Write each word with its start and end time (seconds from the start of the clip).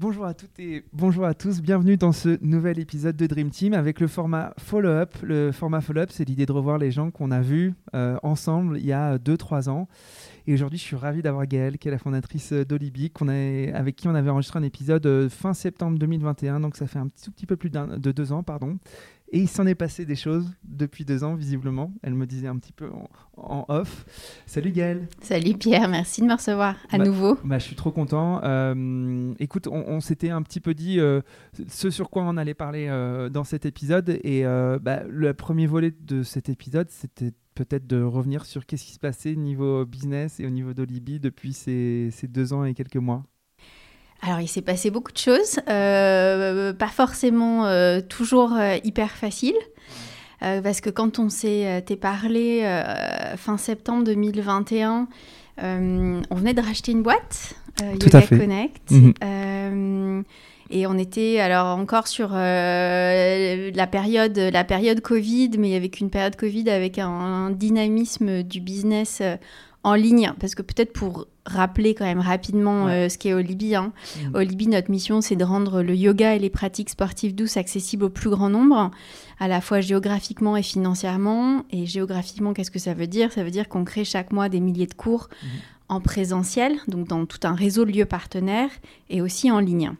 Bonjour 0.00 0.26
à 0.26 0.32
toutes 0.34 0.60
et 0.60 0.84
bonjour 0.92 1.24
à 1.24 1.34
tous, 1.34 1.60
bienvenue 1.60 1.96
dans 1.96 2.12
ce 2.12 2.38
nouvel 2.40 2.78
épisode 2.78 3.16
de 3.16 3.26
Dream 3.26 3.50
Team 3.50 3.74
avec 3.74 3.98
le 3.98 4.06
format 4.06 4.54
follow-up. 4.56 5.16
Le 5.22 5.50
format 5.50 5.80
follow-up, 5.80 6.10
c'est 6.12 6.24
l'idée 6.24 6.46
de 6.46 6.52
revoir 6.52 6.78
les 6.78 6.92
gens 6.92 7.10
qu'on 7.10 7.32
a 7.32 7.40
vus 7.40 7.74
euh, 7.96 8.16
ensemble 8.22 8.78
il 8.78 8.86
y 8.86 8.92
a 8.92 9.18
2-3 9.18 9.68
ans. 9.68 9.88
Et 10.46 10.54
aujourd'hui, 10.54 10.78
je 10.78 10.84
suis 10.84 10.94
ravi 10.94 11.20
d'avoir 11.20 11.48
Gaëlle, 11.48 11.78
qui 11.78 11.88
est 11.88 11.90
la 11.90 11.98
fondatrice 11.98 12.52
d'Olibi, 12.52 13.12
avec 13.74 13.96
qui 13.96 14.06
on 14.06 14.14
avait 14.14 14.30
enregistré 14.30 14.60
un 14.60 14.62
épisode 14.62 15.04
euh, 15.04 15.28
fin 15.28 15.52
septembre 15.52 15.98
2021, 15.98 16.60
donc 16.60 16.76
ça 16.76 16.86
fait 16.86 17.00
un 17.00 17.08
tout 17.08 17.32
petit 17.32 17.46
peu 17.46 17.56
plus 17.56 17.70
de 17.70 18.12
deux 18.12 18.32
ans, 18.32 18.44
pardon. 18.44 18.78
Et 19.30 19.40
il 19.40 19.48
s'en 19.48 19.66
est 19.66 19.74
passé 19.74 20.06
des 20.06 20.16
choses 20.16 20.50
depuis 20.64 21.04
deux 21.04 21.22
ans, 21.22 21.34
visiblement. 21.34 21.92
Elle 22.02 22.14
me 22.14 22.26
disait 22.26 22.46
un 22.46 22.56
petit 22.56 22.72
peu 22.72 22.88
en, 23.36 23.64
off. 23.68 24.06
Salut 24.46 24.72
Gaëlle. 24.72 25.06
Salut 25.20 25.54
Pierre, 25.54 25.88
merci 25.88 26.22
de 26.22 26.26
me 26.26 26.32
recevoir 26.32 26.76
à 26.90 26.96
bah, 26.96 27.04
nouveau. 27.04 27.36
Bah, 27.44 27.58
je 27.58 27.64
suis 27.64 27.76
trop 27.76 27.90
content. 27.90 28.40
Euh, 28.42 29.34
écoute, 29.38 29.66
on, 29.66 30.00
s'était 30.00 30.30
un 30.30 30.40
petit 30.42 30.60
peu 30.60 30.72
dit 30.72 30.98
euh, 30.98 31.20
ce 31.68 31.90
sur 31.90 32.08
quoi 32.08 32.22
on 32.22 32.38
allait 32.38 32.54
parler 32.54 32.86
euh, 32.88 33.28
dans 33.28 33.44
cet 33.44 33.66
épisode. 33.66 34.18
Et 34.24 34.44
bah, 34.44 35.02
le 35.08 35.34
premier 35.34 35.66
volet 35.66 35.92
de 36.00 36.22
cet 36.22 36.48
épisode, 36.48 36.88
c'était 36.90 37.32
peut-être 37.54 37.86
de 37.86 38.02
revenir 38.02 38.46
sur 38.46 38.64
qu'est-ce 38.64 38.84
qui 38.84 38.92
se 38.92 38.98
passait 38.98 39.32
au 39.32 39.40
niveau 39.40 39.84
business 39.84 40.40
et 40.40 40.46
au 40.46 40.50
niveau 40.50 40.72
d'Olibi 40.72 41.20
depuis 41.20 41.52
ces 41.52 42.10
deux 42.22 42.52
ans 42.54 42.64
et 42.64 42.72
quelques 42.72 42.96
mois. 42.96 43.24
Alors, 44.22 44.40
il 44.40 44.48
s'est 44.48 44.62
passé 44.62 44.90
beaucoup 44.90 45.12
de 45.12 45.18
choses, 45.18 45.60
euh, 45.68 46.72
pas 46.72 46.88
forcément 46.88 47.66
euh, 47.66 48.00
toujours 48.00 48.52
euh, 48.54 48.76
hyper 48.82 49.10
facile, 49.10 49.56
parce 50.40 50.80
que 50.80 50.90
quand 50.90 51.18
on 51.18 51.30
s'est 51.30 51.82
parlé 52.00 52.62
fin 53.36 53.58
septembre 53.58 54.04
2021, 54.04 55.08
on 55.60 56.22
venait 56.30 56.54
de 56.54 56.60
racheter 56.60 56.92
une 56.92 57.02
boîte, 57.02 57.54
Yoga 57.82 58.22
Connect. 58.22 58.88
Mhm. 58.92 60.22
et 60.70 60.86
on 60.86 60.96
était 60.96 61.40
alors 61.40 61.76
encore 61.76 62.06
sur 62.06 62.28
la 62.30 63.86
période 63.90 64.38
la 64.38 64.62
période 64.62 65.00
Covid, 65.00 65.50
mais 65.58 65.74
avec 65.74 65.98
une 65.98 66.08
période 66.08 66.36
Covid 66.36 66.70
avec 66.70 67.00
un 67.00 67.50
dynamisme 67.50 68.44
du 68.44 68.60
business 68.60 69.20
en 69.88 69.94
ligne, 69.94 70.32
parce 70.38 70.54
que 70.54 70.62
peut-être 70.62 70.92
pour 70.92 71.26
rappeler 71.46 71.94
quand 71.94 72.04
même 72.04 72.20
rapidement 72.20 72.88
euh, 72.88 73.08
ce 73.08 73.16
qu'est 73.16 73.32
Olibi. 73.32 73.74
Hein. 73.74 73.92
Mmh. 74.16 74.34
Olibi, 74.34 74.66
notre 74.68 74.90
mission, 74.90 75.20
c'est 75.20 75.36
de 75.36 75.44
rendre 75.44 75.82
le 75.82 75.94
yoga 75.94 76.34
et 76.34 76.38
les 76.38 76.50
pratiques 76.50 76.90
sportives 76.90 77.34
douces 77.34 77.56
accessibles 77.56 78.04
au 78.04 78.10
plus 78.10 78.28
grand 78.28 78.50
nombre, 78.50 78.90
à 79.40 79.48
la 79.48 79.60
fois 79.60 79.80
géographiquement 79.80 80.56
et 80.56 80.62
financièrement. 80.62 81.64
Et 81.70 81.86
géographiquement, 81.86 82.52
qu'est-ce 82.52 82.70
que 82.70 82.78
ça 82.78 82.92
veut 82.92 83.06
dire? 83.06 83.32
Ça 83.32 83.44
veut 83.44 83.50
dire 83.50 83.68
qu'on 83.68 83.84
crée 83.84 84.04
chaque 84.04 84.32
mois 84.32 84.48
des 84.48 84.60
milliers 84.60 84.86
de 84.86 84.94
cours 84.94 85.28
mmh. 85.30 85.46
en 85.88 86.00
présentiel, 86.00 86.76
donc 86.86 87.08
dans 87.08 87.24
tout 87.24 87.40
un 87.44 87.54
réseau 87.54 87.84
de 87.84 87.92
lieux 87.92 88.04
partenaires, 88.04 88.70
et 89.08 89.22
aussi 89.22 89.50
en 89.50 89.60
ligne. 89.60 89.92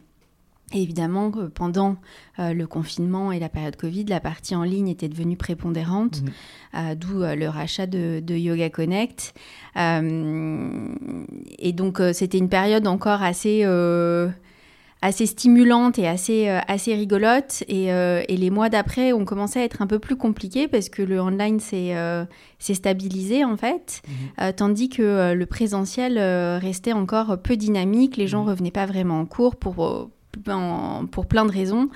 Et 0.73 0.83
évidemment, 0.83 1.31
pendant 1.55 1.95
euh, 2.37 2.53
le 2.53 2.67
confinement 2.67 3.31
et 3.31 3.39
la 3.39 3.49
période 3.49 3.75
Covid, 3.75 4.05
la 4.05 4.19
partie 4.19 4.55
en 4.55 4.63
ligne 4.63 4.87
était 4.87 5.09
devenue 5.09 5.35
prépondérante, 5.35 6.21
mhm. 6.21 6.29
euh, 6.75 6.95
d'où 6.95 7.23
euh, 7.23 7.35
le 7.35 7.49
rachat 7.49 7.87
de, 7.87 8.21
Yoga 8.29 8.69
Connect. 8.69 9.33
et 9.75 11.73
donc, 11.73 12.01
c'était 12.13 12.37
une 12.37 12.49
période 12.49 12.87
encore 12.87 13.23
assez, 13.23 13.65
assez 15.01 15.25
stimulante 15.25 15.97
et 15.97 16.07
assez, 16.07 16.47
assez 16.47 16.93
rigolote. 16.93 17.63
Et, 17.67 17.87
les 18.29 18.49
mois 18.49 18.69
d'après 18.69 19.11
ont 19.11 19.25
commencé 19.25 19.59
à 19.59 19.63
être 19.63 19.81
un 19.81 19.87
peu 19.87 19.99
plus 19.99 20.15
compliqués 20.15 20.67
parce 20.67 20.89
que 20.89 21.01
le 21.01 21.19
online 21.19 21.59
s'est 21.59 21.95
stabilisé, 22.59 23.43
en 23.43 23.57
fait, 23.57 24.01
mhm. 24.37 24.53
tandis 24.53 24.89
que 24.89 25.33
le 25.33 25.45
présentiel 25.45 26.19
restait 26.59 26.93
encore 26.93 27.41
peu 27.41 27.57
dynamique. 27.57 28.17
Les 28.17 28.27
gens 28.27 28.39
ne 28.39 28.45
mhm. 28.45 28.49
revenaient 28.51 28.71
pas 28.71 28.85
vraiment 28.85 29.19
en 29.19 29.25
cours 29.25 29.55
pour 29.55 30.09
pour 31.11 31.25
plein 31.25 31.45
de 31.45 31.51
raisons. 31.51 31.89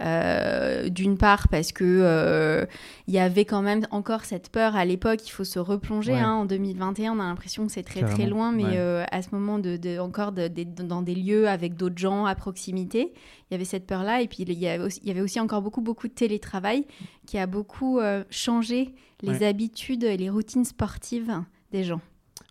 Euh, 0.00 0.88
d'une 0.88 1.16
part 1.18 1.48
parce 1.48 1.70
que 1.70 1.84
euh, 1.84 2.64
il 3.06 3.14
y 3.14 3.18
avait 3.18 3.44
quand 3.44 3.62
même 3.62 3.86
encore 3.90 4.24
cette 4.24 4.48
peur 4.48 4.74
à 4.74 4.84
l'époque, 4.84 5.26
il 5.26 5.30
faut 5.30 5.44
se 5.44 5.58
replonger. 5.58 6.14
Hein, 6.14 6.32
en 6.32 6.44
2021, 6.44 7.12
on 7.12 7.20
a 7.20 7.24
l'impression 7.24 7.66
que 7.66 7.72
c'est 7.72 7.82
très 7.82 8.02
très 8.02 8.26
loin, 8.26 8.52
mais 8.52 8.78
euh, 8.78 9.04
à 9.12 9.22
ce 9.22 9.28
moment 9.32 9.58
de, 9.58 9.98
encore 9.98 10.32
dans 10.32 11.02
des 11.02 11.14
lieux 11.14 11.48
avec 11.48 11.76
d'autres 11.76 11.98
gens 11.98 12.24
à 12.24 12.34
proximité, 12.34 13.12
il 13.50 13.52
y 13.52 13.54
avait 13.54 13.64
cette 13.64 13.86
peur-là. 13.86 14.22
Et 14.22 14.28
puis 14.28 14.38
il 14.40 14.52
y, 14.58 14.66
avait 14.66 14.82
aussi, 14.82 15.00
il 15.02 15.08
y 15.08 15.10
avait 15.10 15.20
aussi 15.20 15.38
encore 15.40 15.62
beaucoup 15.62 15.82
beaucoup 15.82 16.08
de 16.08 16.14
télétravail 16.14 16.86
qui 17.26 17.38
a 17.38 17.46
beaucoup 17.46 18.00
changé 18.30 18.94
les 19.20 19.44
habitudes 19.44 20.04
et 20.04 20.16
les 20.16 20.30
routines 20.30 20.64
sportives 20.64 21.32
des 21.70 21.84
gens. 21.84 22.00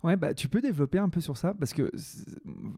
Ouais, 0.02 0.16
bah, 0.16 0.34
tu 0.34 0.48
peux 0.48 0.60
développer 0.60 0.98
un 0.98 1.08
peu 1.08 1.20
sur 1.20 1.36
ça 1.36 1.54
parce 1.54 1.72
que 1.72 1.90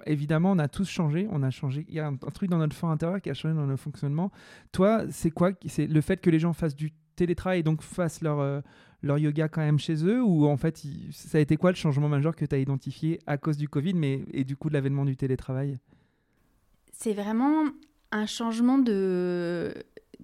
évidemment, 0.05 0.53
on 0.53 0.59
a 0.59 0.69
tous 0.69 0.89
changé. 0.89 1.27
On 1.31 1.43
a 1.43 1.51
changé. 1.51 1.87
Il 1.89 1.95
y 1.95 2.01
a 2.01 2.07
un, 2.07 2.17
truc 2.17 2.51
dans 2.51 2.59
notre 2.59 2.77
fort 2.77 2.91
intérieur 2.91 3.21
qui 3.21 3.31
a 3.31 3.35
changé 3.35 3.55
dans 3.55 3.67
notre 3.67 3.83
fonctionnement. 3.83 4.31
Toi, 4.73 5.05
c'est 5.11 5.31
quoi 5.31 5.53
C'est 5.67 5.87
le 5.87 6.01
fait 6.01 6.21
que 6.21 6.29
les 6.29 6.39
gens 6.39 6.53
fassent 6.53 6.77
du 6.77 6.93
télétravail 7.17 7.61
et 7.61 7.63
donc 7.63 7.81
fassent 7.81 8.21
leur, 8.21 8.41
euh, 8.41 8.61
leur 9.03 9.19
yoga 9.19 9.49
quand 9.49 9.63
même 9.63 9.79
chez 9.79 10.05
eux 10.05 10.23
Ou 10.23 10.47
en 10.47 10.57
fait, 10.57 10.83
ça 11.13 11.39
a 11.39 11.41
été 11.41 11.57
quoi 11.57 11.71
le 11.71 11.77
changement 11.77 12.09
majeur 12.09 12.37
que 12.37 12.45
tu 12.45 12.55
as 12.55 12.59
identifié 12.59 13.21
à 13.27 13.39
cause 13.39 13.57
du 13.57 13.69
Covid 13.69 13.95
mais, 13.95 14.25
et 14.33 14.45
du 14.45 14.57
coup 14.57 14.69
de 14.69 14.75
l'avènement 14.75 15.07
du 15.07 15.17
télétravail? 15.17 15.79
C'est 16.93 17.15
vraiment 17.15 17.65
un 18.13 18.27
changement 18.27 18.79
de 18.79 19.75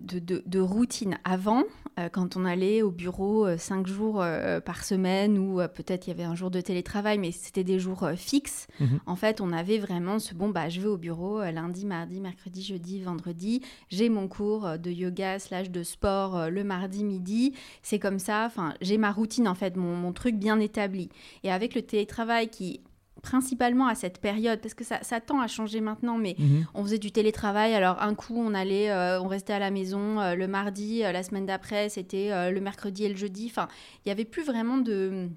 de, 0.00 0.61
routine. 0.61 1.19
Avant, 1.25 1.65
euh, 1.99 2.09
quand 2.09 2.37
on 2.37 2.44
allait 2.44 2.83
au 2.83 2.91
bureau 2.91 3.47
euh, 3.47 3.56
cinq 3.59 3.87
jours 3.87 4.22
euh, 4.22 4.61
par 4.61 4.84
semaine 4.84 5.38
ou 5.38 5.61
peut-être 5.75 6.06
il 6.06 6.11
y 6.11 6.12
avait 6.12 6.25
un 6.25 6.34
jour 6.34 6.50
de 6.50 6.61
télétravail, 6.61 7.19
mais 7.19 7.33
c'était 7.33 7.65
des 7.65 7.78
jours 7.78 8.09
fixes, 8.16 8.66
mhm. 8.81 9.00
en 9.06 9.16
fait, 9.16 9.41
on 9.41 9.53
avait 9.53 9.78
vraiment 9.78 10.19
ce 10.19 10.34
bon, 10.34 10.49
bah, 10.49 10.69
je 10.69 10.81
vais 10.81 10.88
au 10.88 10.97
bureau 10.97 11.43
lundi, 11.43 11.87
mardi, 11.87 12.21
mercredi, 12.21 12.62
jeudi, 12.62 13.03
vendredi, 13.03 13.62
j'ai 13.88 14.09
mon 14.09 14.28
cours 14.28 14.78
de 14.78 14.91
yoga 14.91 15.38
slash 15.38 15.71
de 15.71 15.83
sport 15.83 16.50
le 16.50 16.65
mardi 16.65 17.05
midi, 17.05 17.55
c'est 17.82 17.99
comme 17.99 18.19
ça, 18.19 18.44
enfin, 18.47 18.75
j'ai 18.81 18.99
ma 18.99 19.12
routine 19.12 19.49
en 19.49 19.55
fait, 19.55 19.77
mon, 19.77 19.97
mon 19.97 20.12
truc 20.12 20.37
bien 20.37 20.61
établi. 20.61 21.11
Et 21.44 21.53
avec 21.53 21.75
le 21.75 21.82
télétravail 21.82 22.49
qui 22.49 22.81
principalement 23.20 23.86
à 23.86 23.94
cette 23.94 24.19
période, 24.19 24.60
parce 24.60 24.75
que 24.75 24.84
ça, 24.84 25.20
tend 25.20 25.41
à 25.41 25.47
changer 25.47 25.81
maintenant, 25.81 26.19
mais 26.19 26.36
mhm. 26.38 26.66
on 26.75 26.82
faisait 26.82 26.98
du 26.98 27.12
télétravail. 27.12 27.75
Alors, 27.75 28.00
un 28.03 28.14
coup, 28.14 28.36
on 28.36 28.54
allait, 28.54 28.91
euh, 28.91 29.20
on 29.20 29.28
restait 29.28 29.53
à 29.53 29.58
la 29.58 29.70
maison 29.70 30.20
euh, 30.20 30.34
le 30.34 30.48
mardi, 30.48 31.04
euh, 31.04 31.12
la 31.12 31.22
semaine 31.22 31.47
d'après, 31.47 31.88
c'était 31.88 32.50
le 32.50 32.60
mercredi 32.60 33.04
et 33.04 33.08
le 33.08 33.16
jeudi. 33.16 33.48
Enfin, 33.50 33.69
il 33.98 34.08
n'y 34.08 34.12
avait 34.12 34.25
plus 34.25 34.44
vraiment 34.44 34.78
de 34.78 35.28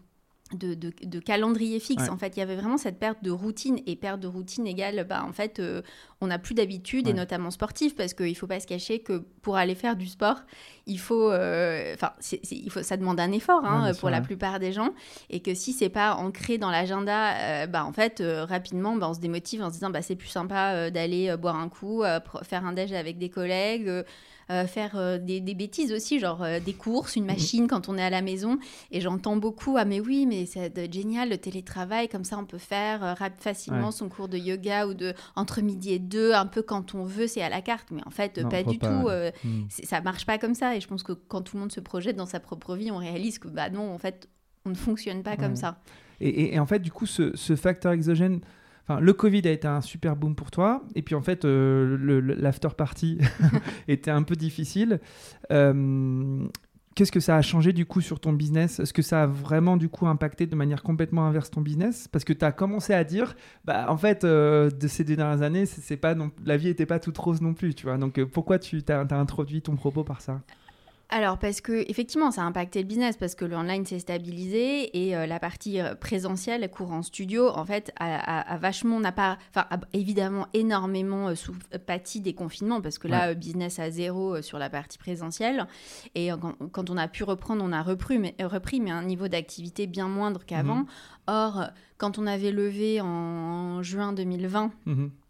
de, 0.56 1.20
calendrier 1.20 1.80
fixe. 1.80 2.10
En 2.10 2.18
fait, 2.18 2.36
il 2.36 2.40
y 2.40 2.44
avait 2.44 2.56
vraiment 2.56 2.78
cette 2.78 3.00
perte 3.00 3.24
de 3.24 3.32
routine. 3.32 3.80
Et 3.86 3.96
perte 3.96 4.20
de 4.20 4.28
routine 4.28 4.68
égale, 4.68 5.06
bah, 5.08 5.24
en 5.28 5.34
fait, 5.34 5.60
euh, 5.60 5.82
on 6.22 6.28
n'a 6.28 6.40
plus 6.40 6.54
d'habitude, 6.54 7.08
et 7.08 7.14
notamment 7.14 7.52
sportive, 7.52 7.96
parce 7.96 8.14
qu'il 8.14 8.30
ne 8.30 8.34
faut 8.34 8.48
pas 8.48 8.60
se 8.60 8.68
cacher 8.68 9.00
que 9.00 9.24
pour 9.42 9.58
aller 9.58 9.76
faire 9.76 9.96
du 9.96 10.08
sport, 10.08 10.42
il 10.86 11.00
faut, 11.00 11.32
euh, 11.32 11.96
il 12.52 12.70
faut, 12.70 12.84
ça 12.84 12.98
demande 12.98 13.20
un 13.20 13.32
effort 13.32 13.66
hein, 13.66 13.92
pour 14.00 14.10
la 14.10 14.22
plupart 14.22 14.60
des 14.60 14.72
gens. 14.72 14.94
Et 15.30 15.42
que 15.42 15.54
si 15.54 15.74
c'est 15.74 15.90
pas 15.90 16.16
ancré 16.16 16.58
dans 16.58 16.72
l'agenda, 16.72 17.36
euh, 17.36 17.68
bah, 17.68 17.86
en 17.86 17.94
fait, 17.94 18.24
rapidement, 18.26 18.96
bah, 18.96 19.10
on 19.10 19.14
se 19.14 19.20
démotive 19.20 19.62
en 19.62 19.70
se 19.70 19.74
disant, 19.74 19.90
bah, 19.90 20.02
c'est 20.02 20.16
plus 20.16 20.30
sympa 20.30 20.90
d'aller 20.92 21.36
boire 21.38 21.56
un 21.56 21.70
coup, 21.70 22.04
faire 22.44 22.66
un 22.66 22.74
déj 22.74 22.94
avec 22.94 23.18
des 23.18 23.30
collègues. 23.30 24.04
Euh, 24.50 24.68
faire 24.68 24.96
euh, 24.96 25.18
des, 25.18 25.40
bêtises 25.42 25.94
aussi, 25.94 26.20
genre 26.20 26.44
euh, 26.44 26.60
des 26.60 26.74
courses, 26.74 27.16
une 27.16 27.24
mhm. 27.24 27.32
machine 27.32 27.68
quand 27.68 27.88
on 27.88 27.98
est 27.98 28.04
à 28.04 28.10
la 28.10 28.22
maison. 28.22 28.60
Et 28.92 29.00
j'entends 29.00 29.38
beaucoup 29.38 29.78
Ah, 29.78 29.86
mais 29.86 30.02
oui, 30.02 30.26
mais 30.26 30.46
c'est 30.46 30.94
génial 30.94 31.30
le 31.30 31.38
télétravail, 31.38 32.10
comme 32.10 32.26
ça 32.26 32.38
on 32.38 32.46
peut 32.46 32.58
faire 32.58 33.18
facilement 33.40 33.92
son 33.92 34.10
cours 34.10 34.28
de 34.28 34.38
yoga 34.38 34.88
ou 34.88 34.94
de 34.94 35.14
entre 35.36 35.62
midi 35.62 35.94
et 35.94 36.00
deux, 36.00 36.34
un 36.34 36.46
peu 36.46 36.62
quand 36.62 36.94
on 36.94 37.04
veut, 37.04 37.28
c'est 37.28 37.42
à 37.42 37.50
la 37.50 37.62
carte. 37.62 37.88
Mais 37.92 38.02
en 38.06 38.10
fait, 38.10 38.48
pas 38.50 38.64
du 38.64 38.78
tout. 38.78 38.88
Hmm. 39.44 39.64
Ça 39.70 40.02
marche 40.02 40.26
pas 40.26 40.38
comme 40.38 40.56
ça. 40.56 40.76
Et 40.76 40.82
je 40.82 40.88
pense 40.88 41.04
que 41.04 41.14
quand 41.14 41.42
tout 41.42 41.56
le 41.56 41.62
monde 41.62 41.72
se 41.72 41.80
projette 41.80 42.16
dans 42.16 42.26
sa 42.26 42.40
propre 42.40 42.76
vie, 42.76 42.92
on 42.92 42.98
réalise 42.98 43.40
que 43.40 43.48
bah 43.48 43.70
non, 43.70 43.94
en 43.94 43.98
fait, 43.98 44.28
on 44.66 44.70
ne 44.70 44.76
fonctionne 44.76 45.24
pas 45.24 45.38
comme 45.38 45.56
ça. 45.56 45.80
Et, 46.20 46.58
en 46.60 46.66
fait, 46.66 46.80
du 46.80 46.92
coup, 46.92 47.06
ce, 47.06 47.36
ce 47.36 47.56
facteur 47.56 47.92
exogène 47.92 48.42
Enfin, 48.88 49.00
le 49.00 49.14
Covid 49.14 49.48
a 49.48 49.52
été 49.52 49.68
un 49.68 49.82
super 49.82 50.16
boom 50.16 50.36
pour 50.36 50.52
toi, 50.52 50.84
et 50.94 51.02
puis 51.02 51.16
en 51.16 51.22
fait, 51.22 51.46
euh, 51.46 52.22
l'after 52.38 52.70
party 52.76 53.18
était 53.88 54.12
un 54.12 54.24
peu 54.24 54.36
difficile. 54.36 55.00
Euh, 55.52 56.46
qu'est-ce 56.94 57.12
que 57.12 57.22
ça 57.22 57.38
a 57.38 57.42
changé 57.42 57.72
du 57.72 57.86
coup 57.86 58.02
sur 58.02 58.20
ton 58.20 58.34
business? 58.34 58.82
Est-ce 58.82 58.92
que 58.92 59.02
ça 59.02 59.24
a 59.24 59.26
vraiment 59.26 59.78
du 59.78 59.88
coup 59.88 60.06
impacté 60.06 60.48
de 60.48 60.56
manière 60.56 60.84
complètement 60.84 61.26
inverse 61.26 61.50
ton 61.50 61.62
business? 61.62 62.10
Parce 62.10 62.26
que 62.26 62.34
tu 62.34 62.44
as 62.44 62.52
commencé 62.52 62.94
à 62.94 63.06
dire, 63.06 63.36
bah 63.64 63.86
en 63.88 63.98
fait, 63.98 64.26
euh, 64.26 64.70
de 64.70 64.88
ces 64.88 65.06
deux 65.06 65.16
dernières 65.16 65.44
années, 65.44 65.66
c'est 65.66 65.98
pas 65.98 66.14
non, 66.14 66.32
la 66.46 66.58
vie 66.58 66.68
n'était 66.68 66.86
pas 66.86 67.00
toute 67.00 67.18
rose 67.18 67.42
non 67.42 67.54
plus, 67.54 67.76
tu 67.76 67.86
vois. 67.86 67.98
Donc 67.98 68.22
pourquoi 68.26 68.60
tu 68.60 68.82
as, 68.90 69.00
as 69.00 69.16
introduit 69.16 69.62
ton 69.62 69.76
propos 69.76 70.04
par 70.04 70.20
ça? 70.20 70.42
Alors, 71.14 71.38
parce 71.38 71.62
que 71.62 71.88
effectivement, 71.92 72.32
ça 72.32 72.42
a 72.42 72.46
impacté 72.46 72.82
le 72.82 72.88
business, 72.88 73.18
parce 73.18 73.36
que 73.36 73.46
le 73.46 73.56
online 73.56 73.86
s'est 73.86 74.00
stabilisé 74.00 74.90
et 74.98 75.16
euh, 75.16 75.28
la 75.28 75.40
partie 75.40 75.80
euh, 75.80 75.94
présentielle, 75.94 76.68
cours 76.72 76.92
en 76.92 77.04
studio, 77.04 77.50
en 77.50 77.64
fait, 77.66 77.92
a, 78.00 78.58
vachement, 78.58 79.00
n'a 79.00 79.12
pas, 79.12 79.38
enfin, 79.56 79.68
évidemment 79.94 80.48
énormément 80.56 81.28
euh, 81.28 81.36
sous 81.36 81.54
pâti 81.86 82.20
des 82.20 82.34
confinements, 82.34 82.82
parce 82.82 82.98
que 82.98 83.08
là, 83.08 83.36
business 83.36 83.78
à 83.78 83.92
zéro 83.92 84.42
sur 84.42 84.58
la 84.58 84.72
partie 84.72 84.98
présentielle. 84.98 85.68
Et 86.16 86.32
quand, 86.72 86.90
on 86.90 86.98
a 86.98 87.08
pu 87.08 87.24
reprendre, 87.24 87.64
on 87.64 87.74
a 87.74 87.84
repris, 87.84 88.18
mais, 88.18 88.34
repris, 88.42 88.82
mais 88.82 88.90
un 88.90 89.04
niveau 89.04 89.28
d'activité 89.28 89.86
bien 89.86 90.08
moindre 90.08 90.44
qu'avant. 90.48 90.78
Mhm. 90.78 90.86
Or, 91.28 91.66
quand 92.00 92.18
on 92.18 92.26
avait 92.26 92.52
levé 92.52 93.02
en 93.02 93.84
juin 93.84 94.14
2020, 94.14 94.72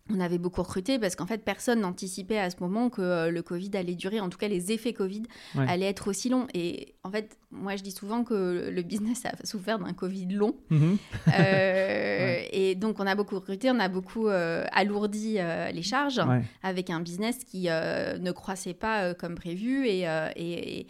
on 0.10 0.20
avait 0.20 0.38
beaucoup 0.38 0.62
recruté 0.62 1.00
parce 1.00 1.16
qu'en 1.16 1.26
fait, 1.26 1.46
personne 1.46 1.80
n'anticipait 1.80 2.38
à 2.38 2.50
ce 2.50 2.58
moment 2.60 2.90
que 2.90 3.02
euh, 3.02 3.32
le 3.32 3.42
Covid 3.42 3.72
allait 3.76 3.96
durer, 3.96 4.20
en 4.20 4.30
tout 4.30 4.38
cas 4.38 4.50
les 4.50 4.72
effets 4.72 4.92
Covid 4.92 5.24
allaient 5.56 5.88
être 5.88 6.10
aussi 6.10 6.28
longs. 6.28 6.48
Et 6.54 6.94
en 7.04 7.12
fait, 7.12 7.38
moi 7.52 7.78
je 7.78 7.84
dis 7.84 7.92
souvent 7.92 8.26
que 8.26 8.70
le 8.70 8.82
business 8.82 9.26
a 9.26 9.32
souffert 9.46 9.80
d'un 9.80 9.94
Covid 9.94 10.28
long. 10.28 10.56
Mhm. 10.70 10.98
Euh, 11.40 12.42
et 12.52 12.76
donc 12.76 13.00
on 13.00 13.08
a 13.08 13.16
beaucoup 13.16 13.36
recruté, 13.36 13.72
on 13.72 13.80
a 13.80 13.88
beaucoup 13.88 14.28
euh, 14.28 14.66
alourdi 14.74 15.38
les 15.74 15.84
charges 15.84 16.22
avec 16.62 16.90
un 16.90 17.00
business 17.00 17.38
qui 17.46 17.64
ne 17.64 18.32
croissait 18.32 18.74
pas 18.74 19.14
comme 19.14 19.36
prévu. 19.36 19.88
et, 19.88 20.06
et 20.36 20.64
et, 20.74 20.88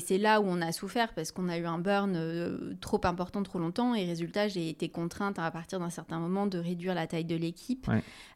c'est 0.00 0.18
là 0.18 0.40
où 0.40 0.44
on 0.46 0.60
a 0.60 0.72
souffert 0.72 1.12
parce 1.14 1.32
qu'on 1.32 1.48
a 1.48 1.58
eu 1.58 1.64
un 1.64 1.78
burn 1.78 2.14
euh, 2.16 2.74
trop 2.80 3.00
important 3.04 3.42
trop 3.42 3.58
longtemps 3.58 3.94
et 3.94 4.04
résultat, 4.04 4.48
j'ai 4.48 4.68
été 4.68 4.88
contrainte 4.88 5.38
à 5.38 5.50
partir 5.50 5.78
d'un 5.78 5.90
certain 5.90 6.18
moment 6.18 6.46
de 6.46 6.58
réduire 6.58 6.94
la 6.94 7.06
taille 7.06 7.24
de 7.24 7.36
l'équipe. 7.36 7.88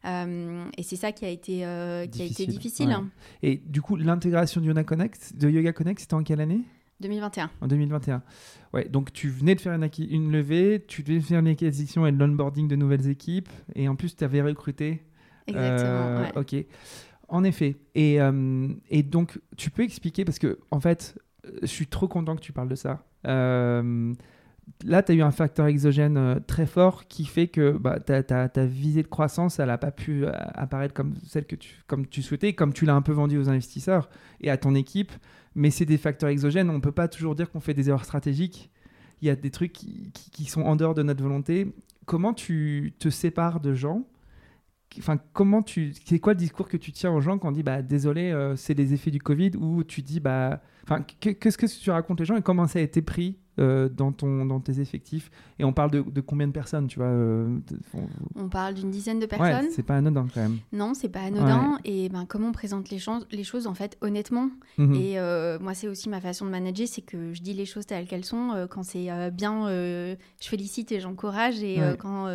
Euh, 0.05 0.65
et 0.77 0.83
c'est 0.83 0.95
ça 0.95 1.11
qui 1.11 1.25
a 1.25 1.29
été, 1.29 1.65
euh, 1.65 2.05
qui 2.05 2.19
difficile. 2.19 2.27
A 2.27 2.43
été 2.43 2.51
difficile. 2.51 2.97
Et 3.43 3.61
du 3.65 3.81
coup, 3.81 3.95
l'intégration 3.95 4.61
de 4.61 4.67
Yoga 4.67 4.83
Connect, 4.83 5.35
de 5.35 5.49
Yoga 5.49 5.73
Connect, 5.73 5.99
c'était 5.99 6.13
en 6.13 6.23
quelle 6.23 6.41
année? 6.41 6.61
2021. 7.01 7.51
En 7.59 7.67
2021. 7.67 8.23
Ouais, 8.73 8.85
donc 8.87 9.11
tu 9.11 9.29
venais 9.29 9.55
de 9.55 9.61
faire 9.61 9.73
une, 9.73 9.89
une 10.09 10.31
levée, 10.31 10.83
tu 10.87 11.03
devais 11.03 11.19
faire 11.19 11.39
une 11.39 11.47
acquisition 11.47 12.07
et 12.07 12.11
l'onboarding 12.11 12.67
de 12.69 12.75
nouvelles 12.75 13.09
équipes, 13.09 13.49
et 13.75 13.89
en 13.89 13.95
plus 13.95 14.15
tu 14.15 14.23
avais 14.23 14.41
recruté. 14.41 15.01
Exactement. 15.47 16.27
Ok. 16.35 16.55
En 17.27 17.43
effet. 17.43 17.75
Et, 17.95 18.19
et, 18.89 19.03
donc, 19.03 19.39
tu 19.57 19.71
peux 19.71 19.83
expliquer, 19.83 20.25
parce 20.25 20.39
que, 20.39 20.59
en 20.71 20.79
fait, 20.79 21.17
je 21.61 21.67
suis 21.67 21.87
trop 21.87 22.07
content 22.07 22.35
que 22.35 22.41
tu 22.41 22.53
parles 22.53 22.69
de 22.69 22.75
ça. 22.75 23.03
Euh, 23.27 24.13
là, 24.83 25.03
tu 25.03 25.11
as 25.11 25.15
eu 25.15 25.21
un 25.21 25.31
facteur 25.31 25.67
exogène 25.67 26.17
euh, 26.17 26.39
très 26.45 26.65
fort 26.65 27.07
qui 27.07 27.25
fait 27.25 27.47
que 27.47 27.71
bah, 27.71 27.99
ta, 27.99 28.65
visée 28.65 29.03
de 29.03 29.07
croissance, 29.07 29.59
elle 29.59 29.67
n'a 29.67 29.77
pas 29.77 29.91
pu 29.91 30.25
euh, 30.25 30.31
apparaître 30.53 30.93
comme 30.93 31.15
celle 31.25 31.45
que 31.45 31.55
tu, 31.55 31.83
comme 31.87 32.07
tu 32.07 32.21
souhaitais, 32.21 32.53
comme 32.53 32.73
tu 32.73 32.85
l'as 32.85 32.95
un 32.95 33.01
peu 33.01 33.11
vendu 33.11 33.37
aux 33.37 33.49
investisseurs 33.49 34.09
et 34.41 34.49
à 34.49 34.57
ton 34.57 34.75
équipe. 34.75 35.11
Mais 35.55 35.69
c'est 35.69 35.85
des 35.85 35.97
facteurs 35.97 36.29
exogènes. 36.29 36.69
On 36.69 36.73
ne 36.73 36.79
peut 36.79 36.91
pas 36.91 37.07
toujours 37.07 37.35
dire 37.35 37.49
qu'on 37.49 37.61
fait 37.61 37.73
des 37.73 37.89
erreurs 37.89 38.05
stratégiques. 38.05 38.69
Il 39.21 39.27
y 39.27 39.31
a 39.31 39.35
des 39.35 39.51
trucs 39.51 39.71
qui, 39.71 40.11
qui, 40.11 40.45
sont 40.45 40.61
en 40.63 40.75
dehors 40.75 40.93
de 40.93 41.01
notre 41.01 41.23
volonté. 41.23 41.73
Comment 42.05 42.33
tu 42.33 42.93
te 42.99 43.09
sépares 43.09 43.61
de 43.61 43.73
gens 43.73 44.05
Enfin, 44.99 45.17
comment 45.33 45.61
tu, 45.61 45.93
c'est 46.05 46.19
quoi 46.19 46.33
le 46.33 46.39
discours 46.39 46.67
que 46.67 46.77
tu 46.77 46.91
tiens 46.91 47.11
aux 47.11 47.21
gens 47.21 47.37
quand 47.37 47.49
on 47.49 47.51
dit 47.51 47.63
bah 47.63 47.81
désolé, 47.81 48.53
c'est 48.55 48.73
les 48.73 48.93
effets 48.93 49.11
du 49.11 49.19
Covid 49.19 49.51
ou 49.57 49.83
tu 49.83 50.01
dis 50.01 50.19
bah 50.19 50.61
Enfin, 50.87 51.03
qu'est-ce 51.19 51.57
que 51.57 51.65
tu 51.65 51.89
racontes 51.89 52.19
les 52.19 52.25
gens 52.25 52.37
et 52.37 52.43
comment 52.43 52.67
ça 52.67 52.77
a 52.77 52.81
été 52.83 53.01
pris 53.01 53.39
euh, 53.57 53.89
dans, 53.89 54.11
ton, 54.11 54.45
dans 54.45 54.59
tes 54.59 54.79
effectifs? 54.79 55.31
Et 55.57 55.63
on 55.63 55.73
parle 55.73 55.89
de, 55.89 56.21
combien 56.21 56.47
de 56.47 56.51
personnes, 56.51 56.85
tu 56.85 56.99
vois 56.99 57.07
euh, 57.07 57.57
on... 58.35 58.49
parle 58.49 58.75
d'une 58.75 58.91
dizaine 58.91 59.19
de 59.19 59.25
personnes. 59.25 59.65
Ouais, 59.65 59.71
c'est 59.71 59.83
pas 59.83 59.95
anodin 59.95 60.27
quand 60.31 60.41
même. 60.41 60.59
Non, 60.71 60.93
c'est 60.93 61.09
pas 61.09 61.21
anodin. 61.21 61.79
Et 61.85 62.09
ben, 62.09 62.25
comment 62.27 62.49
on 62.49 62.51
présente 62.51 62.91
les, 62.91 62.99
choses, 62.99 63.25
les 63.31 63.43
choses, 63.43 63.65
en 63.65 63.73
fait, 63.73 63.97
honnêtement. 64.01 64.51
Mhm. 64.77 64.93
Et 64.93 65.19
euh, 65.19 65.57
moi, 65.59 65.73
c'est 65.73 65.87
aussi 65.87 66.07
ma 66.07 66.21
façon 66.21 66.45
de 66.45 66.51
manager, 66.51 66.87
c'est 66.87 67.01
que 67.01 67.33
je 67.33 67.41
dis 67.41 67.53
les 67.53 67.65
choses 67.65 67.87
telles 67.87 68.05
qu'elles 68.05 68.25
sont. 68.25 68.67
quand 68.69 68.83
c'est 68.83 69.09
bien, 69.31 69.67
je 69.69 70.17
félicite 70.41 70.91
et 70.91 70.99
j'encourage. 70.99 71.63
Et 71.63 71.79
quand 71.97 72.27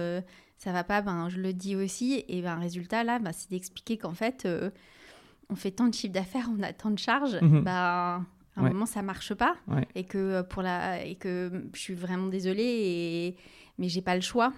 ça 0.61 0.73
va 0.73 0.85
pas, 0.85 1.03
ben, 1.03 1.29
je 1.29 1.41
le 1.41 1.53
dis 1.53 1.75
aussi. 1.75 2.25
Et 2.29 2.43
ben, 2.43 2.55
résultat, 2.57 3.03
là, 3.03 3.19
ben, 3.19 3.33
c'est 3.33 3.51
d'expliquer 3.51 3.99
qu'en 3.99 4.15
fait, 4.15 4.47
on 5.51 5.57
fait 5.57 5.73
tant 5.73 5.89
de 5.89 5.95
chiffres 5.95 6.13
d'affaires, 6.13 6.49
on 6.57 6.63
a 6.63 6.73
tant 6.73 6.91
de 6.91 6.99
charges. 6.99 7.39
Mhm. 7.43 7.63
Ben, 7.63 8.25
à 8.57 8.61
un 8.61 8.69
moment 8.69 8.87
ça 8.87 9.03
marche 9.03 9.35
pas 9.35 9.57
et 9.95 10.05
que 10.05 10.19
euh, 10.19 10.43
pour 10.43 10.63
la 10.63 11.05
et 11.05 11.15
que 11.15 11.69
je 11.73 11.81
suis 11.81 11.95
vraiment 11.95 12.27
désolée 12.27 12.63
et 12.63 13.37
mais 13.79 13.89
j'ai 13.89 14.03
pas 14.03 14.15
le 14.15 14.21
choix 14.21 14.53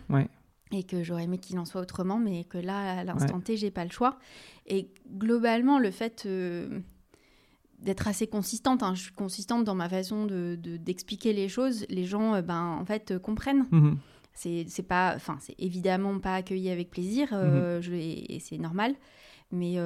et 0.72 0.84
que 0.84 1.02
j'aurais 1.02 1.25
aimé 1.25 1.38
qu'il 1.38 1.58
en 1.58 1.64
soit 1.64 1.81
autrement 1.81 2.19
mais 2.19 2.44
que 2.44 2.58
là 2.58 3.00
à 3.00 3.04
l'instant 3.04 3.40
T 3.40 3.56
j'ai 3.56 3.70
pas 3.70 3.84
le 3.84 3.90
choix 3.90 4.19
et 4.66 4.88
globalement 5.16 5.78
le 5.78 5.90
fait 5.90 6.25
euh, 6.26 6.81
d'être 7.78 8.08
assez 8.08 8.26
consistante 8.26 8.82
hein, 8.82 8.94
je 8.94 9.02
suis 9.02 9.12
consistante 9.12 9.64
dans 9.64 9.75
ma 9.75 9.88
façon 9.88 10.26
de 10.26 10.56
d'expliquer 10.56 11.32
les 11.32 11.49
choses 11.49 11.84
les 11.88 12.04
gens 12.04 12.34
euh, 12.34 12.43
ben 12.43 12.78
en 12.81 12.84
fait 12.84 13.19
comprennent 13.19 13.66
mhm. 13.70 13.99
C'est 14.34 14.64
c'est 14.69 14.82
pas 14.82 15.12
enfin 15.17 15.37
c'est 15.40 15.55
évidemment 15.58 16.19
pas 16.19 16.37
accueilli 16.37 16.70
avec 16.70 16.90
plaisir 16.90 17.32
mhm. 17.32 17.81
je, 17.81 17.93
et, 17.93 18.38
c'est 18.40 18.58
normal 18.58 18.94
mais 19.50 19.76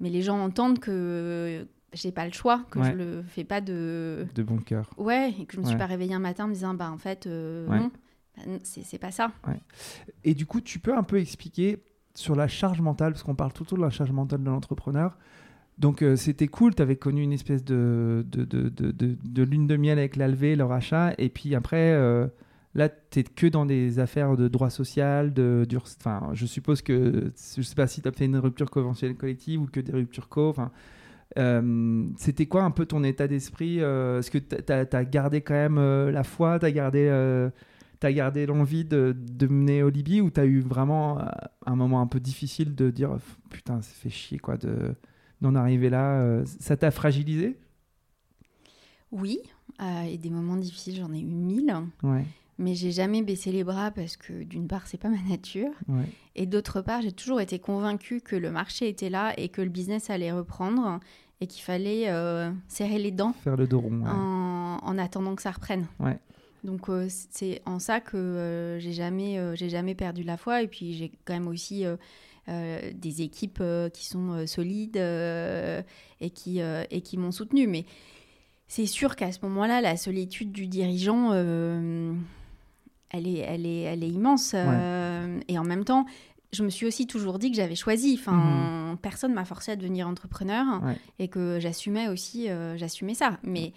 mais 0.00 0.10
les 0.10 0.22
gens 0.22 0.38
entendent 0.38 0.78
que 0.78 1.66
j'ai 1.92 2.12
pas 2.12 2.26
le 2.26 2.32
choix, 2.32 2.64
que 2.70 2.82
je 2.82 2.92
le 2.92 3.22
fais 3.22 3.44
pas 3.44 3.60
de. 3.60 4.26
De 4.34 4.42
bon 4.42 4.58
cœur. 4.58 4.90
Ouais, 4.96 5.34
et 5.40 5.44
que 5.44 5.54
je 5.54 5.60
me 5.60 5.66
suis 5.66 5.76
pas 5.76 5.86
réveillée 5.86 6.14
un 6.14 6.20
matin 6.20 6.44
en 6.44 6.48
me 6.48 6.54
disant, 6.54 6.74
bah 6.74 6.90
en 6.90 6.98
fait, 6.98 7.26
euh, 7.26 7.66
non, 7.68 7.90
bah, 8.36 8.42
c'est 8.62 8.98
pas 8.98 9.10
ça. 9.10 9.32
Et 10.24 10.34
du 10.34 10.46
coup, 10.46 10.60
tu 10.60 10.78
peux 10.78 10.96
un 10.96 11.02
peu 11.02 11.18
expliquer 11.18 11.82
sur 12.14 12.34
la 12.34 12.48
charge 12.48 12.80
mentale, 12.80 13.12
parce 13.12 13.22
qu'on 13.22 13.34
parle 13.34 13.52
tout 13.52 13.64
le 13.64 13.68
temps 13.68 13.76
de 13.76 13.82
la 13.82 13.90
charge 13.90 14.12
mentale 14.12 14.42
de 14.42 14.50
l'entrepreneur. 14.50 15.16
Donc 15.78 16.02
euh, 16.02 16.14
c'était 16.14 16.48
cool, 16.48 16.74
tu 16.74 16.82
avais 16.82 16.96
connu 16.96 17.22
une 17.22 17.32
espèce 17.32 17.64
de, 17.64 18.26
de, 18.28 18.44
de, 18.44 18.68
de, 18.68 18.92
de 18.92 19.42
lune 19.42 19.66
de 19.66 19.76
miel 19.76 19.98
avec 19.98 20.16
l'Alvé, 20.16 20.54
leur 20.54 20.72
achat, 20.72 21.14
et 21.16 21.30
puis 21.30 21.54
après, 21.54 21.92
euh, 21.92 22.26
là, 22.74 22.88
tu 22.88 23.20
es 23.20 23.22
que 23.24 23.46
dans 23.46 23.66
des 23.66 23.98
affaires 23.98 24.36
de 24.36 24.48
droit 24.48 24.70
social, 24.70 25.32
de, 25.32 25.66
enfin, 25.76 26.30
je 26.34 26.46
suppose 26.46 26.82
que, 26.82 27.32
je 27.56 27.62
sais 27.62 27.74
pas 27.74 27.86
si 27.86 28.02
tu 28.02 28.08
as 28.08 28.12
fait 28.12 28.26
une 28.26 28.36
rupture 28.36 28.70
conventionnelle 28.70 29.16
collective 29.16 29.60
ou 29.60 29.66
que 29.66 29.80
des 29.80 29.92
ruptures 29.92 30.28
co, 30.28 30.48
enfin, 30.48 30.70
euh, 31.38 32.08
c'était 32.16 32.46
quoi 32.46 32.62
un 32.62 32.70
peu 32.70 32.86
ton 32.86 33.04
état 33.04 33.28
d'esprit 33.28 33.80
euh, 33.80 34.18
Est-ce 34.18 34.30
que 34.30 34.38
tu 34.38 34.72
as, 34.72 35.04
gardé 35.04 35.40
quand 35.40 35.54
même 35.54 35.78
euh, 35.78 36.10
la 36.10 36.24
foi 36.24 36.58
Tu 36.58 36.66
as 36.66 36.72
gardé, 36.72 37.08
as 38.02 38.12
gardé 38.12 38.46
l'envie 38.46 38.84
de, 38.84 39.16
de, 39.16 39.46
mener 39.46 39.82
au 39.82 39.90
Libye 39.90 40.20
ou 40.20 40.30
tu 40.30 40.40
as 40.40 40.44
eu 40.44 40.60
vraiment 40.60 41.18
un 41.66 41.76
moment 41.76 42.00
un 42.00 42.06
peu 42.06 42.20
difficile 42.20 42.74
de 42.74 42.90
dire 42.90 43.16
putain, 43.50 43.82
ça 43.82 43.92
fait 43.94 44.10
chier 44.10 44.38
quoi 44.38 44.56
d'en 45.40 45.54
arriver 45.54 45.90
là 45.90 46.42
Ça 46.44 46.76
t'a 46.76 46.90
fragilisé? 46.90 47.58
Oui, 49.12 49.40
et 50.06 50.18
des 50.18 50.30
moments 50.30 50.56
difficiles, 50.56 50.96
j'en 50.96 51.12
ai 51.12 51.20
eu 51.20 51.24
mille. 51.24 51.74
Ouais. 52.02 52.24
Mais 52.60 52.74
j'ai 52.74 52.92
jamais 52.92 53.22
baissé 53.22 53.50
les 53.50 53.64
bras 53.64 53.90
parce 53.90 54.18
que 54.18 54.42
d'une 54.42 54.68
part, 54.68 54.86
c'est 54.86 54.98
pas 54.98 55.08
ma 55.08 55.22
nature. 55.28 55.70
Et 56.36 56.44
d'autre 56.44 56.82
part, 56.82 57.00
j'ai 57.00 57.10
toujours 57.10 57.40
été 57.40 57.58
convaincue 57.58 58.20
que 58.20 58.36
le 58.36 58.50
marché 58.50 58.86
était 58.86 59.08
là 59.08 59.32
et 59.38 59.48
que 59.48 59.62
le 59.62 59.70
business 59.70 60.10
allait 60.10 60.30
reprendre 60.30 61.00
et 61.40 61.46
qu'il 61.46 61.62
fallait 61.62 62.10
euh, 62.10 62.50
serrer 62.68 62.98
les 62.98 63.12
dents. 63.12 63.32
Faire 63.32 63.56
le 63.56 63.66
dos 63.66 63.80
rond. 63.80 64.04
En, 64.04 64.98
attendant 64.98 65.34
que 65.36 65.42
ça 65.42 65.52
reprenne. 65.52 65.86
Donc 66.62 66.90
euh, 66.90 67.06
c'est 67.08 67.62
en 67.64 67.78
ça 67.78 68.00
que 68.00 68.18
euh, 68.18 68.78
j'ai 68.78 68.92
jamais, 68.92 69.40
j'ai 69.56 69.70
jamais 69.70 69.94
perdu 69.94 70.22
la 70.22 70.36
foi. 70.36 70.62
Et 70.62 70.68
puis 70.68 70.92
j'ai 70.92 71.10
quand 71.24 71.32
même 71.32 71.48
aussi 71.48 71.86
des 72.46 73.22
équipes 73.22 73.62
qui 73.94 74.04
sont 74.04 74.46
solides 74.46 74.98
et 74.98 76.30
qui, 76.30 76.60
et 76.60 77.00
qui 77.00 77.16
m'ont 77.16 77.32
soutenu. 77.32 77.66
Mais 77.66 77.86
c'est 78.68 78.84
sûr 78.84 79.16
qu'à 79.16 79.32
ce 79.32 79.38
moment-là, 79.44 79.80
la 79.80 79.96
solitude 79.96 80.52
du 80.52 80.66
dirigeant 80.66 81.32
elle 83.10 83.26
est, 83.26 83.38
elle 83.38 83.66
est, 83.66 83.82
elle 83.82 84.04
est 84.04 84.08
immense. 84.08 84.52
Euh, 84.54 85.40
et 85.48 85.58
en 85.58 85.64
même 85.64 85.84
temps, 85.84 86.06
je 86.52 86.62
me 86.62 86.70
suis 86.70 86.86
aussi 86.86 87.06
toujours 87.06 87.38
dit 87.38 87.50
que 87.50 87.56
j'avais 87.56 87.74
choisi. 87.74 88.16
Enfin, 88.18 88.90
mhm. 88.90 88.98
personne 88.98 89.34
m'a 89.34 89.44
forcé 89.44 89.72
à 89.72 89.76
devenir 89.76 90.08
entrepreneur 90.08 90.82
et 91.18 91.28
que 91.28 91.58
j'assumais 91.60 92.08
aussi, 92.08 92.48
euh, 92.48 92.76
j'assumais 92.76 93.14
ça. 93.14 93.38
Mais 93.44 93.72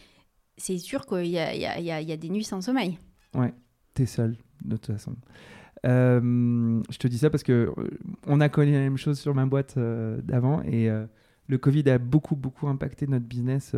c'est 0.57 0.77
sûr 0.77 1.05
qu'il 1.05 1.27
y 1.27 1.39
a, 1.39 1.55
y, 1.55 1.65
a, 1.65 2.01
y 2.01 2.11
a, 2.11 2.17
des 2.17 2.29
nuits 2.29 2.43
sans 2.43 2.61
sommeil. 2.61 2.97
Ouais, 3.33 3.53
t'es 3.93 4.05
seul 4.05 4.37
de 4.63 4.77
toute 4.77 4.93
façon. 4.93 5.15
Euh, 5.85 6.81
je 6.89 6.97
te 6.97 7.07
dis 7.07 7.17
ça 7.17 7.29
parce 7.29 7.43
que 7.43 7.73
on 8.25 8.39
a 8.39 8.47
connu 8.47 8.71
la 8.71 8.79
même 8.79 8.97
chose 8.97 9.19
sur 9.19 9.35
ma 9.35 9.45
boîte 9.45 9.77
d'avant 9.77 10.61
et 10.61 10.87
le 11.47 11.57
Covid 11.57 11.89
a 11.89 11.97
beaucoup 11.97 12.35
beaucoup 12.35 12.67
impacté 12.67 13.07
notre 13.07 13.25
business 13.25 13.75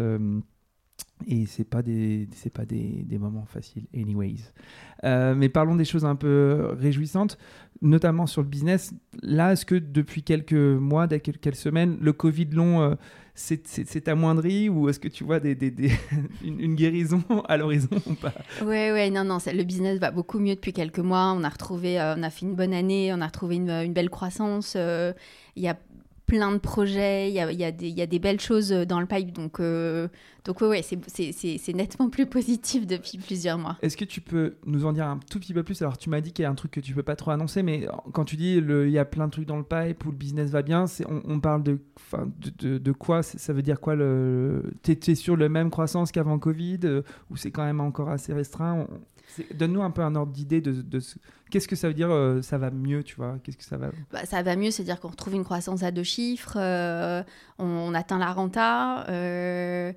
et 1.27 1.45
c'est 1.45 1.63
pas 1.63 1.81
des 1.81 2.27
pas 2.53 2.65
des, 2.65 3.03
des, 3.03 3.17
moments 3.17 3.45
faciles 3.45 3.85
anyways 3.95 4.51
euh, 5.03 5.33
mais 5.35 5.49
parlons 5.49 5.75
des 5.75 5.85
choses 5.85 6.05
un 6.05 6.15
peu 6.15 6.75
réjouissantes 6.77 7.37
notamment 7.81 8.27
sur 8.27 8.41
le 8.41 8.47
business 8.47 8.93
là 9.21 9.53
est-ce 9.53 9.65
que 9.65 9.75
depuis 9.75 10.23
quelques 10.23 10.53
mois 10.53 11.07
quelques 11.07 11.55
semaines 11.55 11.97
le 12.01 12.13
covid 12.13 12.45
long 12.51 12.81
euh, 12.81 12.95
s'est 13.33 14.09
amoindri 14.09 14.69
ou 14.69 14.87
est-ce 14.87 14.99
que 14.99 15.07
tu 15.07 15.23
vois 15.23 15.39
des, 15.39 15.55
des, 15.55 15.71
des 15.71 15.91
une, 16.43 16.75
guérison 16.75 17.21
à 17.49 17.57
l'horizon 17.57 17.89
ou 18.05 18.13
pas? 18.13 18.33
Ouais, 18.61 18.93
ouais, 18.93 19.09
non, 19.09 19.25
non, 19.25 19.39
le 19.45 19.63
business 19.63 19.99
va 19.99 20.11
beaucoup 20.11 20.39
mieux 20.39 20.55
depuis 20.55 20.71
quelques 20.71 20.99
mois. 20.99 21.33
On 21.37 21.43
a 21.43 21.49
retrouvé, 21.49 21.99
euh, 21.99 22.15
on 22.15 22.23
a 22.23 22.29
fait 22.29 22.45
une 22.45 22.55
bonne 22.55 22.73
année, 22.73 23.11
on 23.13 23.19
a 23.19 23.27
retrouvé 23.27 23.57
une, 23.57 23.69
une 23.69 23.91
belle 23.91 24.09
croissance. 24.09 24.75
Il 24.75 25.63
y 25.63 25.67
a 25.67 25.77
plein 26.25 26.51
de 26.51 26.57
projets, 26.57 27.29
il 27.29 27.33
y 27.33 27.39
a, 27.39 27.51
y, 27.51 27.63
a 27.63 27.69
y 27.69 28.01
a, 28.01 28.05
des 28.07 28.19
belles 28.19 28.39
choses 28.39 28.69
dans 28.69 28.99
le 28.99 29.05
pipe, 29.05 29.31
donc, 29.31 29.59
euh, 29.59 30.07
Donc 30.43 30.61
oui, 30.61 30.67
ouais, 30.67 30.81
c'est 30.81 31.73
nettement 31.73 32.09
plus 32.09 32.25
positif 32.25 32.87
depuis 32.87 33.17
plusieurs 33.17 33.57
mois. 33.57 33.77
Est-ce 33.81 33.97
que 33.97 34.05
tu 34.05 34.21
peux 34.21 34.55
nous 34.65 34.85
en 34.85 34.93
dire 34.93 35.05
un 35.05 35.19
tout 35.29 35.39
petit 35.39 35.53
peu 35.53 35.63
plus? 35.63 35.81
Alors 35.81 35.97
tu 35.97 36.09
m'as 36.09 36.21
dit 36.21 36.31
qu'il 36.31 36.43
y 36.43 36.45
a 36.45 36.49
un 36.49 36.55
truc 36.55 36.71
que 36.71 36.79
tu 36.79 36.93
peux 36.93 37.03
pas 37.03 37.15
trop 37.15 37.31
annoncer, 37.31 37.63
mais 37.63 37.87
quand 38.13 38.25
tu 38.25 38.35
dis 38.35 38.55
il 38.55 38.89
y 38.89 38.97
a 38.99 39.05
plein 39.05 39.27
de 39.27 39.31
trucs 39.31 39.47
dans 39.47 39.57
le 39.57 39.63
pipe 39.63 40.05
où 40.05 40.11
le 40.11 40.17
business 40.17 40.49
va 40.49 40.61
bien, 40.61 40.85
on, 41.07 41.21
on 41.25 41.39
parle 41.39 41.63
de, 41.63 41.79
de, 42.59 42.77
de, 42.77 42.91
quoi? 42.91 43.21
Ça 43.23 43.53
veut 43.53 43.61
dire 43.61 43.79
quoi 43.79 43.95
Tu 43.95 44.91
es, 44.91 45.15
sur 45.15 45.35
le 45.35 45.49
même 45.49 45.69
croissance 45.69 46.11
qu'avant 46.11 46.39
Covid 46.39 46.79
euh, 46.83 47.01
ou 47.29 47.37
c'est 47.37 47.51
quand 47.51 47.63
même 47.63 47.81
encore 47.81 48.09
assez 48.09 48.33
restreint? 48.33 48.87
Donne-nous 49.53 49.81
un 49.81 49.91
peu 49.91 50.01
un 50.01 50.15
ordre 50.15 50.31
d'idée 50.31 50.61
de, 50.61 50.81
de 50.81 50.99
ce... 50.99 51.15
qu'est-ce 51.49 51.67
que 51.67 51.75
ça 51.75 51.87
veut 51.87 51.93
dire 51.93 52.11
euh, 52.11 52.41
ça 52.41 52.57
va 52.57 52.71
mieux, 52.71 53.03
tu 53.03 53.15
vois 53.15 53.37
Qu'est-ce 53.43 53.57
que 53.57 53.63
ça 53.63 53.77
va 53.77 53.89
bah, 54.11 54.25
Ça 54.25 54.41
va 54.41 54.55
mieux, 54.55 54.71
c'est-à-dire 54.71 54.99
qu'on 54.99 55.09
retrouve 55.09 55.35
une 55.35 55.43
croissance 55.43 55.83
à 55.83 55.91
deux 55.91 56.03
chiffres, 56.03 56.57
euh, 56.57 57.23
on, 57.59 57.93
atteint 57.93 58.19
la 58.19 58.31
renta. 58.33 59.05
Euh, 59.09 59.93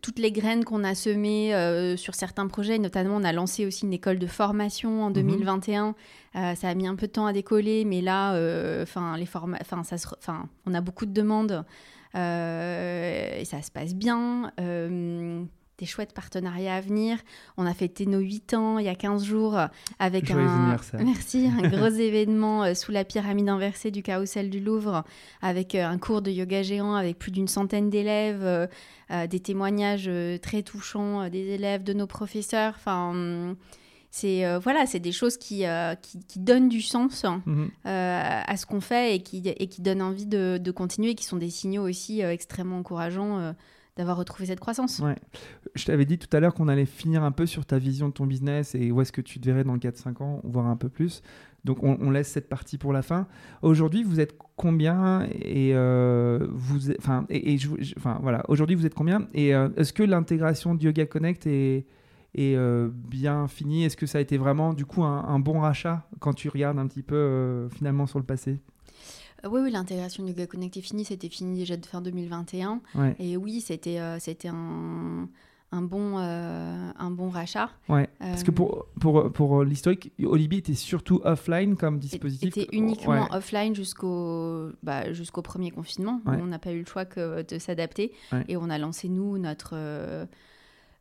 toutes 0.00 0.18
les 0.18 0.32
graines 0.32 0.64
qu'on 0.64 0.84
a 0.84 0.94
semées 0.94 1.52
sur 1.98 2.14
certains 2.14 2.46
projets, 2.46 2.78
notamment 2.78 3.16
on 3.16 3.24
a 3.24 3.32
lancé 3.32 3.66
aussi 3.66 3.84
une 3.84 3.92
école 3.92 4.18
de 4.18 4.26
formation 4.26 5.04
en 5.04 5.10
2021. 5.10 5.94
Mhm. 6.34 6.56
ça 6.56 6.68
a 6.68 6.74
mis 6.74 6.86
un 6.86 6.94
peu 6.94 7.06
de 7.06 7.12
temps 7.12 7.26
à 7.26 7.34
décoller, 7.34 7.84
mais 7.84 8.00
là, 8.00 8.30
enfin 8.82 9.18
les 9.18 9.28
enfin 9.34 9.82
ça, 9.84 9.96
enfin 10.16 10.48
on 10.64 10.72
a 10.72 10.80
beaucoup 10.80 11.04
de 11.04 11.12
demandes 11.12 11.64
et 12.14 13.44
ça 13.44 13.60
se 13.60 13.70
passe 13.70 13.94
bien 13.94 14.50
des 15.80 15.86
chouettes 15.86 16.12
partenariats 16.12 16.76
à 16.76 16.80
venir. 16.80 17.16
On 17.56 17.66
a 17.66 17.72
fêté 17.72 18.04
nos 18.06 18.20
8 18.20 18.54
ans 18.54 18.78
il 18.78 18.84
y 18.84 18.88
a 18.88 18.94
15 18.94 19.24
jours 19.24 19.58
avec 19.98 20.30
un 20.30 20.76
merci 21.02 21.48
un 21.48 21.68
gros 21.68 21.88
événement 21.88 22.64
euh, 22.64 22.74
sous 22.74 22.92
la 22.92 23.04
pyramide 23.04 23.48
inversée 23.48 23.90
du 23.90 24.02
carrousel 24.02 24.50
du 24.50 24.60
Louvre 24.60 25.04
avec 25.40 25.74
euh, 25.74 25.84
un 25.84 25.98
cours 25.98 26.20
de 26.20 26.30
yoga 26.30 26.62
géant 26.62 26.94
avec 26.94 27.18
plus 27.18 27.30
d'une 27.30 27.48
centaine 27.48 27.88
d'élèves, 27.88 28.44
euh, 28.44 29.26
des 29.26 29.40
témoignages 29.40 30.10
très 30.42 30.62
touchants 30.62 31.28
des 31.28 31.48
élèves, 31.48 31.82
de 31.82 31.94
nos 31.94 32.06
professeurs. 32.06 32.74
Enfin 32.76 33.10
hum, 33.10 33.56
c'est 34.10 34.58
voilà, 34.58 34.86
c'est 34.86 34.98
des 35.00 35.12
choses 35.12 35.36
qui, 35.36 35.64
qui, 36.02 36.38
donnent 36.40 36.68
du 36.68 36.82
sens 36.82 37.24
mhm. 37.46 37.70
à 37.84 38.56
ce 38.56 38.66
qu'on 38.66 38.80
fait 38.80 39.16
et 39.16 39.22
qui, 39.22 39.42
et 39.46 39.68
qui 39.68 39.82
donnent 39.82 40.02
envie 40.02 40.26
de, 40.26 40.58
de, 40.60 40.70
continuer, 40.72 41.14
qui 41.14 41.24
sont 41.24 41.36
des 41.36 41.50
signaux 41.50 41.88
aussi 41.88 42.20
extrêmement 42.20 42.78
encourageants 42.78 43.54
d'avoir 44.00 44.16
retrouvé 44.16 44.46
cette 44.46 44.60
croissance. 44.60 44.98
Ouais. 45.00 45.16
Je 45.74 45.84
t'avais 45.84 46.06
dit 46.06 46.18
tout 46.18 46.34
à 46.34 46.40
l'heure 46.40 46.54
qu'on 46.54 46.68
allait 46.68 46.86
finir 46.86 47.22
un 47.22 47.32
peu 47.32 47.44
sur 47.44 47.66
ta 47.66 47.78
vision 47.78 48.08
de 48.08 48.14
ton 48.14 48.26
business 48.26 48.74
et 48.74 48.90
où 48.90 49.02
est-ce 49.02 49.12
que 49.12 49.20
tu 49.20 49.38
te 49.40 49.46
verrais 49.46 49.62
dans 49.62 49.76
4-5 49.76 50.22
ans, 50.22 50.40
voire 50.42 50.66
un 50.66 50.76
peu 50.76 50.88
plus. 50.88 51.22
Donc 51.64 51.82
on, 51.82 52.10
laisse 52.10 52.28
cette 52.28 52.48
partie 52.48 52.78
pour 52.78 52.94
la 52.94 53.02
fin. 53.02 53.26
Aujourd'hui, 53.60 54.02
vous 54.02 54.18
êtes 54.18 54.38
combien 54.56 55.26
et 55.30 55.72
euh, 55.74 56.46
vous, 56.50 56.90
enfin, 56.92 57.26
et, 57.28 57.58
enfin 57.98 58.18
voilà. 58.22 58.42
Aujourd'hui, 58.48 58.74
vous 58.74 58.86
êtes 58.86 58.94
combien 58.94 59.28
et 59.34 59.54
euh, 59.54 59.68
est-ce 59.76 59.92
que 59.92 60.02
l'intégration 60.02 60.74
de 60.74 60.82
Yoga 60.82 61.04
Connect 61.04 61.46
est, 61.46 61.84
euh, 62.38 62.88
bien 62.90 63.46
finie? 63.46 63.84
Est-ce 63.84 63.98
que 63.98 64.06
ça 64.06 64.16
a 64.16 64.20
été 64.22 64.38
vraiment 64.38 64.72
du 64.72 64.86
coup 64.86 65.04
un, 65.04 65.26
un, 65.28 65.38
bon 65.38 65.60
rachat 65.60 66.08
quand 66.20 66.32
tu 66.32 66.48
regardes 66.48 66.78
un 66.78 66.86
petit 66.86 67.02
peu 67.02 67.68
finalement 67.70 68.06
sur 68.06 68.18
le 68.18 68.24
passé? 68.24 68.60
Oui, 69.48 69.60
oui 69.62 69.70
l'intégration 69.70 70.24
du 70.24 70.30
Yoga 70.30 70.46
Connect 70.46 70.76
est 70.76 70.80
finie. 70.80 71.04
C'était 71.04 71.28
fini 71.28 71.58
déjà 71.58 71.76
de 71.76 71.86
fin 71.86 72.00
2021. 72.00 72.80
Et 73.18 73.36
oui, 73.36 73.60
c'était 73.60 73.98
euh, 73.98 74.18
c'était 74.18 74.48
un, 74.48 75.28
un, 75.72 75.82
bon, 75.82 76.18
euh, 76.18 76.90
un 76.98 77.10
bon 77.10 77.30
rachat. 77.30 77.70
Ouais. 77.88 78.08
Parce 78.18 78.42
que 78.42 78.50
pour, 78.50 78.86
pour, 79.00 79.32
pour 79.32 79.64
l'historique, 79.64 80.12
Olibi 80.22 80.58
était 80.58 80.74
surtout 80.74 81.20
offline 81.24 81.76
comme 81.76 81.98
dispositif. 81.98 82.56
Était 82.56 82.76
uniquement 82.76 83.28
offline 83.32 83.74
jusqu'au 83.74 84.70
bah, 84.82 85.12
jusqu'au 85.12 85.42
premier 85.42 85.70
confinement. 85.70 86.20
On 86.26 86.46
n'a 86.46 86.58
pas 86.58 86.72
eu 86.72 86.80
le 86.80 86.86
choix 86.86 87.04
que 87.04 87.42
de 87.42 87.58
s'adapter. 87.58 88.12
Et 88.48 88.56
on 88.56 88.70
a 88.70 88.78
lancé, 88.78 89.08
nous, 89.08 89.38
notre 89.38 89.74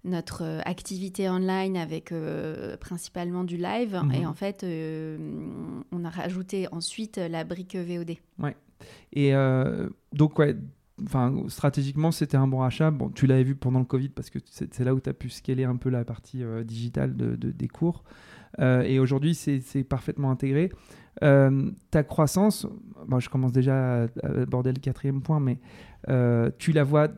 notre 0.04 0.44
euh, 0.44 0.62
activité 0.66 1.30
online 1.30 1.76
avec 1.76 2.12
euh, 2.12 2.78
principalement 2.78 3.44
du 3.44 3.58
live. 3.58 4.00
Mhm. 4.04 4.12
Et 4.14 4.26
en 4.26 4.34
fait, 4.34 4.64
euh, 4.64 5.18
on 5.92 6.06
a 6.06 6.10
rajouté 6.10 6.68
ensuite 6.72 7.18
la 7.18 7.44
brique 7.44 7.76
VOD. 7.76 8.16
Ouais. 8.40 8.56
Et 9.12 9.34
donc, 10.14 10.40
ouais, 10.40 10.56
enfin, 11.04 11.36
stratégiquement, 11.50 12.12
c'était 12.12 12.38
un 12.38 12.48
bon 12.48 12.62
achat. 12.62 12.92
Bon, 12.92 13.10
tu 13.10 13.28
l'avais 13.28 13.44
vu 13.44 13.56
pendant 13.56 13.80
le 13.80 13.86
Covid 13.86 14.08
parce 14.08 14.30
que 14.30 14.40
c'est 14.46 14.84
là 14.86 14.94
où 14.94 15.02
tu 15.02 15.10
as 15.10 15.14
pu 15.14 15.30
scaler 15.30 15.66
un 15.66 15.76
peu 15.76 15.90
la 15.90 16.06
partie 16.06 16.44
digitale 16.64 17.18
de, 17.18 17.36
des 17.36 17.68
cours. 17.68 18.06
et 18.58 19.00
aujourd'hui, 19.00 19.36
c'est 19.36 19.84
parfaitement 19.84 20.32
intégré. 20.32 20.72
ta 21.20 22.04
croissance, 22.04 22.66
bon, 23.06 23.20
je 23.20 23.30
commence 23.30 23.52
déjà 23.52 24.04
à 24.04 24.08
aborder 24.28 24.72
le 24.72 24.80
quatrième 24.80 25.22
point, 25.22 25.42
mais 25.42 25.60
tu 26.58 26.72
la 26.72 26.86
vois 26.86 27.10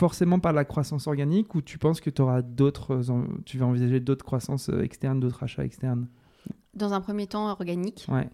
forcément 0.00 0.40
par 0.40 0.54
la 0.54 0.64
croissance 0.64 1.06
organique 1.06 1.54
ou 1.54 1.60
tu 1.60 1.76
penses 1.76 2.00
que 2.00 2.08
tu 2.08 2.22
auras 2.22 2.40
d'autres, 2.40 3.10
euh, 3.10 3.22
tu 3.44 3.58
vas 3.58 3.66
envisager 3.66 4.00
d'autres 4.00 4.24
croissances 4.24 4.70
euh, 4.70 4.80
externes, 4.80 5.20
d'autres 5.20 5.42
achats 5.42 5.62
externes? 5.62 6.08
Dans 6.72 6.94
un 6.94 7.02
premier 7.02 7.26
temps, 7.26 7.50
organique. 7.50 8.06
Ouais. 8.08 8.30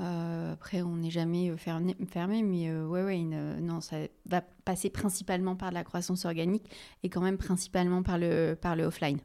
Euh, 0.00 0.52
après, 0.52 0.82
on 0.82 0.96
n'est 0.96 1.10
jamais 1.10 1.56
fermé, 1.56 1.96
fermé 2.08 2.42
mais 2.42 2.70
ouais, 2.70 3.04
ouais, 3.04 3.22
non, 3.22 3.80
ça 3.80 3.96
va 4.26 4.42
passer 4.64 4.90
principalement 4.90 5.54
par 5.54 5.70
la 5.70 5.84
croissance 5.84 6.24
organique 6.24 6.68
et 7.04 7.08
quand 7.08 7.22
même 7.22 7.38
principalement 7.38 8.02
par 8.02 8.18
le, 8.18 8.54
par 8.60 8.74
le 8.74 8.84
offline, 8.84 9.18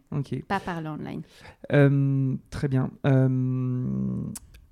pas 0.48 0.60
par 0.60 0.82
l'online. 0.82 1.24
très 2.52 2.68
bien. 2.68 2.92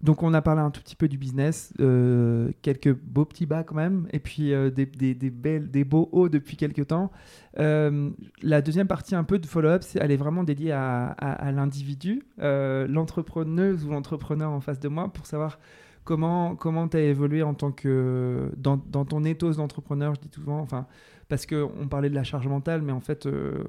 Donc 0.01 0.23
on 0.23 0.33
a 0.33 0.41
parlé 0.41 0.61
un 0.61 0.71
tout 0.71 0.81
petit 0.81 0.95
peu 0.95 1.09
du 1.09 1.17
business, 1.17 1.73
euh, 1.81 2.51
quelques 2.61 2.93
beaux 2.93 3.25
petits 3.25 3.45
bas 3.45 3.63
quand 3.63 3.75
même, 3.75 4.07
et 4.13 4.19
puis 4.19 4.53
euh, 4.53 4.69
des, 4.69 4.85
des, 4.85 5.29
belles, 5.29 5.69
des 5.69 5.83
beaux 5.83 6.07
hauts 6.13 6.29
depuis 6.29 6.55
quelques 6.55 6.87
temps. 6.87 7.11
Euh, 7.59 8.09
la 8.41 8.61
deuxième 8.61 8.87
partie 8.87 9.13
un 9.15 9.25
peu 9.25 9.39
de 9.39 9.45
follow-up, 9.45 9.83
elle 9.99 10.11
est 10.11 10.17
vraiment 10.17 10.43
dédiée 10.43 10.71
à, 10.71 11.51
l'individu, 11.53 12.23
l'entrepreneuse 12.37 13.85
ou 13.85 13.89
l'entrepreneur 13.89 14.51
en 14.51 14.61
face 14.61 14.79
de 14.79 14.87
moi, 14.87 15.11
pour 15.11 15.25
savoir 15.25 15.59
comment 16.05 16.55
comment 16.55 16.87
tu 16.87 16.97
as 16.97 17.01
évolué 17.01 17.43
en 17.43 17.53
tant 17.53 17.71
que 17.71 18.51
dans, 18.55 18.77
dans 18.77 19.03
ton 19.03 19.25
ethos 19.25 19.53
d'entrepreneur, 19.55 20.15
je 20.15 20.21
dis 20.21 20.33
souvent, 20.33 20.59
enfin 20.59 20.87
parce 21.29 21.45
qu'on 21.45 21.87
parlait 21.87 22.09
de 22.09 22.15
la 22.15 22.23
charge 22.23 22.47
mentale, 22.47 22.81
mais 22.81 22.91
en 22.91 22.99
fait, 22.99 23.27
euh, 23.27 23.63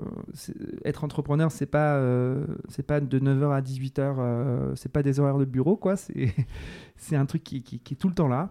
être 0.86 1.04
entrepreneur, 1.04 1.52
c'est 1.52 1.66
pas, 1.66 1.96
euh, 1.96 2.46
c'est 2.68 2.82
pas 2.82 3.00
de 3.00 3.18
9h 3.18 3.54
à 3.54 3.60
18h, 3.60 4.16
euh, 4.18 4.74
c'est 4.76 4.90
pas 4.90 5.02
des 5.02 5.20
horaires 5.20 5.36
de 5.36 5.44
bureau, 5.44 5.76
quoi. 5.76 5.94
C'est, 5.96 6.34
c'est 6.96 7.16
un 7.16 7.26
truc 7.26 7.44
qui, 7.44 7.62
qui, 7.62 7.76
est 7.76 7.96
tout 7.96 8.08
le 8.08 8.14
temps 8.14 8.28
là. 8.28 8.50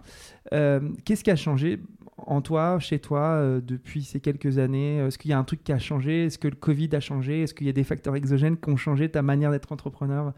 qu'est-ce 1.05 1.23
qui 1.23 1.31
a 1.31 1.35
changé 1.35 1.81
en 2.17 2.41
toi, 2.41 2.77
chez 2.79 2.99
toi, 2.99 3.59
depuis 3.61 4.03
ces 4.03 4.19
quelques 4.19 4.59
années? 4.59 4.97
Est-ce 4.97 5.17
qu'il 5.17 5.31
y 5.31 5.33
a 5.33 5.39
un 5.39 5.43
truc 5.43 5.63
qui 5.63 5.71
a 5.71 5.79
changé? 5.79 6.25
Est-ce 6.25 6.37
que 6.37 6.47
le 6.47 6.55
Covid 6.55 6.89
a 6.93 6.99
changé? 6.99 7.41
Est-ce 7.41 7.55
qu'il 7.55 7.65
y 7.65 7.69
a 7.69 7.73
des 7.73 7.83
facteurs 7.83 8.15
exogènes 8.15 8.57
qui 8.57 8.69
ont 8.69 8.77
changé 8.77 9.09
ta 9.09 9.23
manière 9.23 9.49
d'être 9.49 9.71
entrepreneur? 9.71 10.33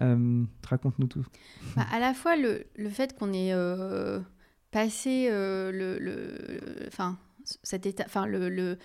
Raconte-nous 0.00 1.06
tout. 1.06 1.24
Bah, 1.76 1.86
à 1.90 2.00
la 2.00 2.12
fois, 2.12 2.36
le, 2.36 2.66
le 2.76 2.88
fait 2.90 3.16
qu'on 3.16 3.32
ait 3.32 3.54
passé 4.72 5.28
le, 5.30 5.98
le, 5.98 6.60
enfin, 6.88 7.16
cet 7.62 7.86
état, 7.86 8.04
enfin 8.06 8.26
le, 8.26 8.78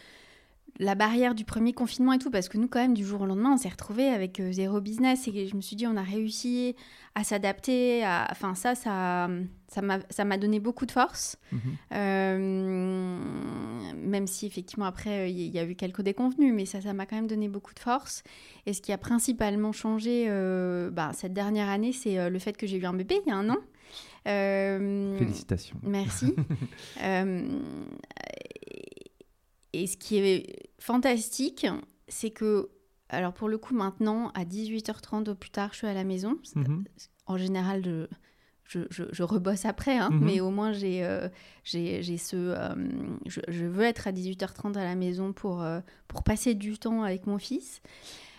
la 0.78 0.96
barrière 0.96 1.36
du 1.36 1.46
premier 1.46 1.74
confinement 1.74 2.14
et 2.14 2.20
tout, 2.20 2.30
parce 2.32 2.48
que 2.48 2.58
nous, 2.58 2.68
quand 2.68 2.80
même, 2.80 2.94
du 2.94 3.06
jour 3.06 3.22
au 3.22 3.26
lendemain, 3.26 3.54
on 3.54 3.58
s'est 3.58 3.70
retrouvé 3.70 4.08
avec 4.08 4.40
euh, 4.40 4.52
zéro 4.52 4.80
business 4.80 5.28
et 5.28 5.48
je 5.48 5.56
me 5.56 5.62
suis 5.62 5.76
dit, 5.76 5.88
on 5.88 5.98
a 5.98 6.04
réussi 6.04 6.76
à 7.16 7.24
s'adapter. 7.24 8.04
À... 8.04 8.28
Enfin, 8.32 8.56
ça, 8.56 8.76
ça, 8.76 9.30
ça 9.68 10.26
m'a 10.26 10.38
donné 10.38 10.60
beaucoup 10.60 10.86
de 10.86 10.92
force. 10.92 11.38
Mhm. 11.52 11.60
Euh, 11.94 13.20
même 13.96 14.28
si, 14.28 14.46
effectivement, 14.46 14.86
après, 14.86 15.32
il 15.32 15.54
y 15.54 15.60
a 15.60 15.66
eu 15.66 15.76
quelques 15.76 16.02
déconvenus, 16.02 16.54
mais 16.54 16.66
ça, 16.66 16.82
ça 16.82 16.94
m'a 16.94 17.06
quand 17.06 17.18
même 17.18 17.28
donné 17.28 17.50
beaucoup 17.50 17.74
de 17.74 17.80
force. 17.80 18.24
Et 18.66 18.74
ce 18.74 18.82
qui 18.82 18.94
a 18.94 18.98
principalement 18.98 19.72
changé 19.72 20.28
euh, 20.30 20.90
bah, 20.92 21.12
cette 21.14 21.34
dernière 21.34 21.70
année, 21.70 21.92
c'est 21.92 22.30
le 22.30 22.40
fait 22.40 22.56
que 22.56 22.68
j'ai 22.68 22.78
eu 22.78 22.86
un 22.86 22.94
bébé 22.94 23.20
il 23.26 23.30
y 23.30 23.34
a 23.34 23.36
un 23.36 23.50
an. 23.50 23.58
Félicitations. 24.26 25.78
Merci. 25.84 26.36
Et 29.74 29.88
ce 29.88 29.98
qui 29.98 30.18
est 30.18 30.72
fantastique, 30.80 31.68
c'est 32.08 32.32
que, 32.32 32.70
alors 33.10 33.34
pour 33.34 33.50
le 33.50 33.58
coup, 33.58 33.76
maintenant, 33.76 34.30
à 34.30 34.46
18h30 34.46 35.30
au 35.30 35.36
plus 35.36 35.52
tard, 35.52 35.70
je 35.72 35.78
suis 35.80 35.88
à 35.88 35.94
la 35.94 36.04
maison. 36.04 36.38
Mhm. 36.56 36.86
En 37.28 37.38
général, 37.38 37.84
je, 38.66 38.80
je, 38.90 39.04
je, 39.12 39.24
rebosse 39.24 39.66
après, 39.66 39.98
hein, 39.98 40.10
mhm. 40.10 40.26
mais 40.26 40.40
au 40.40 40.50
moins, 40.50 40.72
j'ai 40.72 41.04
euh, 41.04 41.30
j'ai 41.64 42.18
ce. 42.18 42.36
Euh, 42.36 42.76
je, 43.26 43.66
veux 43.66 43.84
être 43.84 44.08
à 44.08 44.12
18h30 44.12 44.76
à 44.78 44.84
la 44.84 44.96
maison 44.96 45.34
pour, 45.34 45.62
euh, 45.62 45.80
pour 46.08 46.24
passer 46.24 46.56
du 46.56 46.78
temps 46.80 47.04
avec 47.04 47.28
mon 47.28 47.38
fils. 47.38 47.82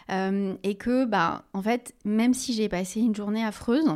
et 0.09 0.75
que, 0.75 1.05
bah, 1.05 1.45
en 1.53 1.63
fait, 1.63 1.95
même 2.05 2.35
si 2.35 2.53
j'ai 2.53 2.69
passé 2.69 3.01
une 3.01 3.15
journée 3.15 3.45
affreuse, 3.45 3.87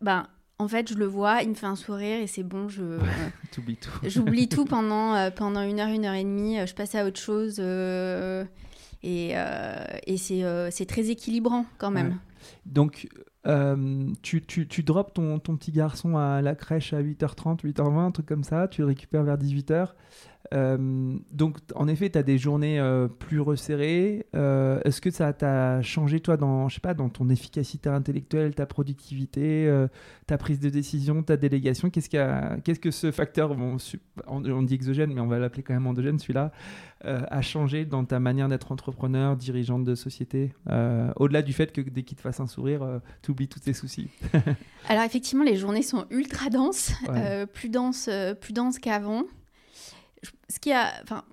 bah, 0.00 0.28
en 0.60 0.68
fait, 0.68 0.90
je 0.90 0.94
le 0.94 1.06
vois, 1.06 1.40
il 1.42 1.48
me 1.48 1.54
fait 1.54 1.66
un 1.66 1.74
sourire 1.74 2.20
et 2.20 2.26
c'est 2.26 2.42
bon, 2.42 2.68
je 2.68 2.82
tout. 3.50 3.62
J'oublie 4.04 4.46
tout 4.46 4.64
pendant, 4.66 5.14
euh, 5.14 5.30
pendant 5.30 5.62
une 5.62 5.80
heure, 5.80 5.88
une 5.88 6.04
heure 6.04 6.14
et 6.14 6.22
demie. 6.22 6.60
Euh, 6.60 6.66
je 6.66 6.74
passe 6.74 6.94
à 6.94 7.06
autre 7.06 7.18
chose 7.18 7.56
euh, 7.60 8.44
et, 9.02 9.34
et 10.06 10.16
c'est 10.18 10.86
très 10.86 11.08
équilibrant 11.08 11.64
quand 11.78 11.90
même. 11.90 12.18
Donc, 12.66 13.08
euh, 13.46 14.10
tu, 14.22 14.42
tu, 14.42 14.68
tu 14.68 14.82
drops 14.82 15.14
ton, 15.14 15.38
ton, 15.38 15.56
petit 15.56 15.72
garçon 15.72 16.16
à 16.16 16.42
la 16.42 16.54
crèche 16.54 16.92
à 16.92 17.02
8h30, 17.02 17.64
8h20, 17.64 17.98
un 17.98 18.10
truc 18.10 18.26
comme 18.26 18.44
ça, 18.44 18.68
tu 18.68 18.82
le 18.82 18.88
récupères 18.88 19.24
vers 19.24 19.38
18h. 19.38 19.88
Euh, 20.52 21.16
donc, 21.30 21.58
en 21.74 21.86
effet, 21.86 22.10
tu 22.10 22.18
as 22.18 22.22
des 22.22 22.38
journées 22.38 22.80
euh, 22.80 23.08
plus 23.08 23.40
resserrées. 23.40 24.26
Euh, 24.34 24.80
est-ce 24.84 25.00
que 25.00 25.10
ça 25.10 25.32
t'a 25.32 25.80
changé, 25.82 26.20
toi, 26.20 26.36
dans, 26.36 26.68
je 26.68 26.74
sais 26.74 26.80
pas, 26.80 26.94
dans 26.94 27.08
ton 27.08 27.28
efficacité 27.28 27.88
intellectuelle, 27.88 28.54
ta 28.54 28.66
productivité, 28.66 29.70
ta 30.26 30.38
prise 30.38 30.60
de 30.60 30.70
décision, 30.70 31.22
ta 31.22 31.36
délégation? 31.36 31.90
Qu'est-ce, 31.90 32.08
qu'est-ce 32.08 32.80
que 32.80 32.90
ce 32.90 33.10
facteur, 33.10 33.54
bon, 33.54 33.76
on, 34.26 34.62
dit 34.62 34.74
exogène, 34.74 35.12
mais 35.12 35.20
on 35.20 35.26
va 35.26 35.38
l'appeler 35.38 35.62
quand 35.62 35.74
même 35.74 35.86
endogène, 35.86 36.18
celui-là, 36.18 36.52
a 37.02 37.42
changé 37.42 37.84
dans 37.84 38.04
ta 38.04 38.20
manière 38.20 38.48
d'être 38.48 38.72
entrepreneur, 38.72 39.36
dirigeante 39.36 39.84
de 39.84 39.94
société 39.94 40.52
Au-delà 41.16 41.42
du 41.42 41.52
fait 41.52 41.72
que 41.72 41.80
dès 41.80 42.02
qu'il 42.02 42.16
te 42.16 42.22
fasse 42.22 42.40
un 42.40 42.46
sourire, 42.46 43.00
tu 43.30 43.32
oublies 43.32 43.48
tous 43.48 43.60
tes 43.60 43.72
soucis. 43.72 44.08
Alors, 44.88 45.04
effectivement, 45.04 45.44
les 45.44 45.56
journées 45.56 45.82
sont 45.82 46.06
ultra 46.10 46.50
denses, 46.50 46.92
plus 47.54 47.68
denses, 47.68 48.08
plus 48.40 48.52
denses 48.52 48.78
qu'avant 48.78 49.24
ce 50.48 50.58
qui 50.58 50.72
a, 50.72 50.92
enfin, 51.02 51.24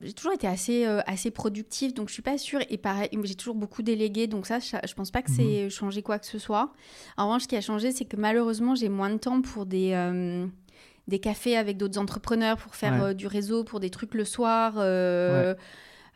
j'ai 0.00 0.12
toujours 0.12 0.32
été 0.32 0.46
assez, 0.46 0.86
euh, 0.86 1.00
assez 1.06 1.30
productive, 1.30 1.94
donc 1.94 2.08
je 2.08 2.14
suis 2.14 2.22
pas 2.22 2.38
sûre. 2.38 2.60
Et 2.68 2.76
pareil, 2.76 3.08
j'ai 3.22 3.34
toujours 3.34 3.54
beaucoup 3.54 3.82
délégué, 3.82 4.26
donc 4.26 4.46
ça, 4.46 4.58
je, 4.58 4.94
pense 4.94 5.10
pas 5.10 5.22
que 5.22 5.30
c'est 5.30 5.64
mhm. 5.64 5.70
changé 5.70 6.02
quoi 6.02 6.18
que 6.18 6.26
ce 6.26 6.38
soit. 6.38 6.72
En 7.16 7.26
revanche, 7.26 7.42
ce 7.42 7.48
qui 7.48 7.56
a 7.56 7.60
changé, 7.60 7.92
c'est 7.92 8.04
que 8.04 8.16
malheureusement, 8.16 8.74
j'ai 8.74 8.88
moins 8.88 9.10
de 9.10 9.18
temps 9.18 9.40
pour 9.40 9.66
des, 9.66 9.92
euh, 9.92 10.46
des 11.08 11.20
cafés 11.20 11.56
avec 11.56 11.76
d'autres 11.76 11.98
entrepreneurs, 11.98 12.58
pour 12.58 12.74
faire 12.74 13.02
euh, 13.02 13.12
du 13.14 13.26
réseau, 13.26 13.64
pour 13.64 13.80
des 13.80 13.90
trucs 13.90 14.14
le 14.14 14.24
soir. 14.24 14.74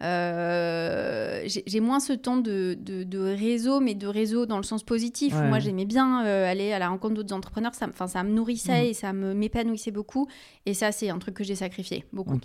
J'ai 0.00 1.80
moins 1.80 2.00
ce 2.00 2.12
temps 2.12 2.36
de, 2.36 2.76
de, 2.80 3.18
réseau, 3.18 3.80
mais 3.80 3.94
de 3.94 4.06
réseau 4.06 4.46
dans 4.46 4.58
le 4.58 4.62
sens 4.62 4.82
positif. 4.82 5.34
Moi, 5.34 5.58
j'aimais 5.58 5.86
bien 5.86 6.18
aller 6.20 6.72
à 6.72 6.78
la 6.78 6.88
rencontre 6.88 7.14
d'autres 7.14 7.34
entrepreneurs. 7.34 7.74
Ça, 7.74 7.88
ça 8.06 8.22
me 8.22 8.30
nourrissait 8.30 8.82
mhm. 8.82 8.88
et 8.88 8.94
ça 8.94 9.12
m'épanouissait 9.12 9.90
beaucoup. 9.90 10.28
Et 10.66 10.74
ça, 10.74 10.92
c'est 10.92 11.10
un 11.10 11.18
truc 11.18 11.34
que 11.34 11.44
j'ai 11.44 11.56
sacrifié 11.56 12.04
beaucoup 12.12 12.38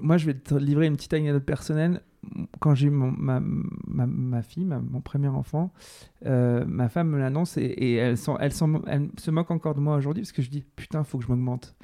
moi, 0.00 0.16
je 0.16 0.26
vais 0.26 0.34
te 0.34 0.54
livrer 0.54 0.86
une 0.86 0.96
petite 0.96 1.12
anecdote 1.12 1.44
personnelle. 1.44 2.00
Quand 2.58 2.74
j'ai 2.74 2.88
eu 2.88 2.90
ma, 2.90 3.40
ma, 3.40 4.06
ma, 4.06 4.42
fille, 4.42 4.64
mon 4.64 5.00
premier 5.00 5.28
enfant, 5.28 5.72
euh, 6.26 6.64
ma 6.66 6.88
femme 6.88 7.08
me 7.08 7.18
l'annonce 7.18 7.56
et, 7.56 7.94
elle, 7.94 8.16
elle, 8.40 8.52
se 8.52 9.30
moque 9.30 9.50
encore 9.50 9.74
de 9.74 9.80
moi 9.80 9.96
aujourd'hui 9.96 10.22
parce 10.22 10.32
que 10.32 10.42
je 10.42 10.50
dis 10.50 10.64
putain, 10.76 11.02
faut 11.02 11.18
que 11.18 11.24
je 11.24 11.28
m'augmente. 11.28 11.74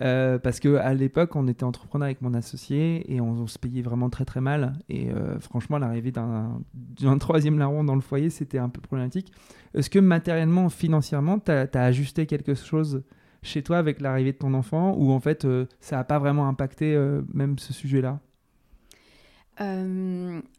Euh, 0.00 0.38
parce 0.38 0.60
que 0.60 0.76
à 0.76 0.94
l'époque, 0.94 1.34
on 1.34 1.48
était 1.48 1.64
entrepreneur 1.64 2.06
avec 2.06 2.22
mon 2.22 2.34
associé 2.34 3.12
et 3.12 3.20
on, 3.20 3.46
se 3.46 3.58
payait 3.58 3.82
vraiment 3.82 4.10
très 4.10 4.24
très 4.24 4.40
mal. 4.40 4.74
Et 4.88 5.10
euh, 5.10 5.38
franchement, 5.40 5.78
l'arrivée 5.78 6.12
d'un 6.12 7.18
troisième 7.18 7.58
larron 7.58 7.84
dans 7.84 7.94
le 7.94 8.00
foyer, 8.00 8.30
c'était 8.30 8.58
un 8.58 8.68
peu 8.68 8.80
problématique. 8.80 9.32
Est-ce 9.74 9.90
que 9.90 9.98
matériellement, 9.98 10.68
financièrement, 10.68 11.38
tu 11.38 11.50
as, 11.50 11.68
as, 11.72 11.82
ajusté 11.82 12.26
quelque 12.26 12.54
chose 12.54 13.02
chez 13.42 13.62
toi 13.62 13.78
avec 13.78 14.00
l'arrivée 14.00 14.32
de 14.32 14.38
ton 14.38 14.54
enfant 14.54 14.94
ou 14.96 15.12
en 15.12 15.20
fait 15.20 15.44
euh, 15.44 15.66
ça 15.80 15.96
n'a 15.96 16.04
pas 16.04 16.18
vraiment 16.18 16.48
impacté 16.48 16.96
même 17.32 17.58
ce 17.58 17.72
sujet-là? 17.72 18.20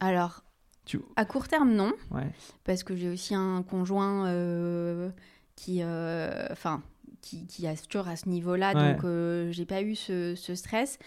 Alors, 0.01 0.43
à 1.15 1.23
court 1.23 1.47
terme, 1.47 1.73
non. 1.73 1.93
Parce 2.65 2.83
que 2.83 2.95
j'ai 2.95 3.09
aussi 3.09 3.33
un 3.33 3.63
conjoint 3.63 4.25
qui, 5.55 5.81
enfin, 5.83 6.81
qui, 7.21 7.45
qui, 7.47 7.67
assure 7.67 8.07
à 8.07 8.15
ce 8.15 8.29
niveau-là, 8.29 8.73
donc 8.73 9.05
j'ai 9.51 9.65
pas 9.65 9.81
eu 9.81 9.95
ce, 9.95 10.35
ce, 10.35 10.55
stress. 10.55 10.99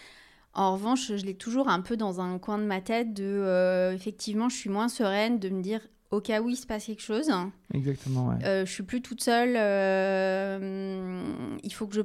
En 0.53 0.73
revanche, 0.73 1.15
je 1.15 1.25
l'ai 1.25 1.35
toujours 1.35 1.67
un 1.67 1.81
peu 1.81 1.97
dans 1.97 2.21
un 2.21 2.37
coin 2.37 2.57
de 2.57 2.65
ma 2.65 2.81
tête 2.81 3.13
de, 3.13 3.91
effectivement, 3.93 4.49
je 4.49 4.55
suis 4.55 4.69
moins 4.69 4.89
sereine 4.89 5.39
de 5.39 5.49
me 5.49 5.61
dire, 5.61 5.81
au 6.13 6.21
cas 6.21 6.41
où 6.41 6.49
il 6.49 6.55
se 6.55 6.67
passe 6.67 6.85
quelque 6.85 7.01
chose. 7.01 7.29
Exactement, 7.73 8.27
ouais. 8.29 8.45
Euh, 8.45 8.65
je 8.65 8.71
suis 8.71 8.83
plus 8.83 9.01
toute 9.01 9.21
seule. 9.21 9.55
Euh, 9.57 11.23
il 11.63 11.73
faut 11.73 11.87
que 11.87 11.95
je, 11.95 12.01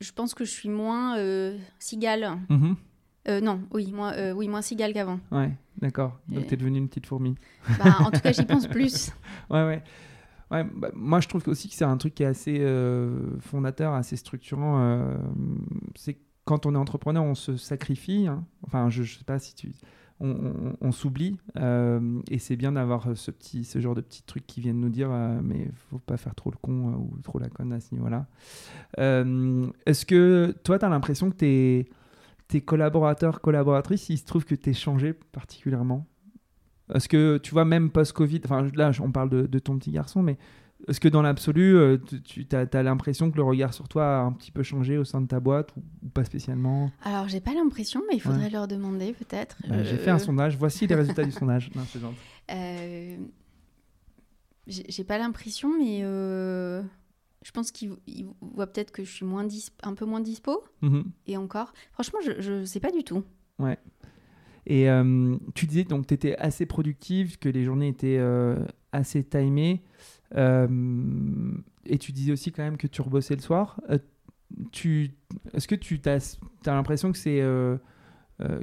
je, 0.00 0.12
pense 0.12 0.34
que 0.34 0.44
je 0.44 0.50
suis 0.50 0.68
moins 0.68 1.16
euh, 1.16 1.56
cigale. 1.78 2.38
Mhm. 2.50 2.76
Euh, 3.28 3.40
non, 3.40 3.62
oui, 3.70 3.90
moins, 3.92 4.32
oui, 4.32 4.48
moins 4.48 4.62
cigale 4.62 4.92
qu'avant. 4.92 5.20
Ouais, 5.30 5.50
d'accord. 5.80 6.18
Donc 6.28 6.46
tu 6.46 6.54
es 6.54 6.56
devenue 6.56 6.78
une 6.78 6.88
petite 6.88 7.06
fourmi. 7.06 7.36
Bah, 7.78 7.96
en 8.00 8.10
tout 8.10 8.20
cas, 8.20 8.32
j'y 8.32 8.44
pense 8.44 8.66
plus. 8.66 9.12
ouais, 9.50 9.64
ouais. 9.64 9.82
Bah, 10.52 10.90
moi, 10.94 11.20
je 11.20 11.28
trouve 11.28 11.42
aussi 11.46 11.68
que 11.68 11.74
c'est 11.74 11.84
un 11.84 11.96
truc 11.96 12.14
qui 12.14 12.22
est 12.22 12.26
assez 12.26 12.64
fondateur, 13.40 13.94
assez 13.94 14.16
structurant. 14.16 15.16
c'est 15.96 16.18
quand 16.44 16.66
on 16.66 16.74
est 16.74 16.78
entrepreneur, 16.78 17.22
on 17.22 17.34
se 17.34 17.56
sacrifie. 17.56 18.26
Hein. 18.26 18.44
Enfin, 18.66 18.90
je 18.90 19.02
ne 19.02 19.06
sais 19.06 19.24
pas 19.24 19.38
si 19.38 19.54
tu 19.54 19.72
on, 20.22 20.92
s'oublie 20.92 21.36
euh, 21.58 22.20
et 22.30 22.38
c'est 22.38 22.56
bien 22.56 22.72
d'avoir 22.72 23.16
ce 23.16 23.30
petit 23.30 23.64
ce 23.64 23.80
genre 23.80 23.94
de 23.94 24.00
petits 24.00 24.22
trucs 24.22 24.46
qui 24.46 24.60
viennent 24.60 24.80
nous 24.80 24.88
dire 24.88 25.10
euh, 25.10 25.40
mais 25.42 25.68
faut 25.90 25.98
pas 25.98 26.16
faire 26.16 26.34
trop 26.34 26.50
le 26.50 26.56
con 26.56 26.92
euh, 26.92 26.96
ou 26.96 27.18
trop 27.22 27.38
la 27.38 27.48
conne 27.48 27.72
à 27.72 27.80
ce 27.80 27.92
niveau-là. 27.92 28.26
Est-ce 28.98 30.06
que 30.06 30.54
toi 30.62 30.78
tu 30.78 30.84
as 30.84 30.88
l'impression 30.88 31.30
que 31.30 31.36
tes, 31.36 31.88
tes 32.48 32.60
collaborateurs 32.60 33.40
collaboratrices 33.40 34.08
il 34.10 34.18
se 34.18 34.24
trouve 34.24 34.44
que 34.44 34.54
tu 34.54 34.70
es 34.70 34.74
changé 34.74 35.12
particulièrement? 35.12 36.06
Est-ce 36.94 37.08
que 37.08 37.38
tu 37.38 37.52
vois 37.52 37.64
même 37.64 37.90
post-Covid 37.90 38.40
enfin 38.44 38.66
là 38.74 38.90
on 39.00 39.12
parle 39.12 39.30
de, 39.30 39.46
de, 39.46 39.58
ton 39.58 39.78
petit 39.78 39.92
garçon 39.92 40.22
mais 40.22 40.36
est-ce 40.88 41.00
que 41.00 41.08
dans 41.08 41.22
l'absolu, 41.22 41.76
euh, 41.76 41.98
tu 42.24 42.46
as, 42.52 42.82
l'impression 42.82 43.30
que 43.30 43.36
le 43.36 43.42
regard 43.42 43.72
sur 43.72 43.88
toi 43.88 44.18
a 44.18 44.20
un 44.22 44.32
petit 44.32 44.50
peu 44.50 44.62
changé 44.62 44.98
au 44.98 45.04
sein 45.04 45.20
de 45.20 45.26
ta 45.26 45.38
boîte 45.38 45.70
ou, 45.76 46.08
pas 46.08 46.24
spécialement? 46.24 46.90
Alors, 47.02 47.28
j'ai 47.28 47.40
pas 47.40 47.54
l'impression, 47.54 48.02
mais 48.08 48.16
il 48.16 48.20
faudrait 48.20 48.50
leur 48.50 48.66
demander 48.66 49.12
peut-être. 49.12 49.56
Bah, 49.68 49.84
j'ai 49.84 49.96
fait 49.96 50.10
un 50.10 50.16
euh, 50.16 50.18
sondage. 50.18 50.56
Voici 50.56 50.86
les 50.86 50.94
résultats 50.94 51.24
du 51.24 51.30
sondage. 51.30 51.70
Non, 51.74 51.82
euh, 52.50 53.16
j'ai 54.66 55.04
pas 55.04 55.18
l'impression, 55.18 55.70
mais 55.78 56.00
euh, 56.02 56.82
je 57.44 57.50
pense 57.52 57.70
qu'ils 57.70 57.96
voient 58.40 58.66
peut-être 58.66 58.90
que 58.90 59.04
je 59.04 59.10
suis 59.10 59.26
moins 59.26 59.46
un 59.82 59.94
peu 59.94 60.04
moins 60.04 60.20
dispo. 60.20 60.64
Mm-hmm. 60.82 61.04
Et 61.26 61.36
encore, 61.36 61.72
franchement, 61.92 62.18
je 62.22 62.52
ne 62.52 62.64
sais 62.64 62.80
pas 62.80 62.90
du 62.90 63.04
tout. 63.04 63.22
Ouais. 63.58 63.78
Et 64.66 64.86
tu 65.54 65.66
disais 65.66 65.84
donc 65.84 66.06
tu 66.06 66.14
étais 66.14 66.36
assez 66.36 66.66
productive, 66.66 67.38
que 67.38 67.48
les 67.48 67.64
journées 67.64 67.88
étaient 67.88 68.20
assez 68.92 69.24
timées. 69.24 69.82
Euh, 70.36 71.54
et 71.84 71.98
tu 71.98 72.12
disais 72.12 72.32
aussi 72.32 72.52
quand 72.52 72.62
même 72.62 72.76
que 72.76 72.86
tu 72.86 73.02
rebossais 73.02 73.34
le 73.34 73.40
soir. 73.40 73.80
Euh, 73.90 73.98
tu, 74.70 75.10
est-ce 75.54 75.66
que 75.66 75.74
tu 75.74 76.00
as, 76.06 76.38
as 76.66 76.74
l'impression 76.74 77.10
que 77.10 77.18
c'est 77.18 77.40
euh, 77.40 77.78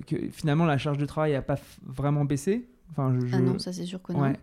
que 0.08 0.30
finalement 0.32 0.66
la 0.66 0.78
charge 0.78 0.98
de 0.98 1.06
travail 1.06 1.34
n'a 1.34 1.42
pas 1.42 1.58
vraiment 1.84 2.26
baissé? 2.26 2.70
Enfin, 2.92 3.18
Ah 3.34 3.40
non, 3.40 3.60
ça 3.60 3.74
c'est 3.74 3.86
sûr 3.86 4.02
que 4.02 4.14
non. 4.14 4.34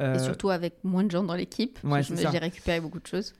Et 0.00 0.18
surtout 0.18 0.50
avec 0.50 0.82
moins 0.84 1.04
de 1.04 1.10
gens 1.10 1.24
dans 1.24 1.34
l'équipe. 1.34 1.78
Ouais, 1.84 2.02
j'ai 2.02 2.38
récupéré 2.38 2.80
beaucoup 2.80 3.00
de 3.00 3.06
choses. 3.06 3.34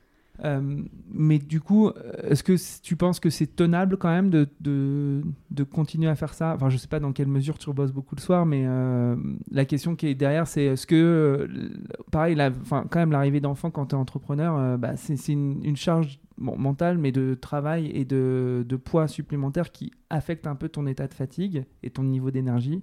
Euh, 0.44 0.83
mais 1.11 1.38
du 1.38 1.61
coup, 1.61 1.90
est-ce 2.22 2.42
que 2.42 2.55
tu 2.83 2.96
penses 2.96 3.18
que 3.18 3.31
c'est 3.31 3.57
tenable 3.57 3.96
quand 3.96 4.09
même 4.09 4.31
de, 4.31 4.48
de, 4.61 5.64
continuer 5.64 6.09
à 6.09 6.14
faire 6.14 6.35
ça? 6.35 6.55
Enfin, 6.55 6.70
je 6.70 6.77
sais 6.77 6.88
pas 6.88 7.01
dans 7.01 7.12
quelle 7.12 7.27
mesure 7.27 7.59
tu 7.59 7.68
rebosses 7.68 7.92
beaucoup 7.92 8.14
le 8.14 8.20
soir, 8.20 8.46
mais 8.46 8.64
euh, 8.66 9.16
la 9.51 9.64
question 9.64 9.96
qui 9.96 10.07
est 10.07 10.14
derrière, 10.14 10.46
c'est 10.46 10.64
est-ce 10.64 10.87
que, 10.87 10.94
euh, 10.94 11.70
pareil, 12.11 12.35
la, 12.35 12.51
quand 12.51 12.96
même, 12.96 13.11
l'arrivée 13.11 13.40
d'enfants 13.40 13.70
quand 13.70 13.87
tu 13.87 13.96
es 13.96 13.98
entrepreneur, 13.98 14.79
bah, 14.79 14.96
c'est 14.96 15.33
une, 15.33 15.64
une, 15.64 15.77
charge 15.77 16.20
mentale, 16.37 16.98
mais 16.98 17.11
de 17.11 17.35
travail 17.35 17.90
et 17.92 18.05
de, 18.05 18.64
de 18.68 18.77
poids 18.77 19.09
supplémentaire 19.09 19.72
qui 19.72 19.92
affecte 20.09 20.46
un 20.46 20.55
peu 20.55 20.68
ton 20.68 20.87
état 20.87 21.09
de 21.09 21.14
fatigue 21.14 21.64
et 21.83 21.90
ton 21.90 22.05
niveau 22.05 22.31
d'énergie. 22.31 22.83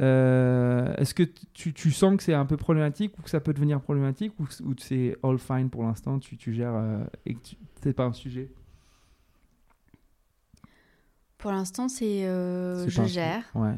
Euh, 0.00 0.94
est-ce 0.96 1.14
que 1.14 1.22
tu, 1.52 1.72
tu, 1.72 1.92
sens 1.92 2.16
que 2.16 2.22
c'est 2.22 2.34
un 2.34 2.46
peu 2.46 2.56
problématique 2.56 3.16
ou 3.18 3.22
que 3.22 3.30
ça 3.30 3.40
peut 3.40 3.52
devenir 3.52 3.80
problématique 3.80 4.32
ou, 4.40 4.44
ou 4.64 4.74
c'est 4.78 5.16
all 5.22 5.38
fine 5.38 5.70
pour 5.70 5.84
l'instant, 5.84 6.18
tu, 6.18 6.36
tu, 6.36 6.52
gères 6.52 6.74
euh, 6.74 7.04
et 7.26 7.34
que 7.34 7.40
c'est 7.82 7.92
pas 7.92 8.04
un 8.04 8.12
sujet? 8.12 8.50
Pour 11.38 11.52
l'instant, 11.52 11.88
c'est 11.88 12.24
euh, 12.26 12.88
je 12.88 13.02
gère. 13.04 13.44
Ouais. 13.54 13.76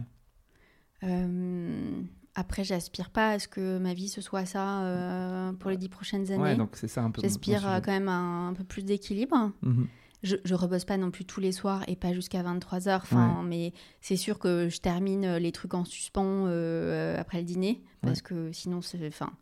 après, 2.35 2.65
j'aspire 2.65 3.11
pas 3.11 3.31
à 3.31 3.39
ce 3.39 3.49
que 3.49 3.79
ma 3.79 3.93
vie 3.93 4.09
ce 4.09 4.21
soit 4.21 4.47
ça 4.47 5.53
pour 5.59 5.71
les 5.71 5.77
dix 5.77 5.89
prochaines 5.89 6.31
années. 6.31 6.43
Ouais, 6.43 6.57
donc 6.57 6.71
c'est 6.75 6.89
ça 6.89 7.03
un 7.03 7.11
peu. 7.11 7.21
J'aspire 7.23 7.63
quand 7.85 7.93
même 7.93 8.09
à 8.09 8.17
un, 8.49 8.55
peu 8.55 8.65
plus 8.65 8.85
d'équilibre. 8.85 9.53
Mhm 9.63 9.87
je, 10.27 10.37
je 10.45 10.55
rebosse 10.55 10.85
pas 10.85 10.97
non 10.97 11.11
plus 11.11 11.25
tous 11.25 11.41
les 11.41 11.53
soirs 11.53 11.85
et 11.89 11.97
pas 11.97 12.13
jusqu'à 12.13 12.43
23 12.43 12.89
heures. 12.89 13.03
Enfin, 13.03 13.43
mais 13.45 13.73
c'est 14.01 14.17
sûr 14.17 14.39
que 14.39 14.69
je 14.69 14.79
termine 14.81 15.25
euh, 15.25 15.39
les 15.39 15.53
trucs 15.53 15.75
en 15.75 15.85
suspens 15.85 16.47
euh, 16.47 17.19
après 17.19 17.39
le 17.39 17.45
dîner 17.45 17.83
parce 18.03 18.23
que 18.23 18.53
sinon, 18.53 18.79
enfin, 18.79 19.33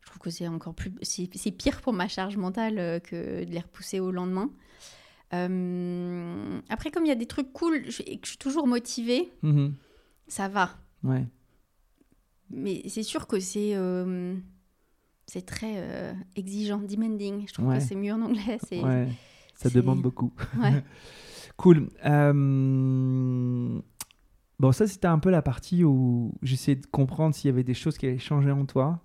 je 0.00 0.06
trouve 0.06 0.18
que 0.18 0.30
c'est 0.30 0.48
encore 0.48 0.74
plus, 0.74 0.92
c'est 1.02 1.50
pire 1.52 1.80
pour 1.80 1.92
ma 1.92 2.08
charge 2.08 2.36
mentale 2.36 2.78
euh, 2.78 2.98
que 2.98 3.44
de 3.44 3.50
les 3.50 3.60
repousser 3.60 4.00
au 4.00 4.10
lendemain. 4.10 4.50
après, 5.30 6.90
comme 6.90 7.04
il 7.04 7.08
y 7.08 7.12
a 7.12 7.16
des 7.16 7.26
trucs 7.26 7.52
cool 7.52 7.76
et 8.06 8.18
que 8.18 8.26
je 8.26 8.30
suis 8.30 8.38
toujours 8.38 8.66
motivée, 8.66 9.32
mm-hmm. 9.42 9.72
ça 10.28 10.48
va. 10.48 10.76
Ouais. 11.02 11.24
Mais 12.50 12.82
c'est 12.88 13.04
sûr 13.04 13.26
que 13.26 13.38
c'est 13.40 13.76
c'est 15.26 15.46
très 15.46 16.14
exigeant, 16.34 16.78
demanding. 16.78 17.46
Je 17.46 17.52
trouve 17.52 17.72
que 17.72 17.80
c'est 17.80 17.94
mieux 17.94 18.12
en 18.12 18.22
anglais. 18.22 18.58
C'est 18.68 18.82
ça 19.60 19.68
demande 19.68 20.00
beaucoup. 20.00 20.32
cool. 21.58 21.90
Euh, 22.06 23.80
bon, 24.58 24.72
ça, 24.72 24.86
c'était 24.86 25.06
un 25.06 25.18
peu 25.18 25.30
la 25.30 25.42
partie 25.42 25.84
où 25.84 26.32
j'essayais 26.42 26.76
de 26.76 26.86
comprendre 26.86 27.34
s'il 27.34 27.50
y 27.50 27.52
avait 27.52 27.64
des 27.64 27.74
choses 27.74 27.98
qui 27.98 28.06
avaient 28.06 28.18
changé 28.18 28.50
en 28.50 28.64
toi. 28.64 29.00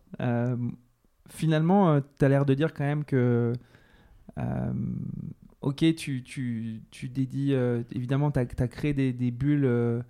finalement, 1.30 2.00
tu 2.18 2.26
as 2.26 2.30
l'air 2.30 2.46
de 2.46 2.54
dire 2.54 2.74
quand 2.74 2.86
même 2.86 3.04
que 3.04 3.54
ok, 5.62 5.96
tu, 5.96 6.24
tu, 6.24 6.84
tu 6.90 7.10
dédies, 7.10 7.54
évidemment, 7.92 8.32
tu 8.32 8.40
as, 8.40 8.68
créé 8.68 8.94
des, 8.94 9.12
des 9.12 9.32
bulles 9.32 10.04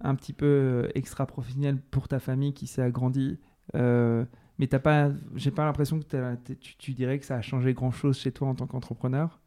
un 0.00 0.14
petit 0.14 0.32
peu 0.32 0.88
extra-professionnelles 0.94 1.80
pour 1.90 2.08
ta 2.08 2.20
famille 2.20 2.54
qui 2.54 2.66
s'est 2.66 2.82
agrandie. 2.82 3.38
mais 3.74 4.66
t'as 4.66 4.78
pas, 4.78 5.10
j'ai 5.34 5.50
pas 5.50 5.66
l'impression 5.66 6.00
que 6.00 6.36
tu, 6.54 6.76
tu, 6.78 6.94
dirais 6.94 7.18
que 7.18 7.26
ça 7.26 7.36
a 7.36 7.42
changé 7.42 7.74
grand-chose 7.74 8.16
chez 8.16 8.32
toi 8.32 8.48
en 8.48 8.54
tant 8.54 8.66
qu'entrepreneur. 8.66 9.40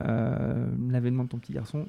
L'avènement 0.00 1.24
de 1.24 1.28
ton 1.28 1.38
petit 1.38 1.52
garçon, 1.52 1.86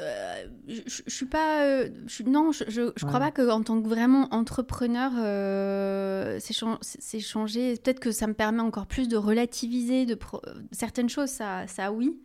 euh, 0.00 0.46
je, 0.66 0.80
je, 0.86 1.10
suis 1.10 1.26
pas. 1.26 1.64
Euh, 1.64 1.88
non, 2.26 2.50
je, 2.50 2.64
je, 2.66 3.04
crois 3.04 3.20
pas 3.20 3.30
qu'en 3.30 3.62
tant 3.62 3.80
que 3.80 3.86
vraiment 3.86 4.26
entrepreneur, 4.34 5.12
euh, 5.18 6.38
c'est 6.40 7.20
changé. 7.20 7.76
Peut-être 7.76 8.00
que 8.00 8.10
ça 8.10 8.26
me 8.26 8.34
permet 8.34 8.60
encore 8.60 8.86
plus 8.86 9.06
de 9.06 9.16
relativiser 9.16 10.04
de 10.04 10.18
certaines 10.72 11.08
choses, 11.08 11.28
ça, 11.28 11.66
ça 11.68 11.92
oui. 11.92 12.18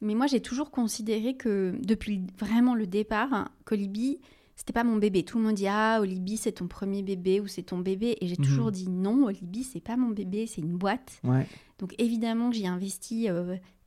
Mais 0.00 0.14
moi, 0.14 0.26
j'ai 0.26 0.40
toujours 0.40 0.70
considéré 0.70 1.36
que 1.36 1.74
depuis 1.80 2.20
vraiment 2.38 2.74
le 2.74 2.86
départ, 2.86 3.32
hein, 3.32 3.48
Colibi, 3.64 4.18
c'était 4.56 4.72
pas 4.72 4.84
mon 4.84 4.96
bébé. 4.96 5.22
Tout 5.22 5.38
le 5.38 5.44
monde 5.44 5.54
dit 5.54 5.68
Ah, 5.68 5.98
Olibi, 6.00 6.36
c'est 6.36 6.52
ton 6.52 6.66
premier 6.66 7.02
bébé 7.02 7.40
ou 7.40 7.46
c'est 7.46 7.62
ton 7.62 7.78
bébé. 7.78 8.16
Et 8.20 8.26
j'ai 8.26 8.36
mhm. 8.36 8.44
toujours 8.44 8.72
dit 8.72 8.88
Non, 8.88 9.24
Olibi, 9.26 9.62
c'est 9.62 9.80
pas 9.80 9.96
mon 9.96 10.10
bébé, 10.10 10.48
c'est 10.48 10.62
une 10.62 10.76
boîte. 10.76 11.22
Donc 11.78 11.94
évidemment, 11.98 12.50
j'y 12.50 12.66
investi 12.66 13.28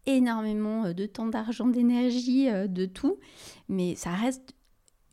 énormément 0.07 0.85
euh, 0.85 0.93
de 0.93 1.05
temps, 1.05 1.27
d'argent, 1.27 1.67
d'énergie, 1.67 2.49
euh, 2.49 2.67
de 2.67 2.85
tout, 2.85 3.19
mais 3.69 3.95
ça 3.95 4.11
reste 4.11 4.53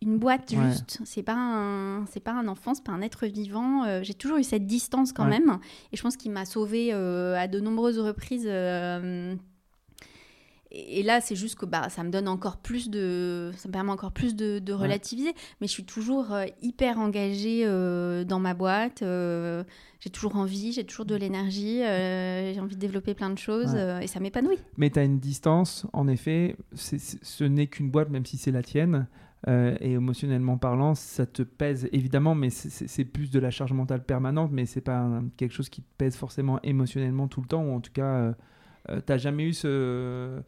une 0.01 0.19
boîte 0.19 0.51
juste. 0.51 1.01
C'est 1.05 1.23
pas 1.23 1.37
un, 1.37 2.05
c'est 2.07 2.21
pas 2.21 2.33
un 2.33 2.47
enfant, 2.47 2.75
c'est 2.75 2.85
pas 2.85 2.93
un 2.93 3.01
être 3.01 3.27
vivant. 3.27 3.85
Euh, 3.85 4.01
j'ai 4.03 4.13
toujours 4.13 4.37
eu 4.37 4.45
cette 4.45 4.67
distance 4.67 5.13
quand 5.13 5.25
même, 5.25 5.59
et 5.93 5.97
je 5.97 6.03
pense 6.03 6.17
qu'il 6.17 6.31
m'a 6.31 6.45
sauvé 6.45 6.93
à 6.93 7.49
de 7.49 7.61
nombreuses 7.61 7.99
reprises 7.99 8.49
et 10.77 11.05
là, 11.05 11.21
c'est 11.21 11.37
juste 11.37 11.55
que 11.55 11.67
bah, 11.67 11.89
ça 11.89 12.03
me 12.03 12.11
donne 12.11 12.27
encore 12.27 12.57
plus 12.57 12.91
de. 12.91 13.53
Ça 13.57 13.69
me 13.69 13.73
permet 13.73 13.93
encore 13.93 14.11
plus 14.11 14.35
de, 14.35 14.73
relativiser. 14.73 15.33
Mais 15.61 15.69
je 15.69 15.73
suis 15.73 15.85
toujours 15.85 16.33
euh, 16.33 16.47
hyper 16.63 16.99
engagée 16.99 17.63
euh, 17.65 18.25
dans 18.25 18.41
ma 18.41 18.55
boîte. 18.55 19.03
Euh, 19.03 19.63
j'ai 20.01 20.11
toujours 20.11 20.35
envie, 20.35 20.73
j'ai 20.73 20.85
toujours 20.85 21.05
de 21.05 21.15
l'énergie. 21.15 21.79
j'ai 21.79 22.61
envie 22.61 22.75
de 22.75 22.81
développer 22.81 23.15
plein 23.15 23.31
de 23.31 23.39
choses 23.39 23.75
et 23.75 24.07
ça 24.07 24.21
m'épanouit. 24.21 24.59
Mais 24.77 24.91
tu 24.91 24.99
as 24.99 25.05
une 25.05 25.19
distance, 25.19 25.87
en 25.93 26.09
effet. 26.09 26.57
ce 26.75 27.45
n'est 27.45 27.69
qu'une 27.69 27.91
boîte, 27.91 28.11
même 28.11 28.27
si 28.27 28.37
c'est 28.37 28.51
la 28.51 28.63
tienne. 28.63 29.07
et 29.47 29.93
émotionnellement 29.93 30.59
parlant, 30.59 30.95
ça 30.95 31.25
te 31.25 31.43
pèse 31.43 31.89
évidemment, 31.93 32.35
mais 32.35 32.51
c'est 32.51 33.05
plus 33.07 33.31
de 33.31 33.39
la 33.39 33.51
charge 33.51 33.73
mentale 33.73 34.05
permanente, 34.05 34.51
mais 34.53 34.67
c'est 34.67 34.83
pas 34.83 35.09
quelque 35.39 35.55
chose 35.55 35.71
qui 35.71 35.81
te 35.81 35.89
pèse 35.97 36.17
forcément 36.17 36.61
émotionnellement 36.63 37.27
tout 37.27 37.41
le 37.41 37.47
temps, 37.47 37.63
ou 37.63 37.75
en 37.75 37.81
tout 37.81 37.93
cas, 37.93 38.35
tu 38.89 39.03
t'as 39.07 39.17
jamais 39.17 39.45
eu 39.45 39.55
ce, 39.55 40.43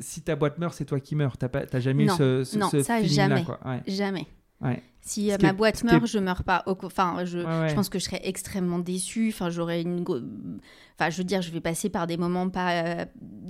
si 0.00 0.22
ta 0.22 0.36
boîte 0.36 0.58
meurt, 0.58 0.74
c'est 0.74 0.84
toi 0.84 1.00
qui 1.00 1.14
meurs. 1.14 1.36
T'as, 1.36 1.48
pas, 1.48 1.66
jamais 1.80 2.04
eu 2.04 2.08
ce, 2.10 2.44
ce, 2.44 2.58
non, 2.58 2.68
ça, 2.70 3.02
jamais. 3.02 3.44
Jamais. 3.86 4.26
Si 5.00 5.32
euh, 5.32 5.36
ma 5.40 5.52
boîte 5.52 5.84
meurt, 5.84 6.06
je 6.06 6.18
meurs 6.18 6.44
pas. 6.44 6.62
Enfin, 6.66 7.24
je, 7.24 7.38
je, 7.38 7.74
pense 7.74 7.88
que 7.88 7.98
je 7.98 8.04
serais 8.04 8.20
extrêmement 8.24 8.78
déçue. 8.78 9.28
Enfin, 9.28 9.50
j'aurais 9.50 9.82
une. 9.82 10.04
Enfin, 10.98 11.10
je 11.10 11.18
veux 11.18 11.24
dire, 11.24 11.40
je 11.40 11.50
vais 11.50 11.60
passer 11.60 11.88
par 11.88 12.06
des 12.06 12.16
moments 12.16 12.50
pas 12.50 12.82
euh, 12.82 13.04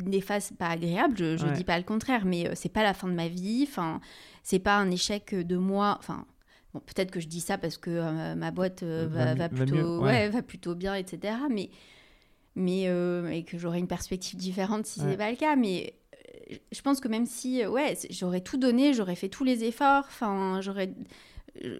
néfastes, 0.04 0.56
pas 0.56 0.68
agréables. 0.68 1.16
Je, 1.16 1.36
je 1.36 1.46
dis 1.48 1.64
pas 1.64 1.78
le 1.78 1.84
contraire, 1.84 2.24
mais 2.24 2.48
euh, 2.48 2.52
c'est 2.54 2.68
pas 2.68 2.82
la 2.82 2.94
fin 2.94 3.08
de 3.08 3.14
ma 3.14 3.28
vie. 3.28 3.64
Enfin, 3.66 4.00
c'est 4.42 4.58
pas 4.58 4.76
un 4.76 4.90
échec 4.90 5.34
de 5.34 5.56
moi. 5.56 5.96
Enfin, 5.98 6.26
bon, 6.74 6.80
peut-être 6.80 7.10
que 7.10 7.20
je 7.20 7.26
dis 7.26 7.40
ça 7.40 7.58
parce 7.58 7.78
que 7.78 8.34
ma 8.34 8.50
boîte 8.50 8.84
va, 8.84 9.34
va, 9.34 9.48
plutôt, 9.48 10.02
ouais. 10.02 10.28
va 10.28 10.42
plutôt 10.42 10.74
bien, 10.74 10.94
etc. 10.94 11.34
Mais 11.50 11.70
mais 12.54 12.82
et 12.82 13.44
que 13.44 13.58
j'aurais 13.58 13.78
une 13.78 13.88
perspective 13.88 14.38
différente 14.38 14.86
si 14.86 15.00
c'est 15.00 15.16
pas 15.16 15.30
le 15.30 15.36
cas. 15.36 15.56
Mais 15.56 15.94
je 16.72 16.82
pense 16.82 17.00
que 17.00 17.08
même 17.08 17.26
si, 17.26 17.62
euh, 17.62 17.70
ouais, 17.70 17.96
j'aurais 18.10 18.40
tout 18.40 18.56
donné, 18.56 18.94
j'aurais 18.94 19.14
fait 19.14 19.28
tous 19.28 19.44
les 19.44 19.64
efforts, 19.64 20.04
enfin, 20.06 20.60
j'aurais, 20.60 20.92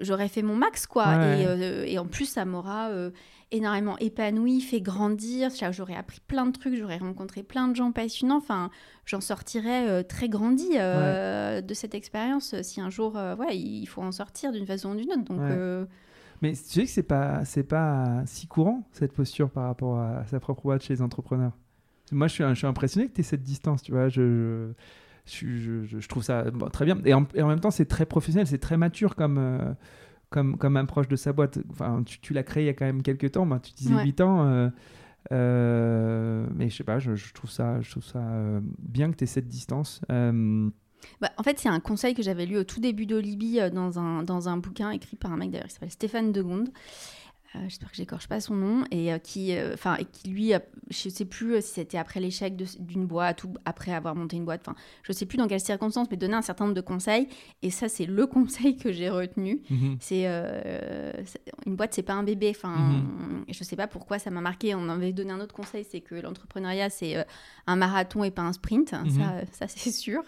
j'aurais 0.01 0.29
fait 0.29 0.43
mon 0.43 0.57
max, 0.57 0.87
quoi. 0.87 1.15
Et, 1.15 1.47
euh, 1.47 1.85
et, 1.87 1.99
en 1.99 2.07
plus, 2.07 2.27
ça 2.27 2.45
m'aura 2.45 2.89
euh, 2.91 3.11
énormément 3.51 3.97
épanoui, 3.99 4.61
fait 4.61 4.81
grandir. 4.81 5.51
J'aurais 5.71 5.97
appris 5.97 6.21
plein 6.27 6.47
de 6.47 6.53
trucs, 6.53 6.77
j'aurais 6.77 6.99
rencontré 6.99 7.43
plein 7.43 7.69
de 7.69 7.77
gens 7.77 7.93
passionnants. 7.93 8.39
Enfin, 8.39 8.71
j'en 9.07 9.21
sortirais 9.21 10.05
très 10.05 10.29
grandi 10.29 10.71
de 10.77 11.75
cette 11.75 11.95
expérience 11.95 12.61
si 12.63 12.81
un 12.81 12.91
jour, 12.91 13.15
ouais, 13.15 13.57
il 13.57 13.87
faut 13.87 14.03
en 14.03 14.13
sortir 14.13 14.53
d'une 14.53 14.67
façon 14.67 14.93
ou 14.93 14.97
d'une 14.97 15.13
autre. 15.13 15.25
Donc. 15.25 15.89
Mais 16.41 16.53
tu 16.53 16.59
sais 16.63 16.85
que 16.85 16.91
c'est 16.91 17.03
pas, 17.03 17.45
c'est 17.45 17.65
pas 17.65 18.23
si 18.27 18.47
courant 18.47 18.85
cette 18.93 19.13
posture 19.13 19.51
par 19.51 19.65
rapport 19.65 19.99
à 19.99 20.25
sa 20.27 20.39
propre 20.39 20.63
boîte 20.63 20.83
chez 20.83 20.95
les 20.95 21.03
entrepreneurs? 21.03 21.51
Moi, 22.13 22.29
je 22.29 22.35
suis, 22.35 22.45
je 22.45 22.55
suis 22.55 22.67
impressionné 22.67 23.09
que 23.09 23.15
tu 23.15 23.21
aies 23.21 23.25
cette 23.25 23.43
distance, 23.43 23.83
tu 23.83 23.93
vois. 23.93 24.09
Je, 24.09 24.73
je, 25.27 25.85
je, 25.85 26.09
trouve 26.09 26.23
ça 26.23 26.45
très 26.73 26.85
bien. 26.85 26.99
Et 27.05 27.15
en, 27.15 27.27
même 27.35 27.61
temps, 27.61 27.71
c'est 27.71 27.87
très 27.87 28.07
professionnel, 28.07 28.47
c'est 28.47 28.59
très 28.59 28.77
mature 28.77 29.15
comme, 29.15 29.39
euh, 29.39 29.73
comme, 30.31 30.57
comme 30.57 30.77
approche 30.77 31.09
de 31.09 31.17
sa 31.17 31.33
boîte. 31.33 31.59
Enfin, 31.71 32.03
tu, 32.05 32.21
tu 32.21 32.33
l'as 32.33 32.43
créé 32.43 32.65
il 32.65 32.67
y 32.67 32.71
a 32.71 32.75
quand 32.75 32.87
même 32.87 33.03
quelques 33.03 33.33
temps. 33.33 33.47
tu 33.59 33.73
disais 33.73 33.95
8 34.03 34.21
ans. 34.21 34.47
Euh, 34.47 34.71
euh, 35.33 36.47
mais 36.55 36.71
je 36.71 36.77
sais 36.77 36.85
pas, 36.85 36.99
je, 36.99 37.13
trouve 37.35 37.51
ça, 37.51 37.81
je 37.81 37.91
trouve 37.91 38.05
ça 38.05 38.23
bien 38.79 39.11
que 39.11 39.17
tu 39.17 39.25
aies 39.25 39.29
cette 39.29 39.49
distance. 39.49 40.01
Bah, 41.21 41.31
en 41.37 41.43
fait, 41.43 41.59
c'est 41.59 41.69
un 41.69 41.81
conseil 41.81 42.15
que 42.15 42.23
j'avais 42.23 42.47
lu 42.47 42.57
au 42.57 42.65
tout 42.65 42.81
début 42.81 43.07
d'Olibi 43.07 43.59
dans 43.73 43.99
un, 43.99 44.23
dans 44.23 44.49
un 44.49 44.57
bouquin 44.57 44.91
écrit 44.91 45.17
par 45.17 45.33
un 45.33 45.37
mec 45.37 45.51
d'ailleurs 45.51 45.69
qui 45.69 45.75
s'appelle 45.75 45.91
Stéphane 45.91 46.33
Degonde. 46.33 46.71
Euh, 47.57 47.61
j'espère 47.65 47.91
que 47.91 47.97
j'écorche 47.97 48.29
pas 48.29 48.41
son 48.41 48.55
nom, 48.55 48.85
et 48.91 49.11
euh, 49.11 49.19
qui, 49.19 49.57
euh, 49.57 49.73
enfin, 49.73 49.97
qui 50.13 50.29
lui, 50.29 50.53
je 50.91 51.09
sais 51.09 51.25
plus 51.25 51.63
si 51.63 51.75
c'était 51.75 51.97
après 51.97 52.21
l'échec 52.21 52.55
d'une 52.57 53.07
boîte 53.07 53.45
ou 53.45 53.55
après 53.65 53.93
avoir 53.93 54.15
monté 54.15 54.37
une 54.37 54.45
boîte, 54.45 54.61
enfin, 54.67 54.77
je 55.03 55.13
sais 55.13 55.25
plus 55.25 55.39
dans 55.39 55.49
quelles 55.49 55.61
circonstances, 55.61 56.09
mais 56.11 56.19
donner 56.19 56.35
un 56.35 56.43
certain 56.43 56.65
nombre 56.65 56.75
de 56.75 56.83
conseils. 56.83 57.27
Et 57.63 57.71
ça, 57.71 57.89
c'est 57.89 58.05
le 58.05 58.27
conseil 58.39 58.77
que 58.77 58.93
j'ai 58.93 59.09
retenu. 59.09 59.63
Mhm. 59.71 59.97
C'est 59.99 60.27
une 61.65 61.77
boîte, 61.77 61.95
c'est 61.95 62.03
pas 62.03 62.13
un 62.13 62.23
bébé. 62.23 62.51
Enfin, 62.51 62.77
mhm. 62.77 63.45
je 63.49 63.65
sais 63.65 63.77
pas 63.77 63.87
pourquoi 63.87 64.19
ça 64.19 64.31
m'a 64.31 64.43
marqué. 64.43 64.75
On 64.75 64.89
avait 64.91 65.13
donné 65.13 65.33
un 65.33 65.41
autre 65.41 65.55
conseil, 65.55 65.87
c'est 65.91 66.01
que 66.01 66.17
l'entrepreneuriat, 66.17 66.91
c'est 66.91 67.25
un 67.67 67.77
marathon 67.77 68.25
et 68.25 68.31
pas 68.31 68.43
un 68.43 68.53
sprint. 68.53 68.93
Mhm. 68.93 69.11
Ça, 69.11 69.33
ça 69.53 69.69
c'est 69.69 69.93
sûr. 69.93 70.23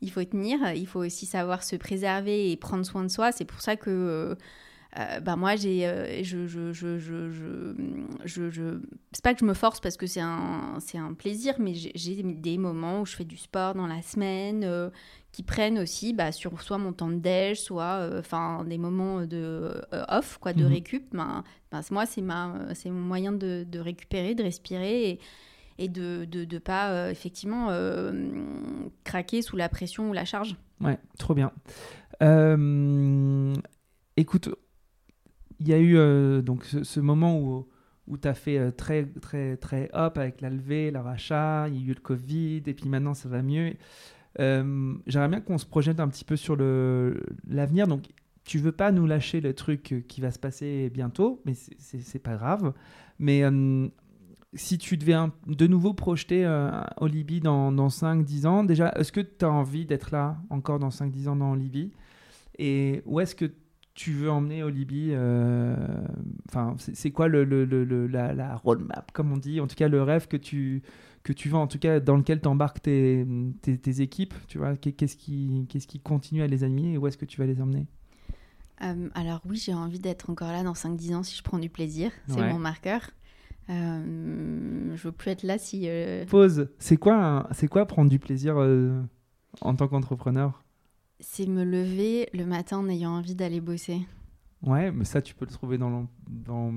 Il 0.00 0.10
faut 0.10 0.24
tenir. 0.24 0.72
Il 0.74 0.86
faut 0.86 1.00
aussi 1.00 1.26
savoir 1.26 1.62
se 1.62 1.76
préserver 1.76 2.50
et 2.50 2.56
prendre 2.56 2.86
soin 2.86 3.02
de 3.02 3.08
soi. 3.08 3.32
C'est 3.32 3.44
pour 3.44 3.60
ça 3.60 3.76
que 3.76 4.36
euh, 4.98 5.20
bah 5.20 5.36
moi 5.36 5.54
j'ai 5.54 5.86
euh, 5.86 6.24
je, 6.24 6.46
je, 6.46 6.72
je, 6.72 6.98
je, 6.98 8.50
je, 8.50 8.80
c'est 9.12 9.22
pas 9.22 9.32
que 9.32 9.40
je 9.40 9.44
me 9.44 9.54
force 9.54 9.80
parce 9.80 9.96
que 9.96 10.06
c'est 10.06 10.20
un 10.20 10.78
c'est 10.80 10.98
un 10.98 11.12
plaisir 11.12 11.54
mais 11.60 11.74
j'ai 11.74 12.22
des 12.22 12.58
moments 12.58 13.02
où 13.02 13.06
je 13.06 13.14
fais 13.14 13.24
du 13.24 13.36
sport 13.36 13.74
dans 13.74 13.86
la 13.86 14.02
semaine 14.02 14.64
euh, 14.64 14.90
qui 15.30 15.44
prennent 15.44 15.78
aussi 15.78 16.14
bah, 16.14 16.32
sur 16.32 16.60
soit 16.62 16.78
mon 16.78 16.92
temps 16.92 17.10
de 17.10 17.16
déj 17.16 17.60
soit 17.60 18.10
enfin 18.18 18.64
des 18.64 18.78
moments 18.78 19.24
de 19.24 19.80
off 20.08 20.38
quoi 20.38 20.52
de 20.52 20.64
mhm. 20.64 20.72
récup 20.72 21.04
ben, 21.12 21.44
ben, 21.70 21.80
moi 21.92 22.04
c'est 22.04 22.22
ma 22.22 22.74
c'est 22.74 22.90
mon 22.90 23.00
moyen 23.00 23.30
de, 23.30 23.64
de, 23.68 23.78
récupérer 23.78 24.34
de 24.34 24.42
respirer 24.42 25.10
et, 25.10 25.20
et 25.78 25.88
de 25.88 26.26
ne 26.32 26.44
de, 26.44 26.58
pas 26.58 27.08
effectivement 27.10 27.68
craquer 29.04 29.42
sous 29.42 29.56
la 29.56 29.68
pression 29.68 30.10
ou 30.10 30.12
la 30.12 30.24
charge. 30.24 30.56
Ouais, 30.80 30.98
trop 31.18 31.34
bien. 31.34 31.52
écoute, 34.16 34.48
il 35.60 35.68
y 35.68 35.72
a 35.72 35.78
eu 35.78 35.96
euh, 35.96 36.42
donc 36.42 36.64
ce, 36.64 37.00
moment 37.00 37.38
où, 37.38 37.66
où 38.06 38.16
tu 38.16 38.28
as 38.28 38.34
fait 38.34 38.58
euh, 38.58 38.70
très, 38.70 39.04
très, 39.04 39.56
très 39.56 39.90
hop 39.92 40.18
avec 40.18 40.40
la 40.40 40.50
levée, 40.50 40.90
le 40.90 41.00
rachat, 41.00 41.68
il 41.68 41.76
y 41.76 41.84
a 41.84 41.90
eu 41.90 41.94
le 41.94 42.00
Covid, 42.00 42.62
et 42.66 42.74
puis 42.74 42.88
maintenant 42.88 43.14
ça 43.14 43.28
va 43.28 43.42
mieux. 43.42 43.74
Euh, 44.40 44.94
j'aimerais 45.06 45.28
bien 45.28 45.40
qu'on 45.40 45.58
se 45.58 45.66
projette 45.66 46.00
un 46.00 46.08
petit 46.08 46.24
peu 46.24 46.36
sur 46.36 46.56
l'avenir. 46.56 47.88
Donc, 47.88 48.06
tu 48.44 48.58
veux 48.58 48.72
pas 48.72 48.92
nous 48.92 49.06
lâcher 49.06 49.40
le 49.40 49.52
truc 49.52 50.04
qui 50.06 50.20
va 50.20 50.30
se 50.30 50.38
passer 50.38 50.90
bientôt, 50.90 51.42
mais 51.44 51.54
c'est 51.54 52.22
pas 52.22 52.36
grave. 52.36 52.72
Mais 53.18 53.42
si 54.54 54.78
tu 54.78 54.96
devais 54.96 55.16
de 55.46 55.66
nouveau 55.66 55.92
projeter 55.92 56.46
au 56.98 57.06
Libye 57.08 57.40
dans, 57.40 57.72
dans 57.72 57.88
5-10 57.88 58.46
ans, 58.46 58.64
déjà, 58.64 58.90
est-ce 58.96 59.12
que 59.12 59.20
tu 59.20 59.44
as 59.44 59.50
envie 59.50 59.84
d'être 59.86 60.12
là 60.12 60.38
encore 60.50 60.78
dans 60.78 60.88
5-10 60.88 61.28
ans 61.28 61.36
dans 61.36 61.54
Libye 61.54 61.90
Et 62.58 63.02
où 63.06 63.18
est-ce 63.20 63.34
que 63.34 63.50
tu 63.98 64.12
veux 64.12 64.30
emmener 64.30 64.62
au 64.62 64.68
Libye 64.68 65.10
euh, 65.10 65.74
Enfin, 66.48 66.76
c'est 66.78 67.10
quoi 67.10 67.26
le, 67.26 67.42
le, 67.42 68.06
la, 68.06 68.32
la, 68.32 68.54
roadmap, 68.54 69.10
comme 69.12 69.32
on 69.32 69.36
dit 69.36 69.60
En 69.60 69.66
tout 69.66 69.74
cas, 69.74 69.88
le 69.88 70.04
rêve 70.04 70.28
que 70.28 70.36
tu, 70.36 70.82
que 71.24 71.32
tu 71.32 71.52
en 71.52 71.66
tout 71.66 71.80
cas, 71.80 71.98
dans 71.98 72.16
lequel 72.16 72.40
tu 72.40 72.46
embarques 72.46 72.80
tes, 72.80 73.26
tes, 73.60 74.00
équipes, 74.00 74.34
tu 74.46 74.58
vois 74.58 74.76
Qu'est-ce 74.76 75.16
qui, 75.16 75.66
qu'est-ce 75.68 75.88
qui 75.88 75.98
continue 75.98 76.42
à 76.42 76.46
les 76.46 76.62
animer 76.62 76.92
et 76.92 76.98
où 76.98 77.08
est-ce 77.08 77.18
que 77.18 77.24
tu 77.24 77.40
vas 77.40 77.46
les 77.46 77.60
emmener? 77.60 77.88
Euh, 78.82 79.08
Alors 79.14 79.40
oui, 79.48 79.56
j'ai 79.56 79.74
envie 79.74 79.98
d'être 79.98 80.30
encore 80.30 80.52
là 80.52 80.62
dans 80.62 80.74
5-10 80.74 81.16
ans 81.16 81.22
si 81.24 81.36
je 81.36 81.42
prends 81.42 81.58
du 81.58 81.68
plaisir. 81.68 82.12
C'est 82.28 82.40
mon 82.40 82.60
marqueur. 82.60 83.10
Euh, 83.68 84.94
je 84.94 85.02
veux 85.02 85.12
plus 85.12 85.32
être 85.32 85.42
là 85.42 85.58
si... 85.58 85.88
Pause. 86.28 86.68
C'est 86.78 86.98
quoi, 86.98 87.48
c'est 87.50 87.66
quoi 87.66 87.84
prendre 87.84 88.08
du 88.08 88.20
plaisir 88.20 88.56
en 89.60 89.74
tant 89.74 89.88
qu'entrepreneur? 89.88 90.62
C'est 91.20 91.46
me 91.46 91.64
lever 91.64 92.28
le 92.32 92.46
matin 92.46 92.78
en 92.78 92.88
ayant 92.88 93.12
envie 93.12 93.34
d'aller 93.34 93.60
bosser. 93.60 94.00
Ouais, 94.62 94.90
mais 94.90 95.04
ça, 95.04 95.22
tu 95.22 95.34
peux 95.34 95.44
le 95.44 95.50
trouver 95.52 95.78
dans 95.78 95.90
le, 95.90 96.06
dans, 96.28 96.72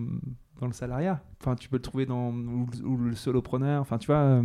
dans 0.60 0.68
le 0.68 0.74
salariat. 0.74 1.22
Enfin, 1.40 1.56
tu 1.56 1.70
peux 1.70 1.78
le 1.78 1.82
trouver 1.82 2.06
dans 2.06 2.32
ou, 2.32 2.98
le 2.98 3.16
solopreneur. 3.16 3.82
Enfin, 3.82 3.98
tu 3.98 4.08
vois. 4.08 4.18
Euh, 4.18 4.44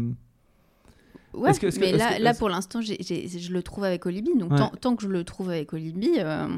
ouais, 1.34 1.52
mais 1.78 1.92
là, 1.92 2.18
là, 2.18 2.34
pour 2.34 2.48
l'instant, 2.48 2.80
je 2.80 3.52
le 3.52 3.62
trouve 3.62 3.84
avec 3.84 4.06
Olibi. 4.06 4.36
Donc, 4.36 4.52
tant, 4.80 4.96
que 4.96 5.02
je 5.02 5.08
le 5.08 5.24
trouve 5.24 5.50
avec 5.50 5.72
Olibi, 5.72 6.12
euh, 6.18 6.48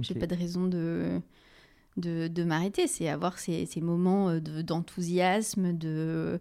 j'ai 0.00 0.14
pas 0.14 0.26
de 0.26 0.34
raison 0.34 0.66
de, 0.66 1.20
de, 1.96 2.28
de 2.28 2.44
m'arrêter. 2.44 2.86
C'est 2.86 3.08
avoir 3.08 3.38
ces, 3.38 3.64
ces 3.64 3.80
moments 3.80 4.28
euh, 4.28 4.40
d'enthousiasme, 4.62 5.72
de 5.72 6.40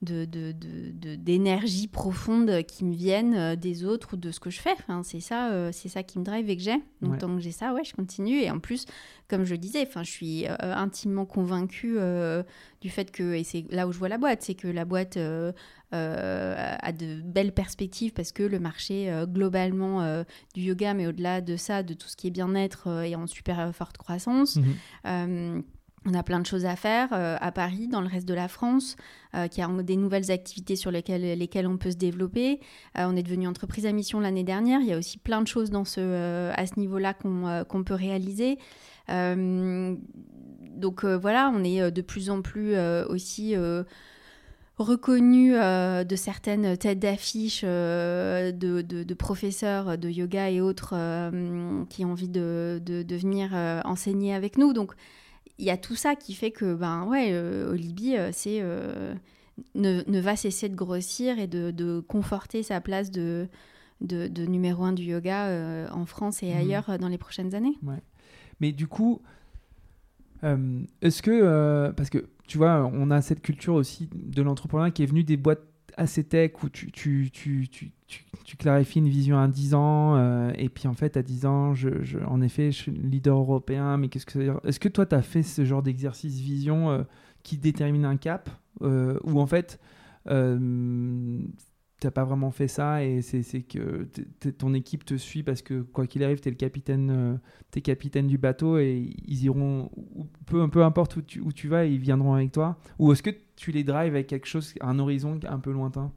d'énergie 0.00 1.86
de, 1.86 1.90
profonde 1.90 2.62
qui 2.66 2.84
me 2.84 2.94
viennent 2.94 3.34
euh, 3.34 3.56
des 3.56 3.84
autres 3.84 4.14
ou 4.14 4.16
de 4.16 4.30
ce 4.30 4.38
que 4.38 4.50
je 4.50 4.60
fais. 4.60 4.72
Enfin, 4.72 5.02
c'est 5.02 5.20
ça, 5.20 5.50
euh, 5.50 5.70
c'est 5.72 5.88
ça 5.88 6.02
qui 6.04 6.18
me 6.18 6.24
drive 6.24 6.48
et 6.48 6.56
que 6.56 6.62
j'ai. 6.62 6.80
Donc 7.02 7.18
tant 7.18 7.34
que 7.34 7.40
j'ai 7.40 7.50
ça, 7.50 7.74
ouais, 7.74 7.82
je 7.84 7.94
continue. 7.94 8.38
Et 8.38 8.50
en 8.50 8.60
plus, 8.60 8.86
comme 9.28 9.44
je 9.44 9.52
le 9.52 9.58
disais, 9.58 9.84
enfin, 9.86 10.04
je 10.04 10.10
suis 10.10 10.46
euh, 10.46 10.56
intimement 10.60 11.26
convaincue 11.26 11.98
du 12.80 12.90
fait 12.90 13.10
que, 13.10 13.34
et 13.34 13.42
c'est 13.42 13.64
là 13.70 13.88
où 13.88 13.92
je 13.92 13.98
vois 13.98 14.08
la 14.08 14.18
boîte, 14.18 14.42
c'est 14.42 14.54
que 14.54 14.68
la 14.68 14.84
boîte 14.84 15.16
a 15.16 16.92
de 16.92 17.20
belles 17.22 17.52
perspectives 17.52 18.12
parce 18.12 18.30
que 18.30 18.44
le 18.44 18.60
marché 18.60 19.12
globalement 19.26 20.24
du 20.54 20.62
yoga, 20.62 20.94
mais 20.94 21.06
au-delà 21.08 21.40
de 21.40 21.56
ça, 21.56 21.82
de 21.82 21.94
tout 21.94 22.08
ce 22.08 22.16
qui 22.16 22.28
est 22.28 22.30
bien-être, 22.30 22.88
est 23.04 23.16
en 23.16 23.26
super 23.26 23.74
forte 23.74 23.98
croissance. 23.98 24.58
Mhm. 25.04 25.64
On 26.06 26.14
a 26.14 26.22
plein 26.22 26.40
de 26.40 26.46
choses 26.46 26.64
à 26.64 26.76
faire 26.76 27.08
euh, 27.12 27.36
à 27.40 27.52
Paris, 27.52 27.88
dans 27.88 28.00
le 28.00 28.06
reste 28.06 28.26
de 28.26 28.34
la 28.34 28.48
France, 28.48 28.96
euh, 29.34 29.48
qui 29.48 29.60
a 29.60 29.68
des 29.82 29.96
nouvelles 29.96 30.30
activités 30.30 30.76
sur 30.76 30.90
lesquelles, 30.90 31.38
lesquelles 31.38 31.66
on 31.66 31.76
peut 31.76 31.90
se 31.90 31.96
développer. 31.96 32.60
Euh, 32.96 33.06
on 33.08 33.16
est 33.16 33.22
devenu 33.22 33.46
entreprise 33.46 33.84
à 33.86 33.92
mission 33.92 34.20
l'année 34.20 34.44
dernière. 34.44 34.80
Il 34.80 34.86
y 34.86 34.92
a 34.92 34.98
aussi 34.98 35.18
plein 35.18 35.42
de 35.42 35.48
choses 35.48 35.70
dans 35.70 35.84
ce, 35.84 36.50
à 36.50 36.66
ce 36.66 36.78
niveau-là 36.78 37.14
qu'on 37.14 37.84
peut 37.84 37.94
réaliser. 37.94 38.58
donc 39.08 41.04
voilà, 41.04 41.52
on 41.54 41.64
est 41.64 41.90
de 41.90 42.02
plus 42.02 42.30
en 42.30 42.42
plus 42.42 42.76
aussi 43.08 43.54
reconnu 44.76 45.52
de 45.52 46.16
certaines 46.16 46.76
têtes 46.76 47.00
d'affiche 47.00 47.62
de, 47.64 48.52
de, 48.52 49.14
professeurs 49.14 49.98
de 49.98 50.08
yoga 50.08 50.50
et 50.50 50.60
autres 50.60 50.94
qui 51.88 52.04
ont 52.04 52.12
envie 52.12 52.28
de, 52.28 52.80
de 52.84 53.16
venir 53.16 53.52
enseigner 53.84 54.34
avec 54.34 54.58
nous. 54.58 54.72
Donc 54.72 54.94
il 55.58 55.64
y 55.64 55.70
a 55.70 55.76
tout 55.76 55.96
ça 55.96 56.14
qui 56.14 56.34
fait 56.34 56.50
que, 56.50 56.74
ben 56.74 57.04
ouais, 57.04 57.32
euh, 57.32 57.72
Olibi, 57.72 58.16
euh, 58.16 58.30
c'est, 58.32 58.58
euh, 58.62 59.14
ne, 59.74 60.02
ne, 60.08 60.20
va 60.20 60.36
cesser 60.36 60.68
de 60.68 60.76
grossir 60.76 61.38
et 61.38 61.46
de, 61.46 61.70
de 61.70 62.00
conforter 62.00 62.62
sa 62.62 62.80
place 62.80 63.10
de, 63.10 63.48
de, 64.00 64.28
de, 64.28 64.46
numéro 64.46 64.84
un 64.84 64.92
du 64.92 65.02
yoga 65.02 65.88
en 65.92 66.06
France 66.06 66.42
et 66.42 66.52
mhm. 66.52 66.58
ailleurs 66.58 66.98
dans 66.98 67.08
les 67.08 67.18
prochaines 67.18 67.54
années. 67.54 67.76
Ouais. 67.82 68.00
Mais 68.60 68.72
du 68.72 68.86
coup, 68.86 69.20
est-ce 70.42 71.22
que, 71.22 71.90
parce 71.96 72.10
que 72.10 72.28
tu 72.46 72.58
vois, 72.58 72.88
on 72.92 73.10
a 73.10 73.20
cette 73.20 73.42
culture 73.42 73.74
aussi 73.74 74.08
de 74.14 74.42
l'entrepreneuriat 74.42 74.92
qui 74.92 75.02
est 75.02 75.06
venue 75.06 75.24
des 75.24 75.36
boîtes 75.36 75.64
assez 75.98 76.24
tech 76.24 76.52
où 76.62 76.68
tu, 76.68 76.90
tu, 76.90 77.30
tu, 77.30 77.68
tu, 77.68 78.56
clarifies 78.56 79.00
une 79.00 79.08
vision 79.08 79.38
à 79.38 79.48
10 79.48 79.74
ans 79.74 80.16
euh, 80.16 80.52
et 80.56 80.68
puis 80.68 80.88
en 80.88 80.94
fait 80.94 81.16
à 81.16 81.22
10 81.22 81.44
ans, 81.44 81.74
je, 81.74 81.88
en 82.26 82.40
effet, 82.40 82.70
je 82.70 82.76
suis 82.76 82.92
leader 82.92 83.36
européen, 83.36 83.96
mais 83.98 84.08
qu'est-ce 84.08 84.24
que 84.24 84.32
ça 84.32 84.38
veut 84.38 84.44
dire? 84.46 84.60
Est-ce 84.64 84.80
que 84.80 84.88
toi, 84.88 85.04
tu 85.04 85.14
as 85.14 85.22
fait 85.22 85.42
ce 85.42 85.64
genre 85.64 85.82
d'exercice 85.82 86.38
vision 86.38 86.90
euh, 86.90 87.02
qui 87.42 87.58
détermine 87.58 88.04
un 88.04 88.16
cap? 88.16 88.48
Euh, 88.82 89.18
ou 89.24 89.40
en 89.40 89.46
fait 89.46 89.80
t'as 92.00 92.10
pas 92.10 92.24
vraiment 92.24 92.50
fait 92.50 92.68
ça 92.68 93.02
et 93.04 93.22
c'est 93.22 93.62
que 93.62 94.08
ton 94.56 94.74
équipe 94.74 95.04
te 95.04 95.16
suit 95.16 95.42
parce 95.42 95.62
que 95.62 95.82
quoi 95.82 96.06
qu'il 96.06 96.22
arrive, 96.22 96.40
tu 96.40 96.48
es 96.48 96.50
le 96.50 96.56
capitaine, 96.56 97.10
euh, 97.10 97.36
es 97.74 97.80
capitaine 97.80 98.28
du 98.28 98.38
bateau 98.38 98.78
et 98.78 99.10
ils 99.26 99.44
iront, 99.44 99.90
peu, 100.46 100.68
peu 100.68 100.84
importe 100.84 101.16
où 101.16 101.22
tu, 101.22 101.40
où 101.40 101.52
tu 101.52 101.68
vas, 101.68 101.84
ils 101.86 101.98
viendront 101.98 102.34
avec 102.34 102.52
toi 102.52 102.78
Ou 102.98 103.12
est-ce 103.12 103.22
que 103.22 103.30
tu 103.56 103.72
les 103.72 103.82
drives 103.82 104.14
avec 104.14 104.28
quelque 104.28 104.46
chose, 104.46 104.74
un 104.80 104.98
horizon 104.98 105.40
un 105.48 105.58
peu 105.58 105.72
lointain? 105.72 106.12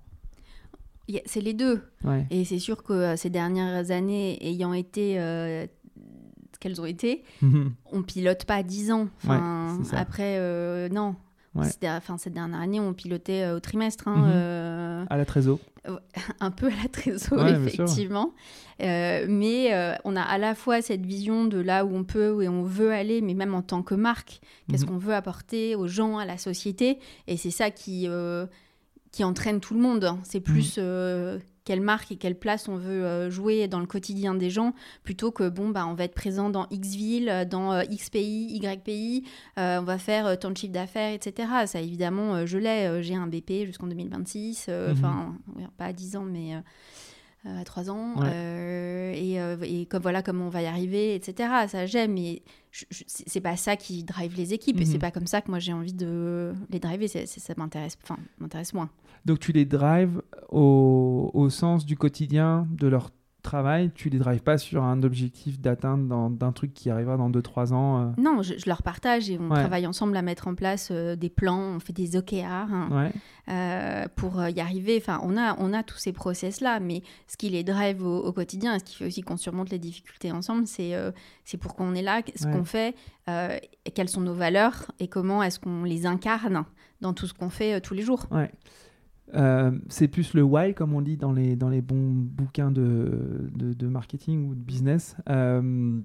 C'est 1.25 1.41
les 1.41 1.53
deux. 1.53 1.81
Et 2.29 2.45
c'est 2.45 2.59
sûr 2.59 2.83
que 2.83 2.93
euh, 2.93 3.15
ces 3.17 3.29
dernières 3.29 3.91
années, 3.91 4.37
ayant 4.47 4.73
été 4.73 5.19
euh, 5.19 5.65
ce 6.53 6.59
qu'elles 6.59 6.79
ont 6.79 6.85
été, 6.85 7.23
on 7.91 8.03
pilote 8.03 8.45
pas 8.45 8.61
10 8.63 8.91
ans. 8.91 9.09
Enfin, 9.23 9.81
après, 9.93 10.89
non. 10.89 11.15
Enfin, 11.55 12.17
cette 12.17 12.33
dernière 12.33 12.61
année, 12.61 12.79
on 12.79 12.93
pilotait 12.93 13.49
au 13.51 13.59
trimestre. 13.59 14.07
Hein, 14.07 15.01
mhm. 15.01 15.07
À 15.09 15.17
la 15.17 15.25
trésor 15.25 15.59
un 16.39 16.51
peu 16.51 16.67
à 16.67 16.83
la 16.83 16.89
trésor, 16.89 17.47
effectivement. 17.47 18.33
Euh, 18.81 19.25
mais 19.27 19.73
euh, 19.73 19.95
on 20.03 20.15
a 20.15 20.21
à 20.21 20.37
la 20.37 20.55
fois 20.55 20.81
cette 20.81 21.05
vision 21.05 21.45
de 21.45 21.59
là 21.59 21.85
où 21.85 21.95
on 21.95 22.03
peut 22.03 22.43
et 22.43 22.47
on 22.47 22.63
veut 22.63 22.91
aller, 22.91 23.21
mais 23.21 23.33
même 23.33 23.53
en 23.53 23.61
tant 23.61 23.81
que 23.81 23.95
marque, 23.95 24.41
qu'est-ce 24.69 24.83
mhm. 24.85 24.91
qu'on 24.91 24.97
veut 24.97 25.13
apporter 25.13 25.75
aux 25.75 25.87
gens, 25.87 26.17
à 26.17 26.25
la 26.25 26.37
société. 26.37 26.99
Et 27.27 27.37
c'est 27.37 27.51
ça 27.51 27.71
qui, 27.71 28.07
euh, 28.07 28.45
qui 29.11 29.23
entraîne 29.23 29.59
tout 29.59 29.73
le 29.73 29.81
monde. 29.81 30.03
Hein. 30.05 30.19
C'est 30.23 30.39
plus 30.39 30.77
mhm 30.77 31.39
quelle 31.63 31.81
marque 31.81 32.11
et 32.11 32.15
quelle 32.15 32.37
place 32.37 32.67
on 32.67 32.75
veut 32.75 33.05
euh, 33.05 33.29
jouer 33.29 33.67
dans 33.67 33.79
le 33.79 33.85
quotidien 33.85 34.33
des 34.33 34.49
gens, 34.49 34.73
plutôt 35.03 35.31
que 35.31 35.47
bon, 35.47 35.69
bah, 35.69 35.85
on 35.87 35.93
va 35.93 36.05
être 36.05 36.15
présent 36.15 36.49
dans 36.49 36.67
X 36.71 36.95
ville, 36.95 37.29
euh, 37.29 37.45
dans 37.45 37.71
euh, 37.73 37.83
X 37.89 38.09
pays, 38.09 38.47
Y 38.55 38.83
pays, 38.83 39.23
on 39.57 39.83
va 39.83 39.97
faire 39.97 40.37
tant 40.39 40.49
de 40.49 40.57
chiffre 40.57 40.73
d'affaires, 40.73 41.13
etc. 41.13 41.47
Ça, 41.65 41.79
évidemment, 41.79 42.45
je 42.45 42.57
l'ai. 42.57 43.01
J'ai 43.03 43.15
un 43.15 43.27
BP 43.27 43.65
jusqu'en 43.65 43.87
2026, 43.87 44.67
mhm. 44.67 44.91
enfin, 44.91 45.35
pas 45.77 45.85
à 45.85 45.93
10 45.93 46.15
ans, 46.15 46.25
mais 46.25 46.55
à 47.45 47.63
3 47.63 47.89
ans. 47.89 48.23
et, 48.23 49.35
et, 49.63 49.85
comme 49.87 50.01
voilà 50.01 50.21
comment 50.21 50.47
on 50.47 50.49
va 50.49 50.61
y 50.61 50.67
arriver, 50.67 51.15
etc. 51.15 51.49
Ça, 51.67 51.85
j'aime, 51.85 52.13
mais 52.13 52.41
c'est 52.71 53.41
pas 53.41 53.57
ça 53.57 53.75
qui 53.75 54.03
drive 54.03 54.35
les 54.35 54.53
équipes 54.53 54.79
et 54.79 54.85
c'est 54.85 54.93
mhm. 54.93 54.99
pas 54.99 55.11
comme 55.11 55.27
ça 55.27 55.41
que 55.41 55.49
moi 55.49 55.59
j'ai 55.59 55.73
envie 55.73 55.93
de 55.93 56.53
les 56.69 56.79
driver. 56.79 57.07
ça 57.07 57.53
m'intéresse, 57.57 57.97
enfin, 58.03 58.17
m'intéresse 58.39 58.73
moins. 58.73 58.89
Donc 59.25 59.39
tu 59.39 59.51
les 59.51 59.65
drives 59.65 60.21
au, 60.49 61.29
au, 61.33 61.49
sens 61.49 61.85
du 61.85 61.95
quotidien 61.95 62.67
de 62.71 62.87
leur 62.87 63.11
travail, 63.41 63.91
tu 63.93 64.09
les 64.09 64.17
drives 64.17 64.41
pas 64.41 64.57
sur 64.57 64.83
un 64.83 65.03
objectif 65.03 65.59
d'atteindre 65.59 66.29
d'un 66.29 66.51
truc 66.51 66.73
qui 66.73 66.89
arrivera 66.89 67.17
dans 67.17 67.29
2-3 67.29 67.73
ans 67.73 68.01
euh. 68.01 68.09
Non, 68.17 68.41
je, 68.41 68.53
leur 68.65 68.83
partage 68.83 69.29
et 69.29 69.39
on 69.39 69.49
travaille 69.49 69.87
ensemble 69.87 70.15
à 70.17 70.21
mettre 70.21 70.47
en 70.47 70.55
place 70.55 70.89
euh, 70.91 71.15
des 71.15 71.29
plans, 71.29 71.59
on 71.59 71.79
fait 71.79 71.93
des 71.93 72.17
OKR 72.17 72.45
hein, 72.45 73.11
euh, 73.49 74.05
pour 74.15 74.41
y 74.47 74.59
arriver. 74.59 74.97
Enfin, 74.97 75.19
on 75.23 75.37
a, 75.37 75.55
on 75.59 75.73
a 75.73 75.83
tous 75.83 75.97
ces 75.97 76.13
process-là, 76.13 76.79
mais 76.79 77.03
ce 77.27 77.37
qui 77.37 77.49
les 77.49 77.63
drive 77.63 78.05
au, 78.05 78.31
quotidien, 78.31 78.79
ce 78.79 78.83
qui 78.83 78.95
fait 78.95 79.05
aussi 79.05 79.21
qu'on 79.21 79.37
surmonte 79.37 79.69
les 79.69 79.79
difficultés 79.79 80.31
ensemble, 80.31 80.67
c'est 80.67 80.93
c'est 81.43 81.57
pourquoi 81.57 81.85
on 81.85 81.95
est 81.95 82.01
là, 82.01 82.21
ce 82.35 82.45
qu'on 82.45 82.63
fait, 82.63 82.95
quelles 83.93 84.09
sont 84.09 84.21
nos 84.21 84.33
valeurs 84.33 84.91
et 84.99 85.07
comment 85.07 85.43
est-ce 85.43 85.59
qu'on 85.59 85.83
les 85.83 86.05
incarne 86.05 86.63
dans 87.01 87.13
tout 87.13 87.27
ce 87.27 87.33
qu'on 87.33 87.49
fait 87.49 87.81
tous 87.81 87.93
les 87.93 88.03
jours. 88.03 88.27
Euh, 89.35 89.71
c'est 89.87 90.07
plus 90.07 90.33
le 90.33 90.43
why, 90.43 90.73
comme 90.73 90.93
on 90.93 91.01
dit 91.01 91.17
dans 91.17 91.31
les, 91.31 91.55
dans 91.55 91.69
les 91.69 91.81
bons 91.81 92.11
bouquins 92.11 92.71
de, 92.71 93.49
de, 93.53 93.87
marketing 93.87 94.49
ou 94.49 94.55
de 94.55 94.59
business. 94.59 95.15
Euh, 95.29 95.99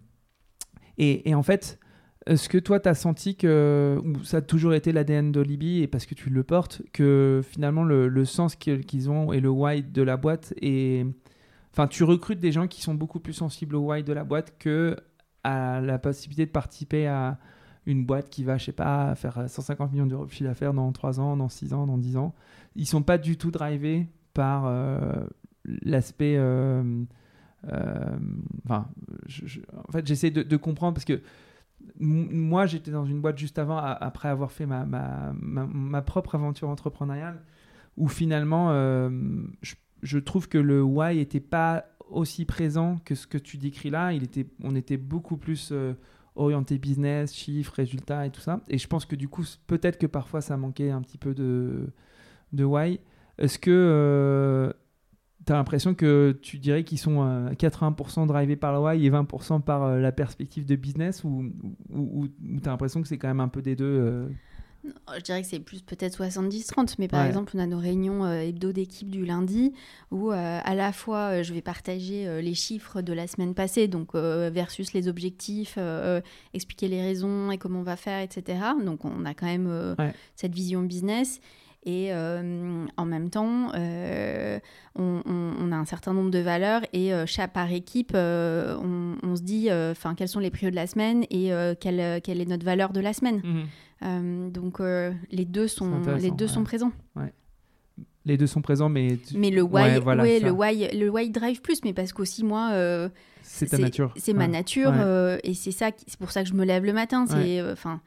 et, 0.99 1.29
et, 1.29 1.35
en 1.35 1.43
fait, 1.43 1.79
est-ce 2.27 2.49
que 2.49 2.59
toi, 2.59 2.79
tu 2.81 2.89
as 2.89 2.95
senti 2.95 3.37
que 3.37 4.01
ça 4.23 4.39
a 4.39 4.41
toujours 4.43 4.75
été 4.75 4.93
l'ADN 4.93 5.33
d'Olibi 5.33 5.83
et 5.83 5.87
parce 5.89 6.07
que 6.07 6.15
tu 6.15 6.31
le 6.31 6.45
portes, 6.45 6.83
que 6.93 7.43
finalement 7.45 7.85
le, 7.85 8.09
le 8.09 8.25
sens 8.25 8.55
qu'ils 8.57 9.11
ont 9.11 9.33
et 9.33 9.41
le 9.41 9.51
why 9.51 9.83
de 9.83 10.03
la 10.03 10.17
boîte 10.17 10.55
et 10.61 11.07
Enfin, 11.77 11.89
tu 11.89 12.05
recrutes 12.05 12.41
des 12.41 12.53
gens 12.53 12.69
qui 12.69 12.81
sont 12.81 12.95
beaucoup 12.95 13.21
plus 13.21 13.35
sensibles 13.35 13.77
au 13.77 13.81
why 13.81 14.03
de 14.03 14.15
la 14.15 14.25
boîte 14.25 14.55
que 14.59 14.97
à 15.45 15.83
la 15.83 15.99
possibilité 15.99 16.47
de 16.47 16.51
participer 16.51 17.07
à 17.07 17.39
une 17.87 18.05
boîte 18.05 18.29
qui 18.29 18.45
va, 18.45 18.59
je 18.59 18.67
sais 18.67 18.73
pas, 18.73 19.15
faire 19.15 19.49
150 19.49 19.93
millions 19.93 20.07
d'euros 20.07 20.27
de 20.27 20.31
chiffre 20.31 20.49
d'affaires 20.49 20.75
dans 20.75 20.91
3 20.93 21.21
ans, 21.21 21.37
dans 21.37 21.49
6 21.49 21.73
ans, 21.73 21.87
dans 21.87 21.99
10 21.99 22.17
ans 22.17 22.35
ils 22.77 22.87
sont 22.87 23.03
pas 23.03 23.19
du 23.19 23.37
tout 23.37 23.51
drivés 23.51 24.07
par 24.35 24.67
euh, 24.67 25.25
l'aspect. 25.65 26.37
Euh, 26.37 27.03
euh, 27.69 28.17
en 28.69 29.93
fait, 29.93 30.07
j'essaie 30.07 30.31
de, 30.31 30.57
comprendre 30.57 30.95
parce 30.95 31.05
que 31.05 31.21
moi, 31.99 32.67
j'étais 32.67 32.91
dans 32.91 33.07
une 33.07 33.21
boîte 33.21 33.39
juste 33.39 33.59
avant, 33.59 33.79
après 33.79 34.29
avoir 34.29 34.53
fait 34.53 34.67
ma, 34.67 34.85
ma, 34.85 35.33
ma, 35.33 36.03
propre 36.03 36.35
aventure 36.35 36.69
entrepreneuriale, 36.69 37.43
où 37.97 38.09
finalement, 38.09 38.71
je, 39.63 40.19
trouve 40.19 40.49
que 40.49 40.59
le 40.59 40.83
why 40.83 41.19
était 41.19 41.41
pas 41.41 41.87
aussi 42.09 42.45
présent 42.45 42.99
que 43.05 43.15
ce 43.15 43.27
que 43.27 43.39
tu 43.39 43.57
décris 43.57 43.91
là. 43.91 44.13
Il 44.13 44.23
était, 44.23 44.47
on 44.63 44.77
était 44.77 44.97
beaucoup 44.97 45.37
plus 45.37 45.73
orienté 46.37 46.79
business, 46.79 47.35
chiffres, 47.35 47.73
résultats 47.75 48.27
et 48.27 48.31
tout 48.31 48.41
ça. 48.41 48.61
Et 48.69 48.79
je 48.79 48.87
pense 48.87 49.05
que 49.05 49.17
du 49.17 49.29
coup, 49.29 49.45
peut-être 49.67 49.99
que 49.99 50.07
parfois 50.07 50.41
ça 50.41 50.57
manquait 50.57 50.91
un 50.91 51.03
petit 51.03 51.19
peu 51.19 51.35
de, 51.35 51.89
de 52.53 52.65
Why, 52.65 53.01
est-ce 53.39 53.59
que 53.59 53.71
euh, 53.71 54.73
tu 55.47 55.53
as 55.53 55.57
l'impression 55.57 55.95
que 55.95 56.39
tu 56.43 56.59
dirais 56.59 56.85
qu'ils 56.85 56.99
sont 56.99 57.49
80% 57.53 58.23
euh, 58.23 58.27
drivés 58.27 58.57
par 58.57 58.73
le 58.73 58.79
Why 58.79 59.05
et 59.05 59.11
20% 59.11 59.63
par 59.63 59.85
euh, 59.85 60.01
la 60.01 60.13
perspective 60.13 60.67
de 60.67 60.77
business 60.77 61.25
ou, 61.25 61.53
ou, 61.91 62.29
tu 62.29 62.67
as 62.69 62.71
l'impression 62.71 63.03
que 63.03 63.09
c'est 63.09 63.19
quand 63.19 63.29
même 63.29 63.41
un 63.41 63.49
peu 63.49 63.63
des 63.63 63.77
deux 63.77 64.29
Je 65.17 65.21
dirais 65.23 65.43
que 65.43 65.49
c'est 65.49 65.61
plus 65.61 65.83
peut-être 65.83 66.23
70-30, 66.23 66.97
mais 66.99 67.09
par 67.09 67.25
exemple, 67.25 67.53
on 67.55 67.59
a 67.59 67.67
nos 67.67 67.79
réunions 67.79 68.25
euh, 68.25 68.41
hebdo 68.41 68.73
d'équipe 68.73 69.11
du 69.11 69.25
lundi 69.25 69.73
où 70.11 70.31
euh, 70.31 70.61
à 70.63 70.75
la 70.75 70.93
fois 70.93 71.43
je 71.43 71.53
vais 71.53 71.63
partager 71.63 72.41
les 72.43 72.55
chiffres 72.55 73.03
de 73.03 73.13
la 73.13 73.27
semaine 73.27 73.55
passée, 73.55 73.89
donc 73.89 74.15
versus 74.15 74.93
les 74.93 75.09
objectifs, 75.09 75.79
expliquer 76.55 76.89
les 76.89 77.03
raisons 77.03 77.51
et 77.51 77.59
comment 77.59 77.81
on 77.81 77.85
va 77.85 77.97
faire, 77.97 78.21
etc. 78.21 78.59
Donc 78.85 79.05
on 79.05 79.25
a 79.25 79.35
quand 79.35 79.47
même 79.47 79.97
cette 80.35 80.55
vision 80.55 80.83
business. 80.83 81.41
Et 81.87 82.09
euh, 82.11 82.85
en 82.97 83.05
même 83.05 83.31
temps, 83.31 83.71
euh, 83.77 84.59
on, 84.97 85.71
a 85.71 85.77
un 85.77 85.85
certain 85.85 86.13
nombre 86.13 86.33
de 86.33 86.41
valeurs 86.41 86.83
et 86.93 87.15
euh, 87.15 87.27
chaque, 87.27 87.53
par 87.53 87.71
équipe, 87.71 88.13
on, 88.13 89.37
se 89.37 89.43
dit 89.43 89.69
enfin 89.71 90.17
quels 90.17 90.29
sont 90.29 90.41
les 90.41 90.51
prios 90.51 90.71
de 90.71 90.75
la 90.75 90.89
semaine 90.89 91.25
et 91.31 91.53
quelle, 91.81 92.21
quelle, 92.23 92.41
est 92.41 92.47
notre 92.47 92.65
valeur 92.65 92.93
de 92.93 92.99
la 93.01 93.13
semaine. 93.13 93.41
Mhm. 94.03 94.51
donc 94.51 94.81
les 95.31 95.45
deux 95.45 95.69
sont, 95.69 96.03
les 96.19 96.33
deux 96.33 96.49
sont 96.49 96.65
présents. 96.65 96.93
Les 98.25 98.37
deux 98.37 98.49
sont 98.49 98.61
présents, 98.61 98.89
mais... 98.89 99.21
Mais 99.37 99.51
le 99.51 99.63
why, 99.63 99.99
ouais, 99.99 100.41
le, 100.41 100.51
why, 100.51 100.89
le 100.93 101.09
why 101.09 101.31
drive 101.31 101.61
plus, 101.61 101.85
mais 101.85 101.93
parce 101.93 102.13
qu'aussi 102.13 102.45
moi... 102.45 102.73
c'est 103.43 103.67
ta 103.67 103.79
nature. 103.79 104.13
C'est 104.17 104.33
ma 104.33 104.49
nature 104.49 104.93
et 105.45 105.55
c'est 105.55 105.71
ça, 105.71 105.91
c'est 106.05 106.19
pour 106.19 106.33
ça 106.33 106.43
que 106.43 106.49
je 106.49 106.55
me 106.55 106.65
lève 106.65 106.85
le 106.85 106.93
matin. 106.93 107.27
C'est... 107.29 107.63
enfin 107.71 108.01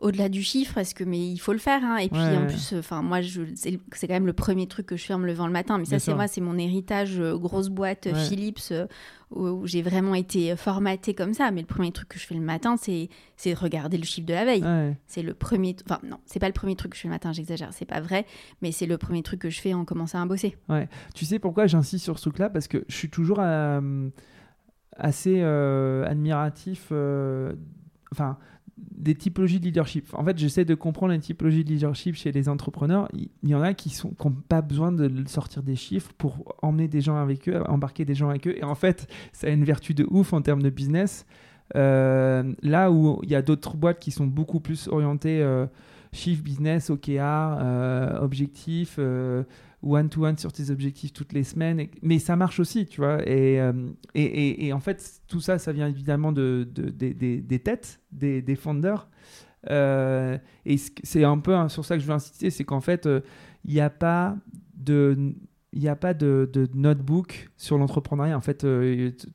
au-delà 0.00 0.28
du 0.28 0.42
chiffre, 0.42 0.78
est-ce 0.78 0.94
que 0.94 1.04
mais 1.04 1.18
il 1.18 1.38
faut 1.38 1.52
le 1.52 1.58
faire 1.58 1.84
hein. 1.84 1.98
Et 1.98 2.08
puis 2.08 2.20
en 2.20 2.46
plus, 2.46 2.74
enfin 2.78 3.02
moi, 3.02 3.18
c'est 3.22 4.06
quand 4.06 4.14
même 4.14 4.26
le 4.26 4.32
premier 4.32 4.66
truc 4.66 4.86
que 4.86 4.96
je 4.96 5.04
fais 5.04 5.14
en 5.14 5.18
me 5.18 5.26
levant 5.26 5.46
le 5.46 5.52
matin. 5.52 5.78
Mais 5.78 5.84
ça, 5.84 5.98
c'est 5.98 6.14
moi, 6.14 6.26
c'est 6.26 6.40
mon 6.40 6.56
héritage 6.56 7.20
euh, 7.20 7.36
grosse 7.36 7.68
boîte 7.68 8.06
euh, 8.06 8.14
Philips 8.14 8.72
euh, 8.72 8.86
où, 9.30 9.66
j'ai 9.66 9.82
vraiment 9.82 10.14
été 10.14 10.56
formatée 10.56 11.14
comme 11.14 11.34
ça. 11.34 11.50
Mais 11.50 11.60
le 11.60 11.66
premier 11.66 11.92
truc 11.92 12.08
que 12.08 12.18
je 12.18 12.26
fais 12.26 12.34
le 12.34 12.40
matin, 12.40 12.76
c'est 12.78 13.10
c'est 13.36 13.52
regarder 13.52 13.98
le 13.98 14.04
chiffre 14.04 14.26
de 14.26 14.32
la 14.32 14.44
veille. 14.44 14.64
C'est 15.06 15.22
le 15.22 15.34
premier. 15.34 15.76
Enfin 15.84 16.00
non, 16.02 16.18
c'est 16.24 16.40
pas 16.40 16.48
le 16.48 16.54
premier 16.54 16.76
truc 16.76 16.92
que 16.92 16.96
je 16.96 17.02
fais 17.02 17.08
le 17.08 17.14
matin. 17.14 17.32
J'exagère, 17.32 17.72
c'est 17.72 17.84
pas 17.84 18.00
vrai. 18.00 18.24
Mais 18.62 18.72
c'est 18.72 18.86
le 18.86 18.96
premier 18.96 19.22
truc 19.22 19.40
que 19.40 19.50
je 19.50 19.60
fais 19.60 19.74
en 19.74 19.84
commençant 19.84 20.22
à 20.22 20.26
bosser. 20.26 20.56
Ouais. 20.68 20.88
Tu 21.14 21.26
sais 21.26 21.38
pourquoi 21.38 21.66
j'insiste 21.66 22.04
sur 22.04 22.18
ce 22.18 22.22
truc-là? 22.22 22.48
Parce 22.48 22.68
que 22.68 22.84
je 22.88 22.96
suis 22.96 23.10
toujours 23.10 23.40
assez 24.96 25.42
admiratif. 25.42 26.90
Enfin 28.12 28.38
des 28.90 29.14
typologies 29.14 29.60
de 29.60 29.64
leadership. 29.64 30.06
En 30.14 30.24
fait, 30.24 30.38
j'essaie 30.38 30.64
de 30.64 30.74
comprendre 30.74 31.12
les 31.12 31.20
typologies 31.20 31.64
de 31.64 31.70
leadership 31.70 32.14
chez 32.14 32.32
les 32.32 32.48
entrepreneurs. 32.48 33.08
Il 33.12 33.48
y 33.48 33.54
en 33.54 33.62
a 33.62 33.74
qui 33.74 33.92
n'ont 34.04 34.10
qui 34.10 34.36
pas 34.48 34.62
besoin 34.62 34.92
de 34.92 35.10
sortir 35.28 35.62
des 35.62 35.76
chiffres 35.76 36.12
pour 36.18 36.54
emmener 36.62 36.88
des 36.88 37.00
gens 37.00 37.16
avec 37.16 37.48
eux, 37.48 37.62
embarquer 37.66 38.04
des 38.04 38.14
gens 38.14 38.28
avec 38.28 38.46
eux. 38.46 38.56
Et 38.56 38.64
en 38.64 38.74
fait, 38.74 39.06
ça 39.32 39.46
a 39.46 39.50
une 39.50 39.64
vertu 39.64 39.94
de 39.94 40.06
ouf 40.10 40.32
en 40.32 40.42
termes 40.42 40.62
de 40.62 40.70
business. 40.70 41.26
Euh, 41.76 42.52
là 42.62 42.90
où 42.90 43.20
il 43.22 43.30
y 43.30 43.34
a 43.34 43.42
d'autres 43.42 43.76
boîtes 43.76 44.00
qui 44.00 44.10
sont 44.10 44.26
beaucoup 44.26 44.60
plus 44.60 44.88
orientées 44.88 45.40
euh, 45.40 45.66
chiffre 46.12 46.42
business, 46.42 46.90
OKR, 46.90 47.20
euh, 47.20 48.18
objectifs, 48.20 48.98
euh, 49.84 49.88
one-to-one 49.88 50.38
sur 50.38 50.52
tes 50.52 50.70
objectifs 50.70 51.12
toutes 51.12 51.32
les 51.32 51.44
semaines. 51.44 51.88
mais 52.02 52.18
ça 52.18 52.36
marche 52.36 52.60
aussi, 52.60 52.86
tu 52.86 53.00
vois. 53.00 53.20
Euh, 53.26 53.90
et, 54.14 54.22
et, 54.22 54.66
et, 54.66 54.72
en 54.72 54.80
fait, 54.80 55.22
tout 55.28 55.40
ça, 55.40 55.58
ça 55.58 55.72
vient 55.72 55.88
évidemment 55.88 56.32
de, 56.32 56.68
de, 56.72 56.90
des 56.90 57.58
têtes, 57.58 58.00
des, 58.12 58.42
des. 58.42 58.58
Euh, 59.70 60.38
et 60.64 60.76
c'est 60.78 61.24
un 61.24 61.38
peu 61.38 61.68
sur 61.68 61.84
ça 61.84 61.96
que 61.96 62.02
je 62.02 62.06
veux 62.06 62.14
insister, 62.14 62.50
c'est 62.50 62.64
qu'en 62.64 62.80
fait, 62.80 63.06
euh, 63.06 63.20
il 63.64 63.74
n'y 63.74 63.80
a 63.80 63.90
pas 63.90 64.36
de... 64.74 65.34
Il 65.72 65.88
a 65.88 65.94
pas 65.94 66.14
de, 66.14 66.50
de, 66.52 66.68
notebook 66.74 67.48
sur 67.56 67.78
l'entrepreneuriat. 67.78 68.36
En 68.36 68.40
fait, 68.40 68.66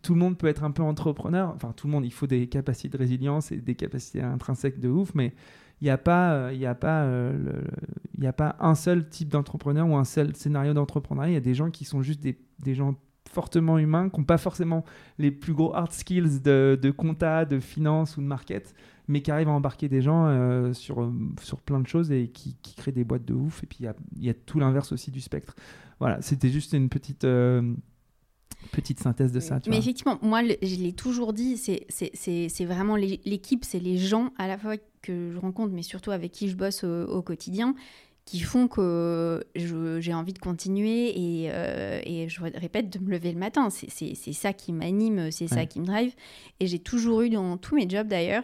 tout 0.02 0.14
le 0.14 0.20
monde 0.20 0.38
peut 0.38 0.48
être 0.48 0.66
un 0.66 0.72
peu 0.72 0.84
entrepreneur. 0.84 1.54
Enfin, 1.56 1.72
tout 1.72 1.88
le 1.88 1.94
monde, 1.94 2.04
il 2.04 2.12
faut 2.12 2.28
des 2.28 2.48
capacités 2.48 2.90
de 2.90 2.98
résilience 2.98 3.54
et 3.54 3.56
des 3.56 3.76
capacités 3.76 4.22
intrinsèques 4.22 4.82
de 4.82 4.90
ouf. 4.90 5.16
Mais 5.16 5.34
il 5.82 5.86
n'y 5.86 5.90
a 5.90 5.98
pas, 5.98 6.52
il 6.54 6.66
a 6.66 6.76
pas, 6.76 7.08
il 8.18 8.26
a 8.26 8.34
pas 8.34 8.56
un 8.60 8.76
seul 8.76 9.10
type 9.10 9.30
d'entrepreneur 9.30 9.88
ou 9.88 9.96
un 9.96 10.06
seul 10.06 10.36
scénario 10.36 10.74
d'entrepreneuriat. 10.74 11.32
Il 11.32 11.34
y 11.34 11.38
a 11.38 11.42
des 11.42 11.54
gens 11.54 11.70
qui 11.70 11.86
sont 11.86 12.02
juste 12.02 12.22
des, 12.22 12.38
des 12.60 12.76
gens 12.76 12.96
fortement 13.32 13.78
humains, 13.78 14.10
qui 14.10 14.20
n'ont 14.20 14.26
pas 14.26 14.38
forcément 14.38 14.86
les 15.18 15.32
plus 15.32 15.54
gros 15.54 15.76
hard 15.76 15.92
skills 15.92 16.42
de, 16.42 16.80
de, 16.82 16.92
compta, 16.92 17.46
de 17.46 17.60
finance 17.60 18.18
ou 18.18 18.22
de 18.22 18.26
market, 18.26 18.74
mais 19.08 19.22
qui 19.22 19.32
arrivent 19.32 19.50
à 19.50 19.52
embarquer 19.52 19.90
des 19.90 20.02
gens 20.02 20.28
euh, 20.28 20.74
sur, 20.74 21.12
sur 21.42 21.60
plein 21.60 21.80
de 21.80 21.88
choses 21.88 22.12
et 22.12 22.30
qui, 22.30 22.56
qui, 22.62 22.76
créent 22.76 22.94
des 22.94 23.04
boîtes 23.04 23.26
de 23.26 23.34
ouf. 23.34 23.64
Et 23.64 23.68
puis 23.68 23.80
il 23.82 23.86
y 23.86 23.88
a, 23.88 23.96
y 24.20 24.30
a, 24.30 24.34
tout 24.34 24.60
l'inverse 24.60 24.92
aussi 24.92 25.12
du 25.12 25.22
spectre. 25.22 25.56
Voilà, 26.00 26.22
c'était 26.22 26.50
juste 26.50 26.74
une 26.74 26.90
petite... 26.90 27.26
Euh, 27.26 27.74
petite 28.72 29.00
synthèse 29.00 29.32
de 29.32 29.40
ça. 29.40 29.60
mais 29.68 29.78
effectivement, 29.78 30.18
moi, 30.24 30.42
je 30.44 30.76
l'ai 30.78 30.94
toujours 30.94 31.34
dit, 31.34 31.56
c'est 31.58 32.66
vraiment 32.66 32.96
l'équipe, 32.96 33.64
c'est 33.64 33.80
les 33.80 33.98
gens 33.98 34.32
à 34.40 34.48
la 34.48 34.58
fois 34.58 34.76
que 35.06 35.32
je 35.32 35.38
rencontre, 35.38 35.74
mais 35.74 35.84
surtout 35.84 36.12
avec 36.12 36.32
qui 36.32 36.50
je 36.50 36.56
bosse 36.56 36.84
au, 36.84 37.22
quotidien, 37.22 37.76
qui 38.26 38.39
font 38.39 38.68
que 38.68 39.46
j'ai 39.56 40.13
envie 40.13 40.34
de 40.34 40.39
continuer 40.39 41.10
et, 41.10 41.50
euh, 41.52 42.00
et, 42.04 42.28
je 42.28 42.41
répète, 42.41 42.89
de 42.89 43.00
me 43.00 43.12
lever 43.12 43.32
le 43.32 43.39
matin. 43.39 43.70
C'est 43.70 44.34
ça 44.34 44.54
qui 44.54 44.74
m'anime, 44.74 45.32
c'est 45.32 45.48
ça 45.48 45.65
qui 45.65 45.80
me 45.80 45.86
drive. 45.86 46.13
Et 46.60 46.68
j'ai 46.68 46.80
toujours 46.80 47.22
eu 47.22 47.30
dans 47.30 47.58
tous 47.58 47.76
mes 47.76 47.89
jobs 47.89 48.08
d'ailleurs 48.08 48.44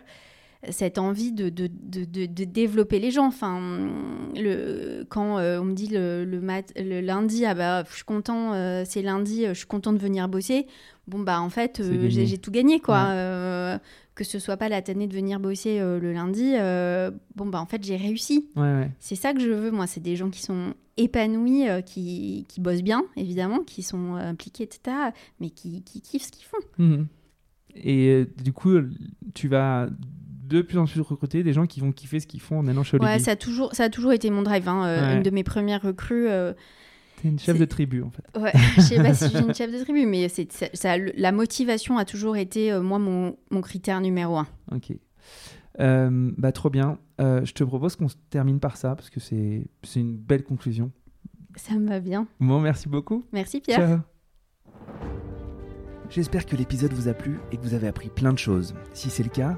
cette 0.69 0.97
envie 0.97 1.31
de, 1.31 1.49
de, 1.49 1.67
de, 1.67 2.05
de, 2.05 2.43
développer 2.43 2.99
les 2.99 3.11
gens. 3.11 3.25
Enfin, 3.25 3.89
le, 4.35 5.03
quand 5.09 5.39
euh, 5.39 5.59
on 5.59 5.65
me 5.65 5.73
dit 5.73 5.87
le, 5.87 6.23
le, 6.23 6.39
mat, 6.39 6.71
le, 6.75 7.01
lundi, 7.01 7.45
ah 7.45 7.55
bah, 7.55 7.83
je 7.89 7.95
suis 7.95 8.03
content, 8.03 8.53
euh, 8.53 8.83
c'est 8.85 9.01
lundi, 9.01 9.45
je 9.47 9.53
suis 9.53 9.65
content 9.65 9.93
de 9.93 9.97
venir 9.97 10.27
bosser. 10.29 10.67
Bon, 11.07 11.19
bah, 11.19 11.41
en 11.41 11.49
fait, 11.49 11.81
j'ai 12.09 12.37
tout 12.37 12.51
gagné, 12.51 12.79
quoi 12.79 13.79
que 14.15 14.23
ce 14.23 14.39
soit 14.39 14.57
pas 14.57 14.69
la 14.69 14.81
tannée 14.81 15.07
de 15.07 15.13
venir 15.13 15.39
bosser 15.39 15.79
euh, 15.79 15.99
le 15.99 16.13
lundi, 16.13 16.53
euh, 16.55 17.11
bon 17.35 17.47
bah 17.47 17.61
en 17.61 17.65
fait 17.65 17.83
j'ai 17.83 17.95
réussi. 17.95 18.49
C'est 18.99 19.15
ça 19.15 19.33
que 19.33 19.39
je 19.39 19.49
veux 19.49 19.71
moi, 19.71 19.87
c'est 19.87 20.01
des 20.01 20.15
gens 20.15 20.29
qui 20.29 20.41
sont 20.41 20.73
épanouis, 20.97 21.67
euh, 21.67 21.81
qui, 21.81 22.45
qui, 22.47 22.61
bossent 22.61 22.83
bien 22.83 23.03
évidemment, 23.15 23.63
qui 23.63 23.83
sont 23.83 24.15
impliqués 24.15 24.63
etc, 24.63 24.95
mais 25.39 25.49
qui, 25.49 25.81
qui 25.83 26.01
kiffent 26.01 26.25
ce 26.25 26.31
qu'ils 26.31 26.45
font. 26.45 26.57
Mhm. 26.77 27.07
Et 27.75 28.27
du 28.43 28.51
coup, 28.51 28.73
tu 29.33 29.47
vas 29.47 29.87
de 30.51 30.61
plus 30.61 30.77
en 30.77 30.85
plus 30.85 31.01
recruter 31.01 31.43
des 31.43 31.53
gens 31.53 31.65
qui 31.65 31.79
vont 31.79 31.91
kiffer 31.91 32.19
ce 32.19 32.27
qu'ils 32.27 32.41
font 32.41 32.59
en 32.59 32.67
allant 32.67 32.83
chez 32.83 32.97
Ouais, 32.97 33.19
ça 33.19 33.31
a 33.31 33.35
toujours, 33.35 33.73
ça 33.73 33.85
a 33.85 33.89
toujours 33.89 34.13
été 34.13 34.29
mon 34.29 34.41
drive. 34.41 34.67
Hein. 34.67 35.15
Une 35.17 35.23
de 35.23 35.29
mes 35.29 35.43
premières 35.43 35.81
recrues 35.81 36.27
une 37.23 37.39
chef 37.39 37.57
de 37.57 37.65
tribu, 37.65 38.01
en 38.01 38.09
fait. 38.09 38.25
Ouais, 38.39 38.51
je 38.75 38.81
sais 38.81 38.95
pas 38.97 39.13
si 39.13 39.25
je 39.25 39.29
suis 39.29 39.39
une 39.47 39.53
chef 39.53 39.71
de 39.71 39.83
tribu, 39.83 40.05
mais 40.05 40.29
c'est 40.29 40.51
ça, 40.73 40.97
la 40.97 41.31
motivation 41.31 41.97
a 41.97 42.05
toujours 42.05 42.37
été, 42.37 42.71
euh, 42.71 42.81
moi, 42.81 42.99
mon, 42.99 43.37
mon, 43.51 43.61
critère 43.61 44.01
numéro 44.01 44.37
un. 44.37 44.47
Ok. 44.71 44.93
Euh, 45.79 46.31
bah, 46.37 46.51
trop 46.51 46.69
bien. 46.69 46.97
Euh, 47.19 47.45
je 47.45 47.53
te 47.53 47.63
propose 47.63 47.95
qu'on 47.95 48.07
termine 48.29 48.59
par 48.59 48.77
ça, 48.77 48.95
parce 48.95 49.09
que 49.09 49.19
c'est 49.19 49.69
une 49.95 50.17
belle 50.17 50.43
conclusion. 50.43 50.91
Ça 51.55 51.75
me 51.75 51.87
va 51.87 51.99
bien. 51.99 52.27
Bon, 52.39 52.59
merci 52.59 52.87
beaucoup. 52.87 53.25
Merci, 53.31 53.61
Pierre. 53.61 53.77
Ciao. 53.79 53.99
J'espère 56.09 56.45
que 56.45 56.55
l'épisode 56.55 56.91
vous 56.91 57.07
a 57.07 57.13
plu 57.13 57.39
et 57.51 57.57
que 57.57 57.61
vous 57.61 57.73
avez 57.73 57.87
appris 57.87 58.09
plein 58.09 58.33
de 58.33 58.37
choses. 58.37 58.73
Si 58.93 59.09
c'est 59.09 59.23
le 59.23 59.29
cas, 59.29 59.57